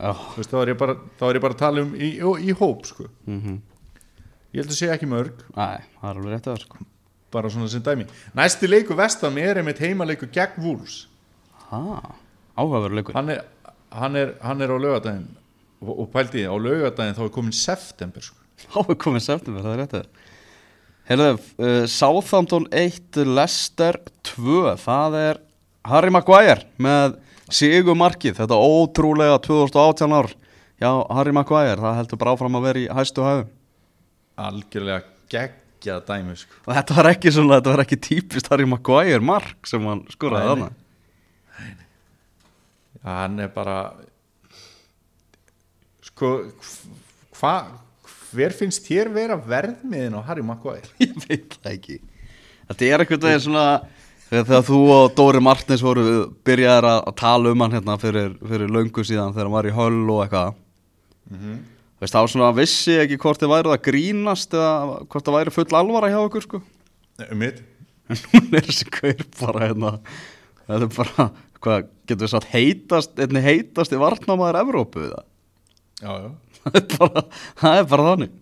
Já. 0.03 0.13
þú 0.13 0.39
veist, 0.41 0.51
þá 0.53 0.59
er 0.63 0.73
ég 0.73 0.79
bara, 0.81 0.95
þá 1.21 1.23
ég 1.39 1.45
bara 1.45 1.55
að 1.57 1.61
tala 1.63 1.83
um 1.87 1.93
í, 1.95 2.09
í 2.49 2.57
hóp, 2.59 2.87
sko 2.89 3.09
Mm 3.27 3.61
ég 4.53 4.61
held 4.61 4.73
að 4.75 4.77
sé 4.77 4.89
ekki 4.93 5.07
mörg, 5.09 5.39
Nei, 5.57 5.79
það 6.01 6.09
er 6.11 6.17
alveg 6.19 6.33
rétt 6.35 6.47
að 6.47 6.57
það, 6.57 6.65
sko. 6.67 6.79
bara 7.33 7.49
svona 7.49 7.69
sem 7.73 7.83
dæmi 7.83 8.05
næsti 8.37 8.69
leiku 8.69 8.97
vestam 8.99 9.39
er 9.41 9.57
einmitt 9.63 9.79
heimaleiku 9.81 10.27
gegn 10.29 10.61
Hæ, 11.71 11.79
áhugaveru 12.59 12.95
leikur. 12.99 13.15
hann 13.15 13.31
er, 13.31 13.45
hann 13.91 14.17
er, 14.17 14.35
hann 14.45 14.61
er 14.61 14.69
á 14.69 14.77
laugadaginn 14.77 15.31
og, 15.81 15.95
og 16.05 16.11
pældi 16.13 16.43
því, 16.43 16.45
á 16.53 16.57
laugadaginn 16.61 17.17
þá 17.17 17.23
er 17.25 17.33
komin 17.33 17.53
september 17.57 18.21
sko. 18.21 18.37
Þá 18.63 18.77
er 18.93 18.99
komið 19.01 19.25
september, 19.25 19.63
það 19.65 19.73
er 19.73 19.81
rétt 19.81 19.97
að 19.97 20.07
Heyrðu, 21.09 21.31
uh, 21.59 21.87
Southampton 21.91 22.67
1, 22.71 23.17
Leicester 23.27 23.97
2, 24.23 24.77
það 24.85 25.17
er 25.19 25.41
Harry 25.89 26.13
Maguire 26.15 26.67
með 26.83 27.19
sigur 27.53 27.99
markið, 27.99 28.37
þetta 28.43 28.59
ótrúlega 28.59 29.41
2018 29.43 30.15
ár. 30.15 30.31
Já, 30.83 30.91
Harry 31.15 31.35
Maguire, 31.35 31.81
það 31.81 31.99
heldur 32.01 32.21
bara 32.21 32.37
áfram 32.37 32.59
að 32.59 32.69
vera 32.69 32.83
í 32.83 32.87
hæstu 32.91 33.27
hæðu 33.27 33.51
algjörlega 34.41 35.03
geggjað 35.33 36.07
dæmi 36.09 36.37
sko. 36.39 36.57
Og 36.67 36.77
þetta 36.77 36.97
var 36.99 37.09
ekki 37.13 37.33
svona, 37.35 37.59
þetta 37.59 37.75
var 37.75 37.85
ekki 37.85 37.99
típist 38.07 38.51
Harry 38.53 38.69
Maguire 38.69 39.21
mark 39.25 39.69
sem 39.69 39.85
hann 39.89 40.05
skoraði 40.13 40.47
Nei, 40.47 40.51
þarna. 40.53 40.71
Já, 43.03 43.09
hann 43.19 43.41
er 43.43 43.51
bara 43.53 43.79
sko 46.07 46.35
hva, 47.41 47.55
hver 48.33 48.55
finnst 48.57 48.87
þér 48.87 49.11
vera 49.15 49.39
verðmiðin 49.39 50.19
á 50.19 50.21
Harry 50.29 50.45
Maguire? 50.47 50.89
Ég 51.03 51.17
veit 51.27 51.59
það 51.59 51.73
ekki. 51.75 51.99
Þetta 52.71 52.89
er 52.89 53.05
eitthvað 53.05 53.29
veginn 53.29 53.47
svona 53.49 53.67
þegar 54.33 54.65
þú 54.67 54.81
og 54.95 55.15
Dóri 55.19 55.43
Martins 55.45 55.85
voru 55.85 56.05
byrjaðir 56.47 56.89
að, 56.89 57.11
tala 57.21 57.53
um 57.53 57.65
hann 57.65 57.77
hérna 57.77 57.99
fyrir, 58.01 58.35
fyrir 58.41 58.73
löngu 58.73 59.05
síðan 59.05 59.35
þegar 59.35 59.49
hann 59.49 59.57
var 59.59 59.69
í 59.69 59.75
höll 59.77 60.05
og 60.07 60.23
eitthvað. 60.25 60.61
Þú 61.33 62.07
veist, 62.07 62.17
þá 62.17 62.33
svona 62.33 62.53
vissi 62.57 62.97
ekki 62.99 63.21
hvort 63.23 63.43
þið 63.43 63.53
væruð 63.53 63.77
að 63.77 63.85
grínast 63.87 64.57
eða 64.57 65.03
hvort 65.07 65.27
það 65.29 65.37
væri 65.39 65.55
full 65.55 65.69
alvara 65.79 66.11
hjá 66.13 66.21
okkur 66.23 66.47
sko. 66.47 66.63
Um 67.29 67.43
mitt. 67.45 67.61
En 68.11 68.19
núna 68.33 68.59
er 68.59 68.67
þessi 68.67 68.89
kaur 68.93 69.21
bara 69.39 69.69
hérna 69.69 69.93
Þetta 70.63 70.87
er 70.87 70.95
bara, 70.97 71.27
hvað, 71.63 71.87
getur 72.07 72.27
við 72.27 72.33
satt 72.33 72.49
heitast, 72.53 73.13
einni 73.21 73.43
heitast 73.45 73.95
í 73.95 74.01
varnamaður 74.01 74.61
Evrópu 74.63 75.03
við 75.03 75.13
það 75.15 75.29
já, 76.03 76.13
já. 76.23 76.31
Það 76.63 76.79
er 76.79 76.87
bara, 76.95 77.23
er 77.73 78.05
þannig. 78.07 78.35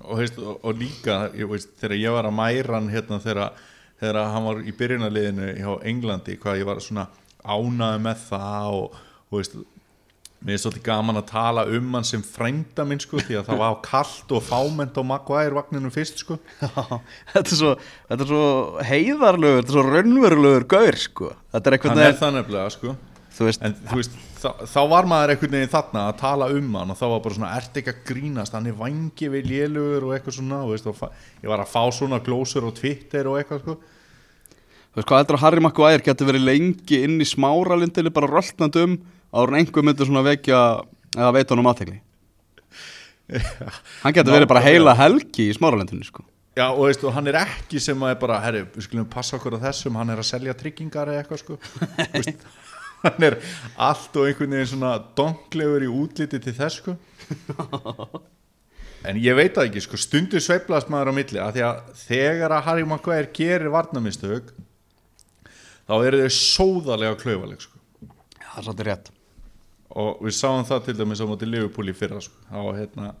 Og, 0.00 0.14
heist, 0.16 0.38
og, 0.40 0.54
og 0.64 0.78
líka 0.80 1.18
ég, 1.36 1.48
veist, 1.50 1.74
þegar 1.80 1.98
ég 2.00 2.14
var 2.16 2.28
að 2.28 2.36
mæra 2.38 2.78
hann 2.78 2.88
hérna, 2.92 3.18
þegar, 3.20 3.58
þegar 4.00 4.30
hann 4.34 4.46
var 4.48 4.62
í 4.64 4.76
byrjunarliðinu 4.78 5.50
hjá 5.58 5.74
Englandi 5.90 6.38
hvað 6.40 6.62
ég 6.62 6.68
var 6.68 6.80
svona 6.84 7.08
ánaði 7.40 8.00
með 8.04 8.24
það 8.28 8.78
og, 8.78 8.96
og 9.30 9.38
veist, 9.38 9.58
mér 10.40 10.56
er 10.56 10.62
svolítið 10.62 10.84
gaman 10.86 11.20
að 11.20 11.26
tala 11.28 11.66
um 11.68 11.90
hann 11.96 12.06
sem 12.08 12.22
frænda 12.24 12.86
minn 12.88 13.02
sko 13.02 13.20
því 13.20 13.38
að 13.40 13.50
það 13.50 13.60
var 13.60 13.76
kallt 13.84 14.32
og 14.36 14.46
fáment 14.46 14.96
á 14.96 15.02
Maguire 15.04 15.56
vagninum 15.58 15.92
fyrst 15.92 16.22
sko 16.24 16.38
þetta 16.60 17.44
er 17.44 17.58
svo, 17.60 17.74
þetta 18.08 18.24
er 18.24 18.32
svo 18.32 18.44
heiðarlegur, 18.88 19.60
þetta 19.60 19.74
er 19.74 19.76
svo 19.76 19.86
raunverulegur 19.90 20.68
gaur 20.74 21.00
sko. 21.04 21.32
þetta 21.52 21.70
er 21.70 21.76
eitthvað 21.76 21.96
hann 21.96 22.06
er 22.06 22.18
það 22.22 22.36
nefnilega 22.38 22.74
sko 22.76 22.96
þú 23.36 23.50
veist, 23.50 23.64
en 23.64 23.76
þú 23.84 24.00
veist, 24.00 24.16
þá, 24.40 24.48
þá 24.66 24.80
var 24.90 25.08
maður 25.10 25.34
einhvern 25.34 25.54
veginn 25.56 25.72
þarna 25.72 26.02
að 26.08 26.18
tala 26.22 26.48
um 26.56 26.74
hann 26.78 26.92
og 26.92 26.98
þá 26.98 27.06
var 27.12 27.22
bara 27.24 27.36
svona, 27.36 27.52
ert 27.60 27.78
ekki 27.80 27.92
að 27.92 28.02
grínast? 28.10 28.56
Hann 28.56 28.68
er 28.70 28.76
vangi 28.78 29.30
við 29.34 29.48
lélugur 29.50 30.08
og 30.08 30.14
eitthvað 30.16 30.36
svona 30.38 30.60
þú 30.64 30.74
veist, 30.74 30.90
og 30.90 31.44
ég 31.44 31.52
var 31.52 31.64
að 31.64 31.72
fá 31.72 31.82
svona 31.96 32.20
glósur 32.24 32.66
á 32.66 32.70
Twitter 32.76 33.30
og 33.30 33.40
eitthvað 33.40 33.62
sko. 33.64 33.76
Þú 34.90 35.00
veist 35.00 35.10
hvað 35.10 35.22
heldur 35.22 35.38
að 35.38 35.44
Harry 35.44 35.64
Maguire 35.64 36.06
getur 36.06 36.30
verið 36.32 36.46
lengi 36.48 37.02
inn 37.06 37.20
í 37.22 37.28
smáralindinni 37.28 38.14
bara 38.14 38.30
röltnandi 38.30 38.86
um 38.88 38.96
áður 39.30 39.54
en 39.54 39.60
einhver 39.60 39.86
myndir 39.86 40.08
svona 40.08 40.26
vekja 40.26 40.60
eða 41.14 41.34
veit 41.36 41.52
honum 41.54 41.68
aðtegli 41.70 42.00
hann 44.02 44.14
getur 44.14 44.34
verið 44.34 44.48
bara 44.50 44.62
heila 44.64 44.94
helgi 44.98 45.50
í 45.50 45.54
smáralindinni 45.54 46.08
sko. 46.08 46.24
Já, 46.58 46.64
og, 46.72 46.88
veist, 46.88 47.04
og 47.06 47.14
hann 47.14 47.30
er 47.30 47.38
ekki 47.44 47.78
sem 47.78 48.00
að 48.02 48.16
er 48.16 48.18
bara, 48.18 48.40
herru, 48.42 48.64
við 48.74 48.88
skulum 48.88 49.06
passa 49.08 49.36
okkur 49.38 49.54
á 49.62 49.70
þessum, 49.70 49.94
hann 50.00 50.10
er 50.10 50.18
að 50.18 50.26
selja 50.32 50.56
tryggingar 50.58 51.12
eða 51.12 51.22
eitthvað 51.22 51.44
sko 51.44 51.60
hann 53.04 53.28
er 53.30 53.38
allt 53.80 54.16
og 54.16 54.28
einhvern 54.28 54.56
veginn 54.56 54.72
svona 54.74 54.96
donklegur 55.16 55.86
í 55.86 55.90
útliti 55.90 56.40
til 56.42 56.56
þess 56.56 56.82
sko. 56.82 56.96
En 59.08 59.16
ég 59.16 59.32
veit 59.32 59.54
það 59.56 59.70
ekki 59.70 59.80
sko, 59.80 59.96
stundu 59.96 60.40
sveiflast 60.44 60.90
maður 60.92 61.08
á 61.08 61.12
milli 61.16 61.38
að 61.40 61.54
því 61.56 61.62
að 61.64 61.78
þegar 62.02 62.52
að 62.52 62.66
Harry 62.66 62.82
Maguire 62.84 63.30
gerir 63.32 63.72
varnamistök 63.72 64.50
þá 65.88 65.94
eru 65.96 66.20
þau 66.20 66.34
sóðarlega 66.36 67.16
klaufaleg 67.22 67.64
sko. 67.64 67.80
Það 68.44 68.58
er 68.58 68.66
svolítið 68.66 68.90
rétt. 68.90 69.08
Og 70.04 70.20
við 70.26 70.36
sáum 70.36 70.66
það 70.68 70.84
til 70.84 70.96
dæmis 70.98 71.22
á 71.24 71.30
móti 71.30 71.48
Liverpool 71.48 71.88
í 71.88 71.96
fyrra 71.96 72.20
sko. 72.20 72.36
þá 72.50 72.60
hérna 72.76 73.14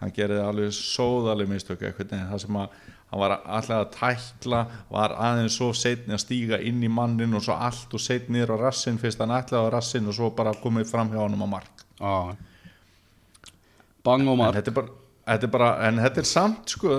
hann 0.00 0.14
gerði 0.14 0.38
alveg 0.44 0.76
sóðaleg 0.78 1.50
mistök 1.50 1.82
eitthvað 1.88 2.14
það 2.14 2.42
sem 2.44 2.60
að 2.62 2.78
hann 3.16 3.22
var 3.22 3.40
alltaf 3.44 3.78
að 3.80 3.94
tækla 3.94 4.60
var 4.92 5.14
aðeins 5.16 5.56
svo 5.56 5.70
setni 5.76 6.14
að 6.16 6.22
stíga 6.24 6.60
inn 6.60 6.82
í 6.84 6.90
mannin 6.92 7.36
og 7.36 7.44
svo 7.46 7.56
allt 7.56 7.94
og 7.96 8.02
setni 8.02 8.36
niður 8.36 8.56
á 8.60 8.66
rassin 8.66 9.00
fyrst 9.00 9.22
hann 9.22 9.34
ætlaði 9.36 9.70
á 9.72 9.74
rassin 9.76 10.08
og 10.10 10.16
svo 10.16 10.30
bara 10.36 10.54
komið 10.60 10.90
fram 10.90 11.10
hjá 11.12 11.22
honum 11.22 11.46
á 11.46 11.48
mark. 11.56 11.84
Ah. 11.96 12.34
bang 14.04 14.28
og 14.28 14.36
en 14.36 14.38
mark. 14.38 14.54
þetta 14.58 14.70
er 14.70 14.76
bara, 14.76 14.92
þetta 15.32 15.46
er 15.46 15.52
bara 15.56 15.70
en 15.88 16.00
þetta 16.04 16.22
er 16.22 16.28
samt 16.28 16.74
sko 16.76 16.98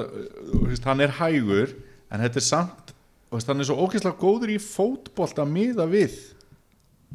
hann 0.86 1.04
er 1.06 1.14
hægur 1.20 1.76
en 2.10 2.24
þetta 2.26 2.42
er 2.42 2.48
samt 2.48 2.96
hann 3.32 3.62
er 3.62 3.70
svo 3.70 3.78
ógeðslega 3.84 4.18
góður 4.18 4.56
í 4.56 4.58
fótbolt 4.64 5.38
að 5.38 5.52
miða 5.52 5.86
við 5.92 6.16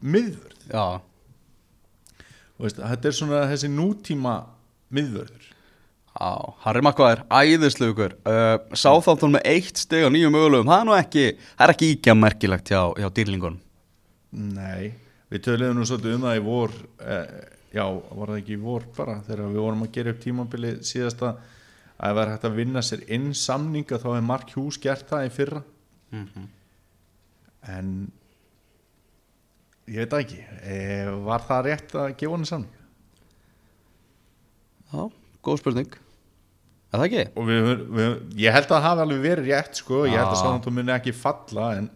miðvörð. 0.03 0.63
Já, 0.71 1.01
þetta 2.59 3.09
er 3.09 3.17
svona 3.17 3.47
þessi 3.51 3.71
nútíma 3.73 4.37
miðvörður 4.93 5.52
já, 6.13 6.55
Harry 6.65 6.83
Maguire 6.85 7.25
æðislugur 7.33 8.17
uh, 8.29 8.59
Sáþáltun 8.77 9.37
með 9.37 9.47
eitt 9.55 9.81
steg 9.81 10.07
á 10.07 10.11
nýju 10.13 10.33
mögulegum. 10.33 10.69
Það 10.69 10.81
er 10.81 10.89
nú 10.89 10.97
ekki, 10.97 11.25
það 11.57 11.67
er 11.67 11.75
ekki 11.75 11.91
íkja 11.97 12.17
merkilegt 12.19 12.73
hjá, 12.73 12.83
hjá 12.99 13.09
dýrlingunum. 13.17 13.61
Nei, 14.33 14.93
við 15.33 15.45
töluðum 15.49 15.81
nú 15.81 15.89
svolítið 15.89 16.17
um 16.17 16.27
það 16.27 16.39
í 16.39 16.45
vor 16.47 16.77
eh, 17.05 17.35
já, 17.73 17.85
var 17.89 18.33
það 18.33 18.39
ekki 18.41 18.57
í 18.57 18.63
vor 18.63 18.87
bara 18.97 19.19
þegar 19.27 19.51
við 19.51 19.65
vorum 19.65 19.85
að 19.87 19.93
gera 19.97 20.15
upp 20.15 20.23
tímabili 20.23 20.73
síðasta 20.89 21.35
að 22.03 22.17
var 22.19 22.33
hægt 22.33 22.49
að 22.49 22.59
vinna 22.59 22.83
sér 22.85 23.05
inn 23.15 23.31
samninga 23.37 24.01
þá 24.01 24.09
hefði 24.09 24.27
Mark 24.29 24.57
Hughes 24.57 24.81
gert 24.83 25.09
það 25.11 25.29
í 25.29 25.33
fyrra. 25.33 25.63
En 27.73 27.91
ég 29.87 30.03
veit 30.03 30.17
ekki. 30.19 30.41
Eh, 30.67 31.11
var 31.27 31.45
það 31.47 31.67
rétt 31.69 31.99
að 31.99 32.15
gefa 32.21 32.39
hann 32.39 32.49
samning? 32.49 32.79
Já, 34.93 35.05
góð 35.45 35.63
spurning 35.63 36.02
er 36.93 37.01
það 37.01 37.07
ekki? 37.09 37.47
við, 37.49 37.85
við, 37.97 38.15
ég 38.45 38.57
held 38.57 38.67
að 38.69 38.75
það 38.75 38.87
hafi 38.89 39.05
alveg 39.07 39.23
verið 39.23 39.51
rétt 39.51 39.81
sko, 39.81 40.03
ég 40.07 40.19
held 40.19 40.29
að 40.29 40.37
Já. 40.37 40.43
Sáðantón 40.43 40.77
muni 40.77 40.93
ekki 40.95 41.15
falla 41.17 41.69
en, 41.79 41.89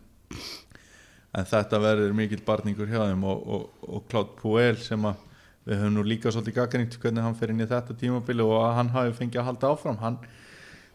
en 1.37 1.49
þetta 1.53 1.81
verður 1.83 2.17
mikill 2.17 2.43
barningur 2.47 2.91
hjá 2.91 3.03
þeim. 3.03 3.25
Og, 3.29 3.47
og, 3.57 3.87
og 3.87 4.07
Claude 4.11 4.37
Puel 4.41 4.77
sem 4.81 5.09
að 5.09 5.23
við 5.67 5.81
höfum 5.83 5.97
nú 5.97 6.05
líka 6.07 6.31
svolítið 6.31 6.59
gaggringt 6.61 6.99
hvernig 7.03 7.27
hann 7.27 7.37
fer 7.39 7.53
inn 7.53 7.63
í 7.65 7.69
þetta 7.69 7.97
tímabili 7.99 8.45
og 8.45 8.61
að 8.63 8.77
hann 8.79 8.93
hafi 8.95 9.17
fengið 9.19 9.43
að 9.43 9.49
halda 9.51 9.73
áfram. 9.75 9.99
Hann, 10.03 10.19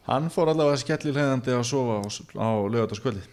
hann 0.07 0.29
fór 0.31 0.53
allavega 0.53 0.79
skellilegandi 0.79 1.55
að 1.57 1.67
sofa 1.67 1.99
á, 1.99 2.07
á 2.39 2.49
lögataskvöldi 2.71 3.25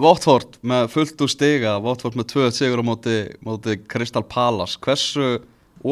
Votford 0.00 0.56
með 0.70 0.86
fullt 0.94 1.26
úr 1.26 1.32
stiga. 1.32 1.74
Votford 1.84 2.16
með 2.16 2.30
tvö 2.32 2.46
sigur 2.54 2.80
á 2.80 2.84
móti, 2.86 3.18
móti 3.44 3.76
Crystal 3.90 4.24
Palace. 4.24 4.78
Hversu 4.80 5.34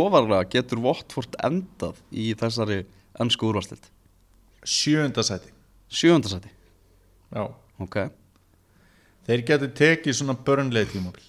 ofarlega 0.02 0.48
getur 0.56 0.82
Votford 0.84 1.36
endað 1.44 2.00
í 2.10 2.32
þessari 2.38 2.82
ennsku 3.20 3.50
úrvastild 3.50 3.90
sjönda 4.64 5.22
sæti 5.26 5.52
sjöndasæti, 5.92 6.50
já. 7.34 7.44
ok 7.78 8.00
þeir 9.28 9.44
getur 9.50 9.72
tekið 9.78 10.18
svona 10.18 10.36
börnleið 10.46 10.96
tímabil 10.96 11.28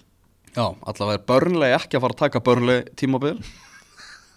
já, 0.56 0.66
allavega 0.66 1.20
er 1.20 1.28
börnlega 1.28 1.78
ekki 1.80 1.98
að 1.98 2.06
fara 2.06 2.16
að 2.16 2.24
taka 2.24 2.44
börnlega 2.48 2.96
tímabil 2.98 3.38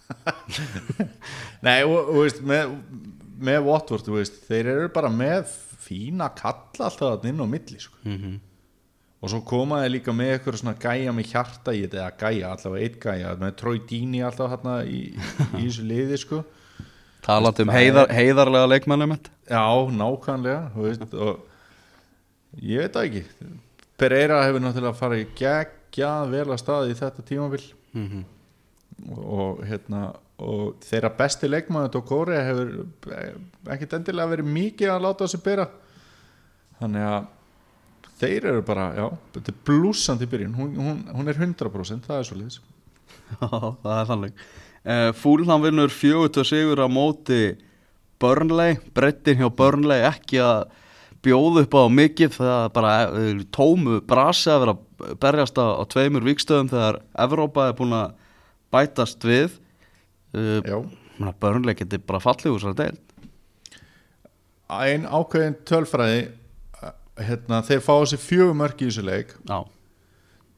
Nei, 1.65 1.83
og, 1.85 1.97
og 1.97 2.21
veist, 2.23 2.39
með, 2.45 2.75
með 3.39 3.65
Watford, 3.67 4.05
þú 4.07 4.15
veist, 4.17 4.39
þeir 4.47 4.71
eru 4.73 4.91
bara 4.93 5.11
með 5.13 5.51
fína 5.79 6.29
kalla 6.37 6.89
alltaf 6.89 7.25
inn 7.29 7.41
á 7.41 7.47
milli 7.49 7.79
sko. 7.81 7.97
mm 8.03 8.17
-hmm. 8.17 8.39
Og 9.19 9.31
svo 9.31 9.41
koma 9.47 9.81
þeir 9.83 9.93
líka 9.97 10.15
með 10.15 10.31
eitthvað 10.33 10.59
svona 10.61 10.75
gæja 10.79 11.13
með 11.15 11.33
hjarta 11.33 11.75
í 11.75 11.81
þetta, 11.83 11.99
eða 11.99 12.11
gæja, 12.21 12.53
allavega 12.53 12.85
eitt 12.85 12.99
gæja 13.03 13.33
með 13.41 13.57
Troy 13.59 13.81
Deeney 13.89 14.23
alltaf 14.23 14.53
hérna 14.53 14.75
í, 14.87 15.01
í 15.59 15.65
þessu 15.65 15.87
liði, 15.89 16.19
sko. 16.21 16.43
Talandi 17.25 17.65
um 17.65 17.73
heiðar, 17.73 18.13
heiðarlega 18.15 18.69
leikmannum 18.71 19.17
Já, 19.49 19.65
nákvæmlega, 19.91 20.69
veist 20.77 21.17
og 21.17 21.41
ég 22.63 22.85
veit 22.85 22.95
það 22.95 23.09
ekki. 23.09 23.49
Pereira 23.99 24.39
hefur 24.45 24.63
náttúrulega 24.63 24.95
farið 24.95 25.25
geggjað 25.37 26.31
vel 26.31 26.45
að 26.47 26.61
staði 26.61 26.93
í 26.93 26.97
þetta 26.99 27.25
tímabil. 27.27 27.63
Mm 27.91 28.07
-hmm. 28.07 28.23
og, 29.09 29.23
og 29.39 29.63
hérna 29.67 30.03
og 30.39 30.77
þeirra 30.85 31.09
besti 31.17 31.49
leikmaður 31.49 31.91
Dokore 31.97 32.39
hefur 32.45 32.69
eh, 33.11 33.33
ekkit 33.73 33.97
endilega 33.97 34.31
verið 34.31 34.51
mikið 34.55 34.93
að 34.93 35.03
láta 35.03 35.25
þessu 35.25 35.41
bera. 35.43 35.65
Þannig 36.79 37.07
að 37.09 37.27
þeir 38.19 38.49
eru 38.51 38.63
bara, 38.65 38.89
já, 38.97 39.05
þetta 39.35 39.53
er 39.53 39.61
blúsandi 39.67 40.27
byrjun, 40.29 40.57
hún, 40.57 40.75
hún, 40.79 40.99
hún 41.15 41.31
er 41.31 41.39
100% 41.39 42.09
það 42.09 42.19
er 42.19 42.27
svo 42.27 42.37
liðs 42.39 42.59
það 43.39 43.95
er 43.95 44.09
þannig. 44.09 44.43
Uh, 44.79 45.09
Fúlham 45.17 45.63
vinnur 45.65 45.91
40 45.93 46.47
sigur 46.47 46.81
á 46.81 46.87
móti 46.89 47.57
Burnley, 48.19 48.77
brettin 48.95 49.39
hjá 49.39 49.49
Burnley 49.53 50.05
ekki 50.07 50.39
að 50.43 50.69
bjóða 51.25 51.65
upp 51.65 51.75
á 51.77 51.83
mikið. 51.93 52.33
Það 52.37 52.53
er 52.55 52.71
bara 52.75 52.93
uh, 53.09 53.43
tómu 53.55 53.99
brasi 54.07 54.49
að 54.53 54.63
vera 54.63 54.75
að 54.75 55.13
berjast 55.21 55.61
á, 55.61 55.65
á 55.77 55.83
tveimur 55.89 56.25
vikstöðum 56.25 56.71
þegar 56.71 57.01
Evrópa 57.25 57.69
er 57.69 57.77
búin 57.77 57.97
að 57.97 58.15
bætast 58.73 59.27
við. 59.27 59.59
Uh, 60.33 60.81
Burnley 61.41 61.77
getur 61.77 62.01
bara 62.07 62.23
fallið 62.23 62.55
úr 62.55 62.63
þessari 62.63 62.81
deil 62.81 62.97
ein 64.69 65.07
ákveðin 65.09 65.57
tölfræði 65.67 66.19
eh, 66.21 66.33
hérna, 67.25 67.61
þeir 67.65 67.83
fá 67.83 67.93
þessi 67.97 68.19
fjögur 68.21 68.57
mörk 68.57 68.81
í 68.81 68.89
þessu 68.89 69.05
leik. 69.05 69.35
Já, 69.49 69.59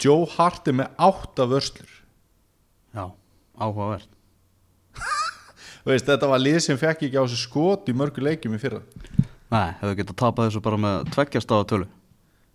Joe 0.02 0.26
Hart 0.36 0.70
er 0.70 0.78
með 0.80 0.94
átta 1.10 1.46
vörslur. 1.50 1.90
Já, 2.96 3.06
áhugavert. 3.62 4.10
Veist, 5.88 6.08
þetta 6.08 6.30
var 6.30 6.42
lið 6.42 6.60
sem 6.66 6.80
fekk 6.80 7.08
ekki 7.08 7.18
á 7.18 7.26
þessu 7.26 7.42
skot 7.44 7.90
í 7.92 7.98
mörgu 7.98 8.24
leikjum 8.26 8.58
í 8.58 8.62
fyrra. 8.62 8.82
Nei, 9.52 9.74
hefur 9.82 9.98
getað 10.00 10.18
tapað 10.22 10.50
þessu 10.50 10.64
bara 10.64 10.80
með 10.80 11.12
tveggjast 11.16 11.54
á 11.54 11.58
tölu. 11.70 11.90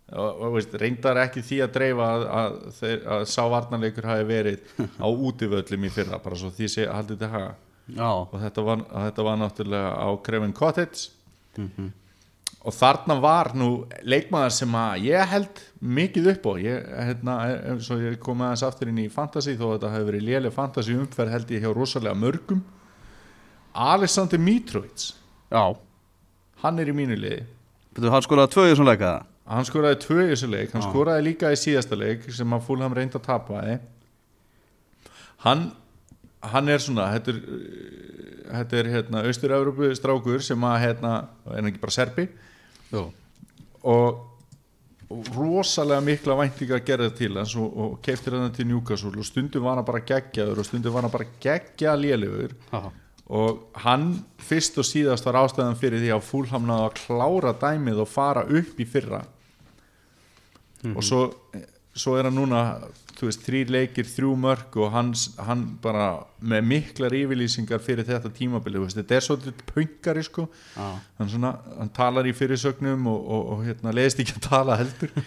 Og, 0.06 0.42
og 0.46 0.52
veist, 0.54 0.74
reyndar 0.78 1.18
ekki 1.18 1.42
því 1.42 1.56
að 1.64 1.72
dreifa 1.74 2.08
að, 2.14 2.24
að, 2.40 2.58
þeir, 2.78 2.98
að 3.16 3.22
sá 3.30 3.40
varnarleikur 3.50 4.06
hafi 4.06 4.26
verið 4.28 4.74
á 5.02 5.06
útivöllum 5.10 5.86
í 5.86 5.92
fyrra 5.92 6.20
bara 6.22 6.38
svo 6.38 6.50
því 6.54 6.70
sé 6.72 6.86
haldið 6.90 7.22
til 7.22 7.30
haga. 7.34 7.54
Já, 7.86 8.08
og 8.10 8.34
þetta 8.42 8.66
var, 8.66 8.82
að 8.90 9.08
þetta 9.08 9.26
var 9.26 9.40
náttúrulega 9.42 9.90
á 9.98 10.08
Krefin 10.26 10.56
Cottage. 10.56 11.08
Mm 11.58 11.92
og 12.66 12.74
þarna 12.74 13.16
var 13.22 13.52
nú 13.54 13.68
leikmaður 14.02 14.54
sem 14.56 14.78
að 14.78 15.04
ég 15.06 15.32
held 15.32 15.60
mikið 15.80 16.30
upp 16.34 16.48
á. 16.50 16.52
Ég, 16.62 16.88
hérna, 17.08 17.36
ég 18.02 18.18
kom 18.22 18.42
aðeins 18.42 18.64
aftur 18.66 18.90
inn 18.90 19.02
í 19.04 19.10
fantasy 19.12 19.54
þó 19.54 19.68
að 19.68 19.76
þetta 19.76 19.92
hefur 19.94 20.10
verið 20.10 20.26
léleg 20.30 20.56
fantasy 20.56 20.96
umferð 20.98 21.36
held 21.36 21.54
ég 21.54 21.66
hjá 21.66 21.70
rosalega 21.76 22.18
mörgum. 22.18 22.64
Alexander 23.76 24.40
Mitrovic. 24.40 25.12
Já. 25.52 25.64
Hann 26.64 26.82
er 26.82 26.90
í 26.90 26.96
mínu 26.96 27.18
liði. 27.20 27.44
Betur, 27.94 28.10
hann 28.14 28.24
skoraði 28.24 28.54
tvö 28.56 28.66
í 28.66 28.74
þessum 28.74 28.88
leika 28.90 29.08
það? 29.12 29.32
hann 29.46 29.66
skoraði 29.66 29.98
tvö 30.02 30.22
í 30.24 30.30
þessu 30.32 30.48
leik. 30.50 30.72
Hann 30.74 30.82
Já. 30.82 30.88
skoraði 30.90 31.26
líka 31.28 31.52
í 31.54 31.58
síðasta 31.60 31.98
leik 31.98 32.24
sem 32.34 32.54
að 32.56 32.64
Fulham 32.66 32.94
reyndi 32.96 33.20
að 33.20 33.28
tapa 33.28 33.62
hann 35.46 35.68
hann 36.42 36.68
er 36.68 36.82
svona 36.82 37.08
þetta 37.14 37.32
er, 37.32 37.40
þetta 38.50 38.78
er 38.80 38.92
hérna, 38.92 39.24
austur-Európu 39.28 39.90
strákur 39.96 40.44
sem 40.44 40.68
að 40.68 40.80
hérna, 40.84 41.12
hann 41.50 41.70
ekki 41.70 41.82
bara 41.82 41.96
serbi? 41.96 42.28
Jú. 42.92 43.08
Og 43.86 44.24
rosalega 45.36 46.02
mikla 46.02 46.34
væntinga 46.40 46.80
að 46.80 46.86
gera 46.86 47.08
til 47.14 47.36
hans 47.38 47.54
og, 47.58 47.66
og 47.78 47.98
keiftir 48.02 48.34
hann 48.34 48.54
til 48.54 48.66
Newcastle 48.66 49.14
og 49.14 49.26
stundum 49.26 49.66
var 49.66 49.78
hann 49.78 49.86
bara 49.86 50.02
geggjaður 50.02 50.62
og 50.62 50.66
stundum 50.66 50.94
var 50.96 51.06
hann 51.06 51.14
bara 51.14 51.28
geggja 51.42 51.94
lélugur 51.98 52.56
og 53.26 53.78
hann 53.82 54.10
fyrst 54.42 54.78
og 54.82 54.86
síðast 54.86 55.26
var 55.26 55.40
ástæðan 55.42 55.78
fyrir 55.78 56.02
því 56.02 56.12
að 56.14 56.26
Fulham 56.26 56.66
náðu 56.68 56.88
að 56.88 56.98
klára 57.00 57.54
dæmið 57.58 58.02
og 58.04 58.10
fara 58.10 58.44
upp 58.46 58.78
í 58.78 58.86
fyrra. 58.86 59.24
Og 60.92 61.02
svo, 61.02 61.22
svo 61.90 62.14
er 62.14 62.28
hann 62.28 62.38
núna 62.38 62.60
þú 63.16 63.28
veist, 63.30 63.44
þrý 63.46 63.62
leikir, 63.70 64.08
þrjú 64.10 64.32
mörg 64.40 64.76
og 64.82 64.92
hans, 64.92 65.26
hann 65.40 65.64
bara 65.82 66.08
með 66.44 66.66
miklar 66.68 67.16
yfirlýsingar 67.16 67.80
fyrir 67.84 68.06
þetta 68.08 68.32
tímabili 68.36 68.82
þetta 68.92 69.16
er 69.16 69.24
svolítið 69.24 69.62
pöngari 69.70 70.24
sko. 70.26 70.46
Já. 70.76 70.88
hann, 71.18 71.32
svona, 71.32 71.54
hann 71.78 71.92
talar 71.96 72.28
í 72.28 72.34
fyrirsögnum 72.36 73.08
og, 73.12 73.20
og, 73.24 73.48
og 73.54 73.64
hérna, 73.66 73.94
leðist 73.96 74.20
ekki 74.20 74.36
að 74.36 74.48
tala 74.50 74.78
heldur. 74.82 75.14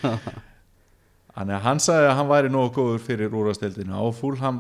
Að 1.40 1.54
hann 1.64 1.80
sagði 1.80 2.08
að 2.10 2.18
hann 2.18 2.28
væri 2.28 2.50
nógu 2.52 2.72
góður 2.76 3.04
fyrir 3.06 3.36
úrvasteldinu 3.38 3.96
og 3.96 4.16
Fulham 4.18 4.58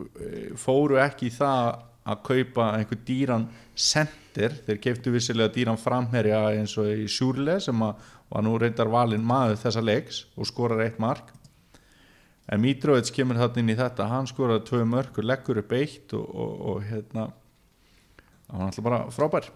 eh, 0.00 0.54
fóru 0.56 0.96
ekki 1.02 1.28
í 1.28 1.34
það 1.34 1.82
að 2.04 2.22
kaupa 2.24 2.68
einhver 2.78 3.00
dýran 3.04 3.44
center, 3.76 4.54
þeir 4.64 4.80
keiftu 4.80 5.12
vissilega 5.12 5.52
dýran 5.52 5.80
framherja 5.80 6.40
eins 6.54 6.78
og 6.80 6.88
í 6.88 7.04
Sjúrle 7.12 7.58
sem 7.60 7.82
að 7.84 8.00
var 8.30 8.44
nú 8.46 8.54
reyndar 8.58 8.88
valinn 8.90 9.26
maður 9.26 9.60
þessa 9.66 9.84
leiks 9.84 10.24
og 10.38 10.48
skorar 10.48 10.86
eitt 10.86 10.96
mark 11.02 11.33
en 12.50 12.62
Mitrovic 12.62 13.12
kemur 13.14 13.40
þarna 13.40 13.62
inn 13.62 13.72
í 13.72 13.78
þetta. 13.78 14.08
Hann 14.10 14.28
skorar 14.30 14.64
tvö 14.66 14.82
mörg 14.88 15.20
og 15.20 15.28
leggur 15.28 15.62
upp 15.62 15.72
eitt 15.76 16.12
og, 16.16 16.26
og, 16.28 16.58
og 16.70 16.82
hérna 16.88 17.30
hann 18.50 18.60
var 18.60 18.66
alltaf 18.68 18.84
bara 18.84 19.04
frábær. 19.14 19.48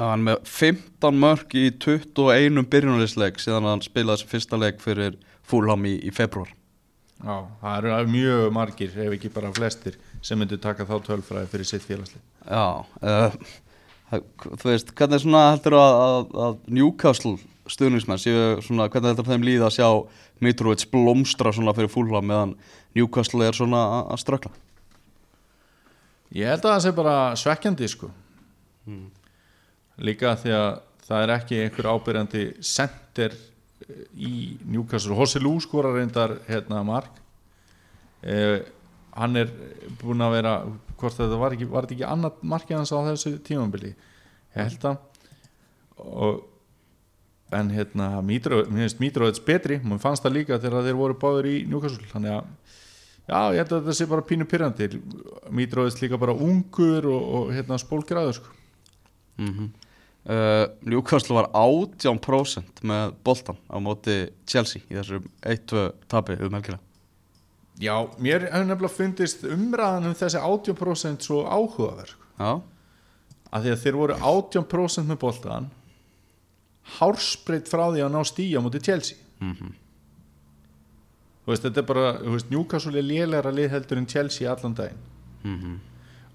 Hann 0.00 0.22
er 0.22 0.26
með 0.30 0.46
15 0.48 1.18
mörg 1.20 1.58
í 1.58 1.66
21 1.76 2.62
byrjunarleisleik 2.72 3.42
síðan 3.42 3.68
hann 3.68 3.84
spilaði 3.84 4.22
sem 4.22 4.30
fyrsta 4.30 4.60
leik 4.60 4.80
fyrir 4.80 5.18
Fulham 5.50 5.84
í, 5.88 5.96
í 6.06 6.12
februar 6.14 6.52
Já, 7.20 7.34
það 7.60 7.90
eru 7.90 8.12
mjög 8.14 8.46
margir 8.56 8.94
ef 8.96 9.16
ekki 9.16 9.32
bara 9.34 9.50
flestir 9.52 9.98
sem 10.24 10.38
myndu 10.40 10.56
taka 10.60 10.86
þá 10.88 10.94
tölfræði 11.04 11.50
fyrir 11.52 11.68
sitt 11.68 11.84
félagsli 11.84 12.20
Já, 12.46 12.80
uh, 12.80 13.36
þú 14.14 14.70
veist, 14.70 14.94
hvernig 14.96 15.20
svona 15.20 15.42
heldur 15.50 15.76
að, 15.76 15.98
að, 16.06 16.30
að 16.46 16.56
Newcastle 16.78 17.36
stuðningsmenn 17.70 18.22
séu 18.22 18.46
svona, 18.64 18.88
hvernig 18.88 19.12
heldur 19.12 19.28
þeim 19.28 19.44
líða 19.46 19.68
að 19.68 19.76
sjá 19.76 19.90
Mitrovic 20.40 20.86
blómstra 20.92 21.52
svona 21.52 21.74
fyrir 21.76 21.92
Fulham 21.92 22.26
meðan 22.26 22.56
Newcastle 22.96 23.46
er 23.46 23.56
svona 23.56 23.82
að, 24.02 24.18
strökla 24.22 24.52
Ég 26.30 26.46
held 26.46 26.62
að 26.62 26.74
það 26.76 26.82
sé 26.84 26.90
bara 26.94 27.14
svekkjandi 27.34 27.86
sko. 27.90 28.08
Líka 29.98 30.36
því 30.38 30.52
að 30.54 30.68
það 31.08 31.24
er 31.24 31.32
ekki 31.34 31.56
einhver 31.64 31.88
ábyrjandi 31.90 32.42
center 32.62 33.34
eh, 33.34 34.04
í 34.14 34.34
Newcastle. 34.62 35.16
Hossi 35.18 35.42
Lú 35.42 35.56
skorar 35.58 35.98
reyndar 35.98 36.36
hérna 36.46 36.84
mark. 36.86 37.18
Eh, 38.22 38.62
hann 39.16 39.40
er 39.42 39.50
búin 39.98 40.22
að 40.22 40.36
vera 40.36 40.54
hvort 41.00 41.16
þetta 41.16 41.38
var 41.40 41.56
ekki, 41.56 41.68
var 41.70 41.86
þetta 41.88 41.96
ekki 41.96 42.08
annað 42.08 42.42
markið 42.52 42.78
hans 42.78 42.92
á 42.94 42.98
þessu 43.10 43.32
tímambili 43.44 43.90
ég 43.90 44.60
held 44.60 44.86
að 44.90 44.98
og 46.00 46.44
en 47.50 47.70
hérna 47.74 48.20
mér 48.22 48.64
finnst 48.68 49.00
Mitrovic 49.02 49.40
betri 49.46 49.80
mér 49.82 50.00
fannst 50.02 50.24
það 50.24 50.36
líka 50.38 50.58
þegar 50.62 50.86
þeir 50.86 50.98
voru 50.98 51.18
báður 51.18 51.50
í 51.50 51.56
Newcastle 51.68 52.08
þannig 52.12 52.36
að 52.36 52.48
já, 53.30 53.40
ég 53.54 53.60
held 53.60 53.72
að 53.72 53.80
þetta 53.80 53.96
sé 53.98 54.08
bara 54.10 54.26
pínu 54.26 54.46
pyrrandi 54.50 54.88
Mitrovic 55.54 55.98
líka 56.02 56.20
bara 56.20 56.34
ungur 56.34 57.08
og, 57.10 57.30
og 57.38 57.54
hérna 57.54 57.78
spólgræður 57.80 58.38
sko. 58.38 58.54
mm 59.38 59.50
-hmm. 59.54 59.70
uh, 60.30 60.66
Newcastle 60.82 61.36
var 61.36 61.50
18% 61.54 62.82
með 62.82 63.14
boltan 63.24 63.58
á 63.66 63.76
móti 63.78 64.30
Chelsea 64.46 64.82
í 64.88 64.94
þessu 64.94 65.22
1-2 65.42 65.92
tapi 66.06 66.38
um 66.40 66.54
helgina 66.54 66.78
já, 67.80 67.94
mér 68.18 68.46
hefur 68.50 68.66
nefnilega 68.66 68.94
fundist 68.94 69.44
umræðan 69.44 70.06
um 70.06 70.14
þessi 70.14 70.38
80% 70.38 71.20
svo 71.20 71.44
áhugaverð 71.48 72.14
sko. 72.14 72.24
Já, 72.38 72.62
að 73.50 73.62
því 73.62 73.70
að 73.70 73.82
þeir 73.82 73.96
voru 73.96 74.14
18% 74.14 75.08
með 75.08 75.18
boltan 75.18 75.70
hárspreitt 76.98 77.68
frá 77.70 77.86
því 77.90 78.04
að 78.04 78.12
ná 78.14 78.24
stíja 78.26 78.60
á 78.60 78.64
móti 78.64 78.82
Chelsea. 78.82 79.18
Mm 79.40 79.74
þú 81.50 81.54
veist, 81.54 81.64
þetta 81.66 81.80
er 81.80 81.86
bara, 81.88 82.08
þú 82.20 82.34
veist, 82.36 82.50
Newcastle 82.52 82.98
er 83.00 83.06
lélæra 83.06 83.52
lið 83.54 83.72
heldur 83.74 84.00
en 84.00 84.06
Chelsea 84.06 84.50
allan 84.50 84.76
daginn. 84.76 85.06
Mhm. 85.42 85.78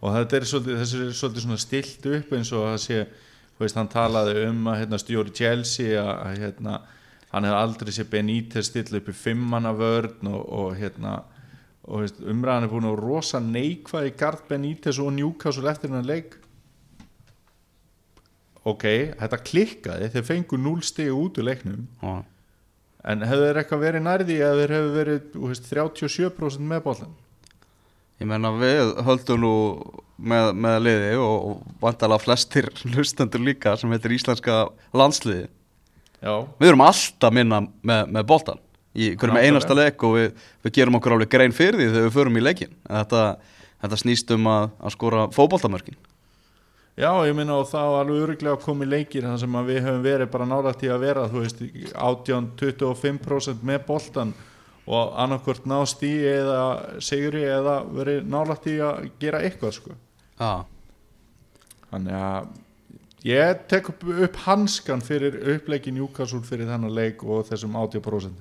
og 0.01 0.11
þetta 0.13 0.35
er 0.35 0.43
svolítið, 0.45 0.79
þessi 0.81 0.97
er 1.01 1.13
svolítið 1.17 1.41
svona 1.41 1.57
stilt 1.57 2.05
upp 2.05 2.33
eins 2.33 2.51
og 2.53 2.63
það 2.65 2.79
sé, 2.83 2.97
þú 3.55 3.63
veist, 3.63 3.75
hann 3.75 3.87
talaði 3.87 4.47
um 4.49 4.67
að 4.67 4.79
hérna, 4.79 4.97
stjóri 4.99 5.33
Chelsea 5.33 6.01
að, 6.01 6.11
að 6.25 6.37
hérna, 6.43 6.73
hann 7.31 7.43
hefði 7.43 7.61
aldrei 7.61 7.91
sé 7.91 8.03
Benítez 8.03 8.65
stilla 8.67 8.97
upp 8.97 9.09
í 9.09 9.13
fimmanna 9.13 9.71
vörn 9.73 10.27
og, 10.27 10.43
og 10.49 10.75
hérna 10.75 11.23
og 11.85 12.01
veist, 12.01 12.19
umræðan 12.19 12.63
er 12.63 12.69
búin 12.69 12.85
að 12.85 12.95
vera 12.95 13.07
rosa 13.07 13.39
neikvað 13.39 14.09
í 14.09 14.13
Gard 14.17 14.45
Benítez 14.49 14.99
og 14.99 15.13
Newcastle 15.13 15.69
eftir 15.69 15.89
hennar 15.89 16.05
leik 16.05 16.37
ok, 18.65 18.85
þetta 19.19 19.41
klikkaði 19.49 20.09
þeir 20.13 20.25
fengu 20.29 20.59
0 20.61 20.85
stigi 20.85 21.13
út 21.13 21.37
úr 21.41 21.49
leiknum. 21.49 21.85
Já. 22.01 22.15
en 23.05 23.27
hefur 23.29 23.45
þeir 23.45 23.61
eitthvað 23.61 23.85
verið 23.85 24.05
nærði 24.07 24.39
að 24.41 24.61
þeir 24.61 24.75
hefur 24.77 24.97
verið 24.99 25.37
veist, 25.45 25.69
37% 25.69 26.73
með 26.73 26.83
bollan 26.87 27.13
Ég 28.15 28.29
meina 28.29 28.47
við 28.55 28.93
höldum 29.03 29.41
nú 29.43 29.55
með, 30.15 30.53
með 30.55 30.77
liði 30.85 31.15
og, 31.19 31.47
og 31.49 31.79
vantalega 31.83 32.23
flestir 32.23 32.69
hlustendur 32.93 33.43
líka 33.43 33.75
sem 33.75 33.91
heitir 33.91 34.13
íslenska 34.15 34.61
landsliði. 34.95 35.49
Já, 36.23 36.45
Við 36.61 36.69
erum 36.71 36.85
alltaf 36.85 37.35
minna 37.35 37.59
með, 37.83 38.13
með 38.15 38.27
boltan 38.29 38.61
í 38.95 39.11
hverjum 39.19 39.41
einasta 39.41 39.75
leik 39.75 40.03
og 40.07 40.15
við, 40.15 40.45
við 40.63 40.75
gerum 40.77 40.95
okkur 40.99 41.17
alveg 41.17 41.31
grein 41.33 41.55
fyrir 41.55 41.81
því 41.81 41.89
þegar 41.89 42.07
við 42.07 42.15
förum 42.15 42.39
í 42.39 42.43
leikin 42.45 42.71
En 42.87 43.01
þetta, 43.01 43.23
þetta 43.83 43.99
snýst 43.99 44.31
um 44.31 44.47
að, 44.47 44.69
að 44.79 44.95
skora 44.95 45.25
fótboltamörkin 45.35 45.97
Já, 46.95 47.09
ég 47.27 47.35
minna 47.35 47.57
og 47.59 47.67
var 47.73 48.05
alveg 48.05 48.21
öruglega 48.23 48.59
komið 48.63 48.91
leikir 48.93 49.25
þar 49.27 49.39
sem 49.41 49.55
við 49.67 49.81
höfum 49.83 50.03
verið 50.05 50.29
bara 50.31 50.45
nálægt 50.47 50.85
í 50.87 50.91
að 50.93 51.01
vera 51.03 51.25
þú 51.27 51.41
veist, 51.43 51.63
18-25% 51.91 53.65
með 53.67 53.81
boltan 53.89 54.31
og 54.85 55.17
annarkvort 55.19 55.65
nást 55.67 56.03
í 56.07 56.13
eða 56.29 56.61
sigri 57.03 57.43
eða 57.49 57.81
verið 57.89 58.29
nálægt 58.31 58.69
í 58.71 58.77
að 58.79 59.09
gera 59.19 59.41
eitthvað 59.43 59.75
sko. 59.75 59.97
Já, 60.39 60.63
Þannig 61.95 62.15
að 62.19 62.47
ég 63.25 63.61
tek 63.71 63.91
upp, 63.91 64.07
upp 64.27 64.39
hanskan 64.45 65.03
fyrir 65.05 65.37
uppleikin 65.55 65.99
Júkasúl 66.01 66.41
fyrir 66.45 66.67
þennan 66.69 66.95
leik 66.95 67.23
og 67.23 67.45
þessum 67.49 67.75
80% 67.79 68.39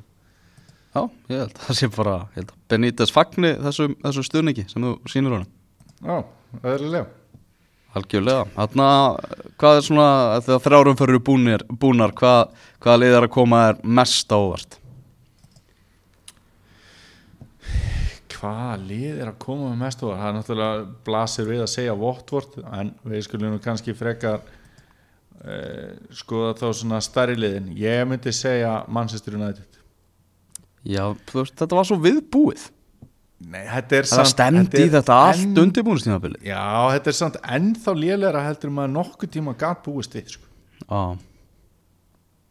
já, 0.94 1.02
ég 1.30 1.42
held 1.42 1.58
að 1.58 1.66
það 1.66 1.78
sé 1.80 1.90
bara 1.94 2.16
Benítez 2.70 3.12
fagni 3.14 3.54
þessum, 3.66 3.98
þessum 4.02 4.26
stuðningi 4.30 4.66
sem 4.70 4.86
þú 4.86 4.94
sýnir 5.10 5.36
honum. 5.36 5.52
Já, 6.02 6.16
eðlilega 6.62 7.23
Algjörlega, 7.94 8.46
þarna, 8.56 8.86
hvað 9.60 9.76
er 9.78 9.84
svona, 9.86 10.06
þegar 10.42 10.62
þrjárum 10.64 10.96
fyrir 10.98 11.20
búnir, 11.26 11.64
búnar, 11.82 12.14
hvað, 12.18 12.56
hvaða 12.82 13.02
lið 13.02 13.18
er 13.18 13.26
að 13.28 13.34
koma 13.36 13.60
er 13.68 13.78
mest 14.00 14.34
ávart? 14.34 14.80
Hvaða 18.34 18.72
lið 18.82 19.22
er 19.22 19.30
að 19.30 19.38
koma 19.46 19.70
mest 19.78 20.02
og 20.02 20.16
það 20.16 20.26
er 20.26 20.34
náttúrulega 20.38 20.82
blasir 21.06 21.48
við 21.48 21.62
að 21.64 21.70
segja 21.76 21.94
Votvort 22.00 22.58
en 22.64 22.90
við 23.06 23.24
skulum 23.28 23.54
nú 23.54 23.62
kannski 23.62 23.94
frekar 23.96 24.42
uh, 24.42 25.94
skoða 26.12 26.58
þá 26.58 26.66
svona 26.74 27.00
stærri 27.04 27.38
liðin 27.38 27.70
ég 27.78 28.02
myndi 28.10 28.34
segja 28.34 28.82
Manchester 28.92 29.38
United 29.38 29.74
Já, 30.84 31.14
þú 31.30 31.40
veist, 31.40 31.56
þetta 31.56 31.76
var 31.78 31.86
svo 31.88 31.96
viðbúið. 32.04 32.66
Nei, 33.50 33.62
þetta 33.68 33.96
er 33.98 34.08
Það 34.08 34.28
stendi 34.30 34.82
í 34.86 34.88
þetta 34.92 35.18
allt 35.28 35.58
undirbúinustímabilið. 35.64 36.46
Já, 36.48 36.64
þetta 36.94 37.10
er 37.12 37.16
samt 37.18 37.38
ennþá 37.58 37.94
lélega 37.98 38.42
heldur 38.46 38.72
maður 38.72 38.92
nokkuð 38.96 39.32
tíma 39.36 39.54
gat 39.60 39.82
búist 39.84 40.16
við 40.16 40.34
sko. 40.36 40.48
Já, 40.88 41.02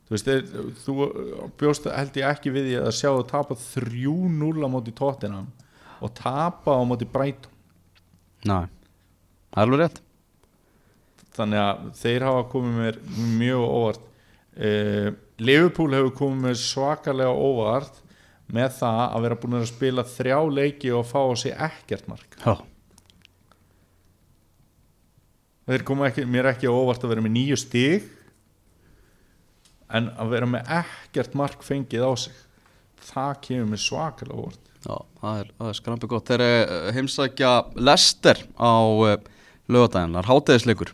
Þú 0.04 0.14
veist, 0.18 0.28
þeir, 0.28 0.72
þú 0.84 0.94
bjóst 1.58 1.86
held 1.90 2.18
ég 2.20 2.26
ekki 2.28 2.52
við 2.54 2.66
því 2.68 2.74
að 2.84 2.96
sjá 2.98 3.08
að 3.10 3.22
tapa 3.32 3.56
3-0 3.58 4.50
á 4.62 4.68
móti 4.70 4.92
tóttina 4.94 5.40
og 6.04 6.12
tapa 6.20 6.76
á 6.76 6.84
móti 6.86 7.08
Brighton 7.10 7.50
næ, 8.44 8.68
það 8.68 9.62
er 9.62 9.64
alveg 9.64 9.80
rétt. 9.80 10.02
þannig 11.40 11.62
að 11.64 11.86
þeir 12.02 12.26
hafa 12.28 12.44
komið 12.52 12.76
mér 12.82 13.00
mjög 13.40 13.64
óvart 13.64 14.04
eh, 14.60 15.10
Liverpool 15.40 15.96
hefur 15.96 16.14
komið 16.20 16.46
mér 16.50 16.60
svakalega 16.62 17.34
óvart 17.48 18.03
með 18.54 18.78
það 18.78 19.02
að 19.06 19.26
vera 19.26 19.40
búin 19.42 19.58
að 19.60 19.70
spila 19.72 20.06
þrjá 20.08 20.38
leiki 20.60 20.94
og 20.94 21.08
fá 21.10 21.20
á 21.26 21.34
sig 21.40 21.56
ekkert 21.68 22.10
mark. 22.12 22.38
Já, 22.44 22.56
þeir 25.70 25.86
komu 25.88 26.08
ekki, 26.08 26.26
mér 26.30 26.52
ekki 26.54 26.70
á 26.70 26.74
óvart 26.74 27.06
að 27.06 27.16
vera 27.16 27.26
með 27.26 27.36
nýju 27.38 27.60
stig 27.62 28.10
en 29.94 30.10
að 30.18 30.34
vera 30.34 30.50
með 30.50 30.74
ekkert 30.82 31.38
mark 31.38 31.64
fengið 31.66 32.06
á 32.06 32.12
sig 32.26 32.42
það 33.04 33.40
kemur 33.48 33.72
mér 33.74 33.84
svakalega 33.84 34.42
óvart. 34.44 34.60
Já, 34.84 34.96
það 35.22 35.40
er, 35.40 35.54
er 35.64 35.78
skrampi 35.78 36.10
gott. 36.12 36.28
Þeir 36.28 36.44
eru 36.44 36.92
heimsækja 36.98 37.52
Lester 37.80 38.42
á 38.60 38.76
uh, 38.84 39.16
lögadaginn, 39.72 40.16
það 40.18 40.22
er 40.22 40.30
hátæðisleikur 40.32 40.94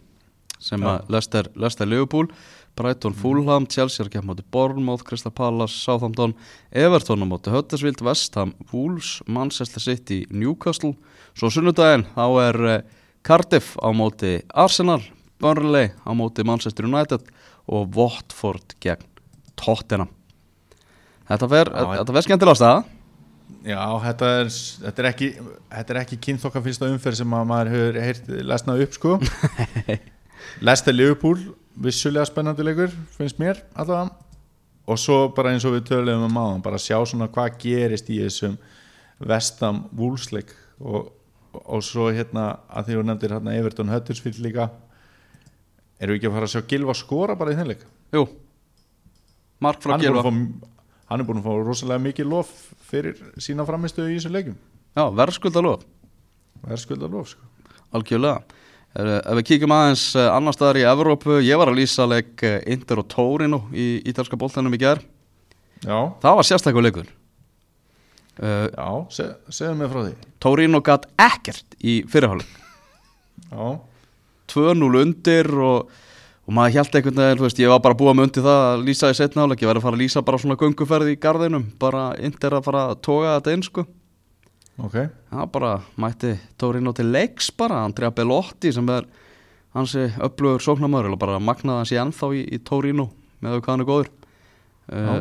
sem 0.59 0.83
að 0.83 1.11
Lester, 1.15 1.49
Lester 1.55 1.89
Liverpool. 1.89 2.29
Brighton, 2.79 3.15
Fulham, 3.17 3.67
Chelsea 3.67 3.99
er 4.03 4.07
að 4.07 4.13
kemja 4.13 4.29
móti 4.29 4.45
Bournemouth, 4.55 5.03
Crystal 5.07 5.33
Palace, 5.35 5.75
Southampton 5.75 6.33
Everton 6.71 7.25
á 7.25 7.27
móti 7.27 7.51
Huddersfield, 7.51 7.99
West 8.07 8.37
Ham 8.39 8.53
Wolves, 8.71 9.17
Manchester 9.27 9.83
City, 9.83 10.21
Newcastle. 10.31 10.93
Svo 11.35 11.51
sunnudaginn 11.51 12.07
þá 12.15 12.25
er 12.45 12.59
uh, 12.63 12.77
Cardiff 13.27 13.75
á 13.83 13.91
móti 13.91 14.37
Arsenal 14.55 15.03
Burnley 15.43 15.91
á 16.07 16.11
móti 16.15 16.47
Manchester 16.47 16.87
United 16.87 17.27
og 17.67 17.91
Watford 17.97 18.77
gegn 18.79 19.03
Tottenham. 19.59 20.09
Þetta 21.29 21.51
fer, 21.51 21.69
Já, 21.75 21.89
þetta 21.99 22.15
fer 22.15 22.25
skemmtilega 22.25 22.57
staða 22.57 22.79
Já, 23.67 23.81
þetta 24.05 24.27
er, 24.39 24.49
þetta 24.85 25.01
er 25.01 25.07
ekki 25.09 25.27
þetta 25.35 25.93
er 25.93 25.99
ekki 26.03 26.17
kynþokka 26.25 26.61
fyrsta 26.63 26.87
umferð 26.89 27.19
sem 27.19 27.33
að 27.35 27.49
maður 27.49 27.71
hefur 27.73 27.99
heyrt 28.05 28.29
lesnað 28.49 28.83
upp 28.85 28.95
sko. 28.95 29.15
Lester 30.65 30.95
Liverpool 30.95 31.41
vissulega 31.79 32.27
spennandi 32.27 32.65
leikur, 32.65 32.91
finnst 33.15 33.39
mér 33.41 33.61
allavega. 33.73 34.15
Og 34.89 34.97
svo 34.97 35.19
bara 35.35 35.53
eins 35.53 35.65
og 35.69 35.75
við 35.75 35.85
töluðum 35.91 36.25
um 36.27 36.39
áðan, 36.41 36.63
bara 36.65 36.81
sjá 36.81 36.97
svona 37.05 37.29
hvað 37.29 37.59
gerist 37.61 38.09
í 38.09 38.17
þessum 38.23 38.57
vestam 39.19 39.83
vúlsleik 39.95 40.51
og, 40.79 41.11
og 41.59 41.83
svo 41.85 42.07
hérna 42.15 42.51
að 42.71 42.89
því 42.89 42.97
þú 42.97 43.05
nefndir 43.05 43.35
hérna 43.35 43.55
Everton 43.59 43.91
Huddersfield 43.93 44.39
líka 44.41 44.69
erum 45.99 46.15
við 46.15 46.21
ekki 46.21 46.29
að 46.29 46.37
fara 46.37 46.49
að 46.49 46.53
sjá 46.55 46.67
Gilva 46.71 46.95
skora 46.95 47.35
bara 47.37 47.53
í 47.53 47.59
þeim 47.59 47.69
leik? 47.73 47.85
Jú, 48.15 48.25
Mark 49.59 49.83
frá 49.83 49.97
hann 49.97 50.05
Gilva 50.05 50.23
að 50.23 50.29
fá, 50.29 50.73
hann 51.11 51.21
er 51.21 51.27
búin 51.27 51.43
að 51.43 51.49
fá 51.49 51.67
rosalega 51.67 52.05
mikið 52.07 52.31
lof 52.31 52.53
fyrir 52.89 53.19
sína 53.37 53.67
framistöðu 53.67 54.13
í 54.13 54.17
þessum 54.17 54.37
leikum 54.37 54.59
Já, 54.95 55.03
verðskulda 55.19 55.63
lof 55.65 55.83
það 56.63 56.75
er 56.75 56.81
skulda 56.81 57.09
lof 57.11 57.33
sko. 57.33 57.47
Algjörlega 57.95 58.58
Ef 58.97 59.35
við 59.37 59.45
kíkjum 59.51 59.73
aðeins 59.75 60.03
eh, 60.17 60.29
annar 60.33 60.55
staðar 60.55 60.79
í 60.81 60.85
Evrópu 60.89 61.37
Ég 61.45 61.59
var 61.61 61.69
að 61.69 61.77
lýsa 61.77 62.07
leik 62.09 62.41
eh, 62.47 62.57
Inter 62.73 63.03
og 63.03 63.09
Torino 63.11 63.61
í 63.69 63.99
ítalska 64.09 64.39
boltanum 64.39 64.73
í 64.73 64.81
gær. 64.81 65.03
Já, 65.85 65.99
Það 66.23 66.39
var 66.39 66.47
sérstaklega 66.47 66.87
leikur. 66.87 67.11
Já, 68.39 68.89
se, 69.11 69.25
segðu 69.51 69.75
mig 69.75 69.91
frá 69.91 70.01
því. 70.05 70.11
Torino 70.39 70.79
gat 70.83 71.05
ekkert 71.19 71.75
í 71.83 71.99
fyrirháleik 72.07 72.59
já, 73.51 73.79
2-0 74.53 75.01
undir 75.01 75.49
og, 75.59 75.89
og 76.47 76.55
maður 76.55 76.79
held 76.79 76.97
einhvern 76.97 77.21
veginn, 77.21 77.39
þú 77.39 77.47
veist, 77.47 77.61
ég 77.61 77.71
var 77.71 77.81
bara 77.83 77.97
að 77.97 78.17
myndi 78.17 78.43
það 78.45 78.65
að 78.69 78.83
lýsa 78.87 79.11
í 79.11 79.17
setna 79.17 79.45
áleik, 79.45 79.63
ég 79.63 79.69
væri 79.69 79.81
að 79.81 79.87
fara 79.87 79.97
að 79.97 80.03
lýsa 80.03 80.25
bara 80.25 80.41
svona 80.41 80.59
gönguferð 80.59 81.11
í 81.13 81.19
garðinum, 81.21 81.65
bara 81.81 82.03
Inter 82.19 82.57
að 82.57 82.65
fara 82.69 82.85
að 82.89 83.01
toga 83.05 83.35
þetta 83.37 83.55
inn, 83.55 83.65
sko 83.65 83.85
ok. 84.85 84.97
Það 85.29 85.49
bara 85.53 85.71
mætti 85.99 86.35
Torino 86.59 86.93
til 86.95 87.09
leiks 87.13 87.49
bara, 87.57 87.83
Andrea 87.87 88.11
Bellotti 88.15 88.71
sem 88.75 88.89
er 88.93 89.07
hansi 89.77 90.07
upplugur 90.25 90.63
sóknarmöður 90.63 91.15
og 91.15 91.21
bara 91.21 91.41
magnaði 91.41 91.83
hans 91.83 91.93
í 91.93 91.99
ennþá 92.01 92.31
í, 92.37 92.45
í 92.55 92.61
Torino 92.65 93.09
með 93.39 93.55
þau 93.55 93.59
hvað 93.59 93.73
hann 93.73 93.83
er 93.83 93.89
góður. 93.89 94.13
Uh, 94.89 95.19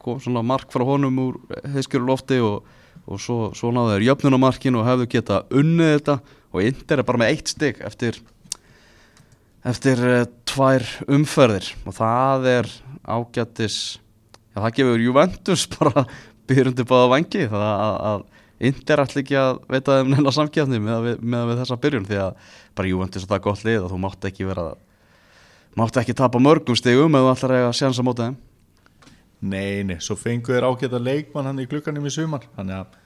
kom 0.00 0.20
svona 0.24 0.40
mark 0.46 0.70
frá 0.72 0.86
honum 0.88 1.18
úr 1.20 1.40
heiskjöru 1.74 2.06
lofti 2.08 2.38
og, 2.40 2.62
og 3.04 3.20
svo, 3.20 3.50
svo 3.56 3.72
náðu 3.74 3.98
þeir 3.98 4.06
jöfnunamarkin 4.06 4.78
og 4.80 4.86
hefðu 4.88 5.08
geta 5.12 5.42
unnið 5.52 5.96
þetta. 5.96 6.16
Og 6.52 6.64
Inter 6.68 7.00
er 7.00 7.08
bara 7.08 7.20
með 7.20 7.34
eitt 7.34 7.52
stygg 7.52 7.82
eftir 7.84 8.20
eftir 9.68 10.00
uh, 10.04 10.24
tvær 10.48 10.86
umferðir. 11.12 11.68
Og 11.86 11.96
það 11.96 12.48
er 12.56 12.70
ágættis 13.02 13.78
já 14.52 14.60
það 14.60 14.76
gefur 14.78 15.06
Juventus 15.06 15.66
bara 15.76 16.06
byrjundi 16.48 16.86
báða 16.88 17.10
vangi 17.12 17.46
það 17.50 17.66
að, 17.66 18.24
að 18.62 18.68
Inter 18.70 19.02
ætla 19.02 19.22
ekki 19.22 19.36
að 19.38 19.58
veita 19.70 19.98
þeim 19.98 20.12
neina 20.12 20.32
samkjafni 20.34 20.78
með, 20.82 21.08
með 21.18 21.48
við 21.50 21.60
þessa 21.62 21.78
byrjun 21.82 22.06
því 22.06 22.18
að 22.22 22.48
bara 22.78 22.90
Juventus 22.92 23.24
er 23.24 23.30
það 23.32 23.44
gott 23.48 23.64
lið 23.66 23.82
og 23.82 23.92
þú 23.92 24.00
mátt 24.04 24.26
ekki 24.28 24.46
vera 24.46 24.66
mátt 25.78 25.98
ekki 25.98 26.14
tapa 26.14 26.38
mörgum 26.42 26.76
ef 26.76 26.82
þú 26.86 27.28
ætlar 27.32 27.54
að 27.58 27.76
sjansa 27.78 28.04
móta 28.06 28.28
þeim. 28.28 28.40
Nei, 29.42 29.82
nei, 29.82 29.96
svo 29.98 30.14
fengu 30.14 30.54
þeir 30.54 30.68
ágæta 30.68 31.00
leikmann 31.02 31.48
hann 31.50 31.58
í 31.58 31.66
glukkanum 31.66 32.06
í 32.06 32.12
sumar 32.14 32.44
þannig 32.54 32.84
að 32.84 32.98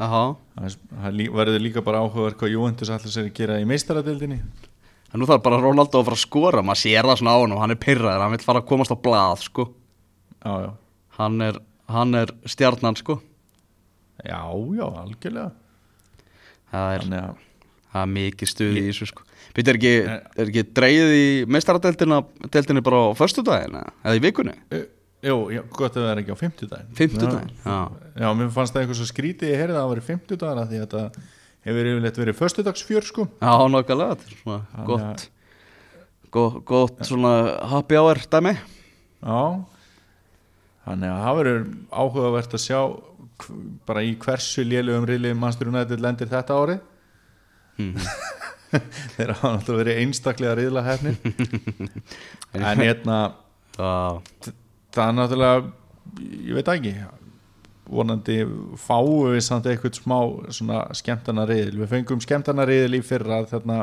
Aha. 0.00 0.22
það 0.56 1.18
verður 1.36 1.60
líka 1.60 1.82
bara 1.84 2.00
áhugaður 2.00 2.38
hvað 2.40 2.54
Juventus 2.54 2.92
ætla 2.94 3.12
sér 3.12 3.28
að 3.28 3.34
gera 3.36 3.58
í 3.60 3.66
meistaradildinni 3.68 4.38
en 4.40 5.20
nú 5.20 5.28
þarf 5.28 5.42
bara 5.44 5.58
Ronaldo 5.60 6.00
að 6.00 6.06
fara 6.08 6.16
að 6.16 6.22
skora 6.22 6.62
maður 6.64 6.80
sér 6.86 7.04
það 7.04 7.20
svona 7.20 7.34
á 7.36 7.40
hann 7.42 7.52
og 7.52 7.60
hann 7.60 7.74
er 7.74 7.80
pyrraður 7.82 8.24
hann 8.24 8.32
vil 8.32 8.46
fara 8.46 8.62
að 8.62 8.70
komast 8.70 8.94
á 8.94 8.96
blað 8.96 9.44
sko. 9.44 9.68
Já, 10.40 10.52
já, 10.64 10.70
hann 11.18 11.44
er, 11.44 11.60
hann 11.92 12.16
er 12.22 12.32
stjarnan 12.48 12.96
sko 12.96 13.18
já, 14.20 14.40
já, 14.78 14.86
algjörlega. 15.02 15.50
Það 16.72 16.94
er, 16.94 17.04
þannig 17.04 17.20
að, 17.22 17.44
það 17.92 18.02
er 18.04 18.10
mikið 18.16 18.50
stuði 18.52 18.82
í 18.82 18.88
þessu 18.88 19.08
sko. 19.10 19.26
Býttu, 19.52 19.72
er 19.72 19.78
ekki, 19.78 19.92
er 20.40 20.48
ekki 20.48 20.64
dreigið 20.78 21.14
í 21.18 21.28
meistaradeildinni 21.52 22.84
bara 22.86 23.02
á 23.04 23.18
föstudaginn 23.18 23.78
eða? 23.82 23.94
Eða 24.06 24.16
í 24.16 24.22
vikunni? 24.24 24.54
e, 24.72 24.80
jú, 25.28 25.36
gott 25.74 25.98
að 25.98 26.06
það 26.06 26.12
er 26.14 26.22
ekki 26.22 26.32
á 26.32 26.38
fimmtudaginn. 26.40 26.94
Fimmtudaginn, 26.96 27.52
já. 27.66 27.76
já, 28.22 28.28
mér 28.38 28.54
fannst 28.54 28.72
það 28.72 28.84
eitthvað 28.84 29.00
svo 29.02 29.08
skrítið 29.10 29.52
ég 29.52 29.60
heyrði 29.60 29.76
að 29.76 29.82
það 29.82 29.90
var 29.92 30.00
í 30.00 30.06
fimmtudagar 30.08 30.70
því 30.70 30.80
að 30.80 30.86
þetta 30.86 31.26
hefur 31.66 31.90
yfirleitt 31.92 32.22
verið 32.22 32.38
föstudagsfjör 32.38 33.08
sko. 33.10 33.26
Já, 33.42 33.52
nokkulega, 33.74 34.16
þetta 34.16 34.30
er 34.30 34.40
svona 34.40 34.86
gott, 34.88 35.26
gott, 36.32 36.56
gott 36.72 37.04
svona 37.06 37.34
happy 37.74 38.00
hour 38.00 38.22
dæmi. 38.32 38.56
Já. 39.22 39.42
Þannig 40.82 41.12
að 41.12 41.20
það 41.22 41.36
verður 41.38 41.66
áhugavert 41.94 42.56
að 42.56 42.64
sjá 42.64 42.80
bara 43.88 44.02
í 44.06 44.14
hversu 44.20 44.64
lélugum 44.66 45.06
riðli 45.08 45.34
Manchester 45.34 45.70
United 45.72 46.02
lendir 46.02 46.30
þetta 46.30 46.58
ári 46.58 46.78
þeir 49.16 49.32
hafa 49.34 49.54
náttúrulega 49.56 49.80
verið 49.82 50.02
einstaklega 50.02 50.58
riðla 50.58 50.84
hefni 50.86 51.16
en 52.56 52.84
hérna 52.84 53.18
Já, 53.72 54.20
það 54.92 55.06
er 55.06 55.14
náttúrulega 55.16 55.72
ég 56.20 56.56
veit 56.58 56.68
það 56.68 56.78
ekki 56.78 56.94
vonandi 57.92 58.36
fáum 58.80 59.32
við 59.32 59.42
samt 59.44 59.68
eitthvað 59.68 59.98
smá 59.98 60.16
svona 60.54 60.82
skemmtana 60.96 61.44
riðil. 61.48 61.80
Við 61.82 61.90
fengum 61.90 62.20
skemmtana 62.24 62.64
riðil 62.68 62.98
í 62.98 63.02
fyrra 63.04 63.42
þarna 63.50 63.78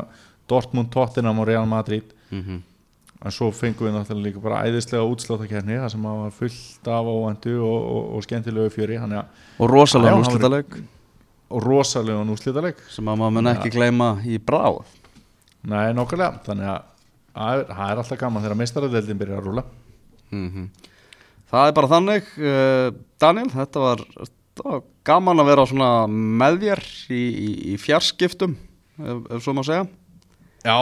Dortmund, 0.49 0.89
Tottenham 0.93 1.41
og 1.43 1.49
Real 1.49 1.67
Madrid. 1.69 2.13
Mhm 2.29 2.63
en 3.19 3.35
svo 3.35 3.49
fengum 3.51 3.89
við 3.89 3.97
náttúrulega 3.97 4.27
líka 4.29 4.43
bara 4.43 4.61
æðislega 4.67 5.07
útsláttakefni 5.11 5.79
það 5.81 5.91
sem 5.93 6.05
var 6.07 6.35
fullt 6.37 6.87
af 6.87 7.09
óvendu 7.09 7.57
og, 7.59 7.79
og, 7.79 8.05
og 8.15 8.23
skemmtilegu 8.23 8.71
fjöri 8.71 8.99
er 8.99 9.25
Og 9.59 9.69
rosalega 9.71 10.21
úrslitaleg 10.21 10.77
og 11.49 11.65
rosalega 11.65 12.23
núslítaleg 12.23 12.79
sem 12.93 13.07
að 13.09 13.19
maður 13.19 13.35
mun 13.35 13.51
ekki 13.51 13.73
gleyma 13.73 14.09
í 14.23 14.37
bráð. 14.37 14.85
Nei 15.67 15.91
nokkulega 15.97 16.39
þannig 16.45 16.69
að 16.71 16.87
það 17.33 17.91
er, 17.91 17.99
alltaf 18.01 18.19
gaman 18.19 18.43
þegar 18.45 18.59
meistaradeldin 18.61 19.19
byrjar 19.19 19.41
að 19.41 19.49
rúla 19.49 19.65
mm 20.31 20.69
Það 21.49 21.67
er 21.67 21.73
bara 21.73 21.89
þannig 21.89 22.27
uh, 22.37 22.87
Daniel, 23.17 23.47
þetta 23.49 23.81
var, 23.81 24.01
þetta 24.19 24.65
var 24.67 24.81
gaman 25.09 25.41
að 25.41 25.47
vera 25.49 25.63
svona 25.65 25.87
með 26.07 26.59
þér 26.61 26.81
í, 27.09 27.21
í, 27.25 27.47
í 27.73 27.77
fjarskiptum 27.81 28.53
ef, 28.53 29.23
ef 29.33 29.41
svo 29.41 29.55
má 29.57 29.63
segja 29.65 29.87
já 30.65 30.77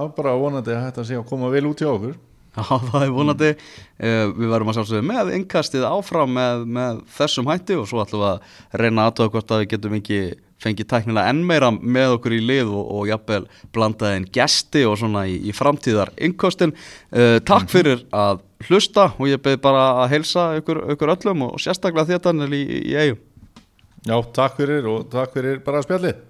var 0.00 0.14
bara 0.16 0.38
vonandi 0.40 0.72
að 0.74 0.88
þetta 0.88 1.04
sé 1.06 1.18
að 1.18 1.28
koma 1.28 1.50
vel 1.52 1.68
út 1.68 1.82
hjá 1.82 1.90
okkur. 1.92 2.16
Já, 2.56 2.64
það 2.90 3.04
er 3.04 3.12
vonandi. 3.12 3.52
Uh, 4.00 4.24
Við 4.32 4.50
verðum 4.54 4.72
að 4.72 4.78
sjálfsögðu 4.78 5.06
með 5.10 5.30
innkastið 5.36 5.86
áfram 5.90 6.34
með, 6.38 6.64
með 6.78 7.04
þessum 7.18 7.52
hætti 7.52 7.78
og 7.78 7.86
svo 7.90 8.02
ætlum 8.02 8.24
við 8.24 8.32
að 8.32 8.82
reyna 8.82 9.06
aðtöða 9.10 9.34
hvort 9.36 9.54
að 9.54 9.62
við 9.62 9.70
getum 9.74 9.96
ekki 10.00 10.20
fengið 10.64 10.88
tæknilega 10.88 11.30
enn 11.34 11.42
meira 11.44 11.68
með 11.74 12.14
okkur 12.16 12.32
í 12.32 12.40
lið 12.40 12.70
og, 12.72 12.86
og 12.96 13.08
jafnvel 13.10 13.42
blandaði 13.76 14.22
inn 14.22 14.28
gesti 14.32 14.86
og 14.88 14.96
svona 15.02 15.26
í, 15.28 15.36
í 15.44 15.52
framtíðar 15.54 16.14
innkostin. 16.16 16.72
Uh, 17.12 17.36
Takk 17.44 17.68
fyrir 17.70 18.06
að 18.16 18.40
hlusta 18.64 19.10
og 19.18 19.28
ég 19.28 19.42
beð 19.44 19.60
bara 19.64 19.86
að 20.02 20.14
heilsa 20.14 20.48
ykkur, 20.60 20.86
ykkur 20.94 21.12
öllum 21.12 21.44
og 21.50 21.58
sérstaklega 21.60 22.18
Daniel 22.24 22.54
í, 22.56 22.62
í 22.88 22.96
eigum 22.96 23.20
já, 24.06 24.16
takk 24.32 24.56
fyrir 24.60 24.86
og 24.90 25.06
takk 25.12 25.34
fyrir 25.34 25.60
bara 25.64 25.82
spjallið 25.84 26.22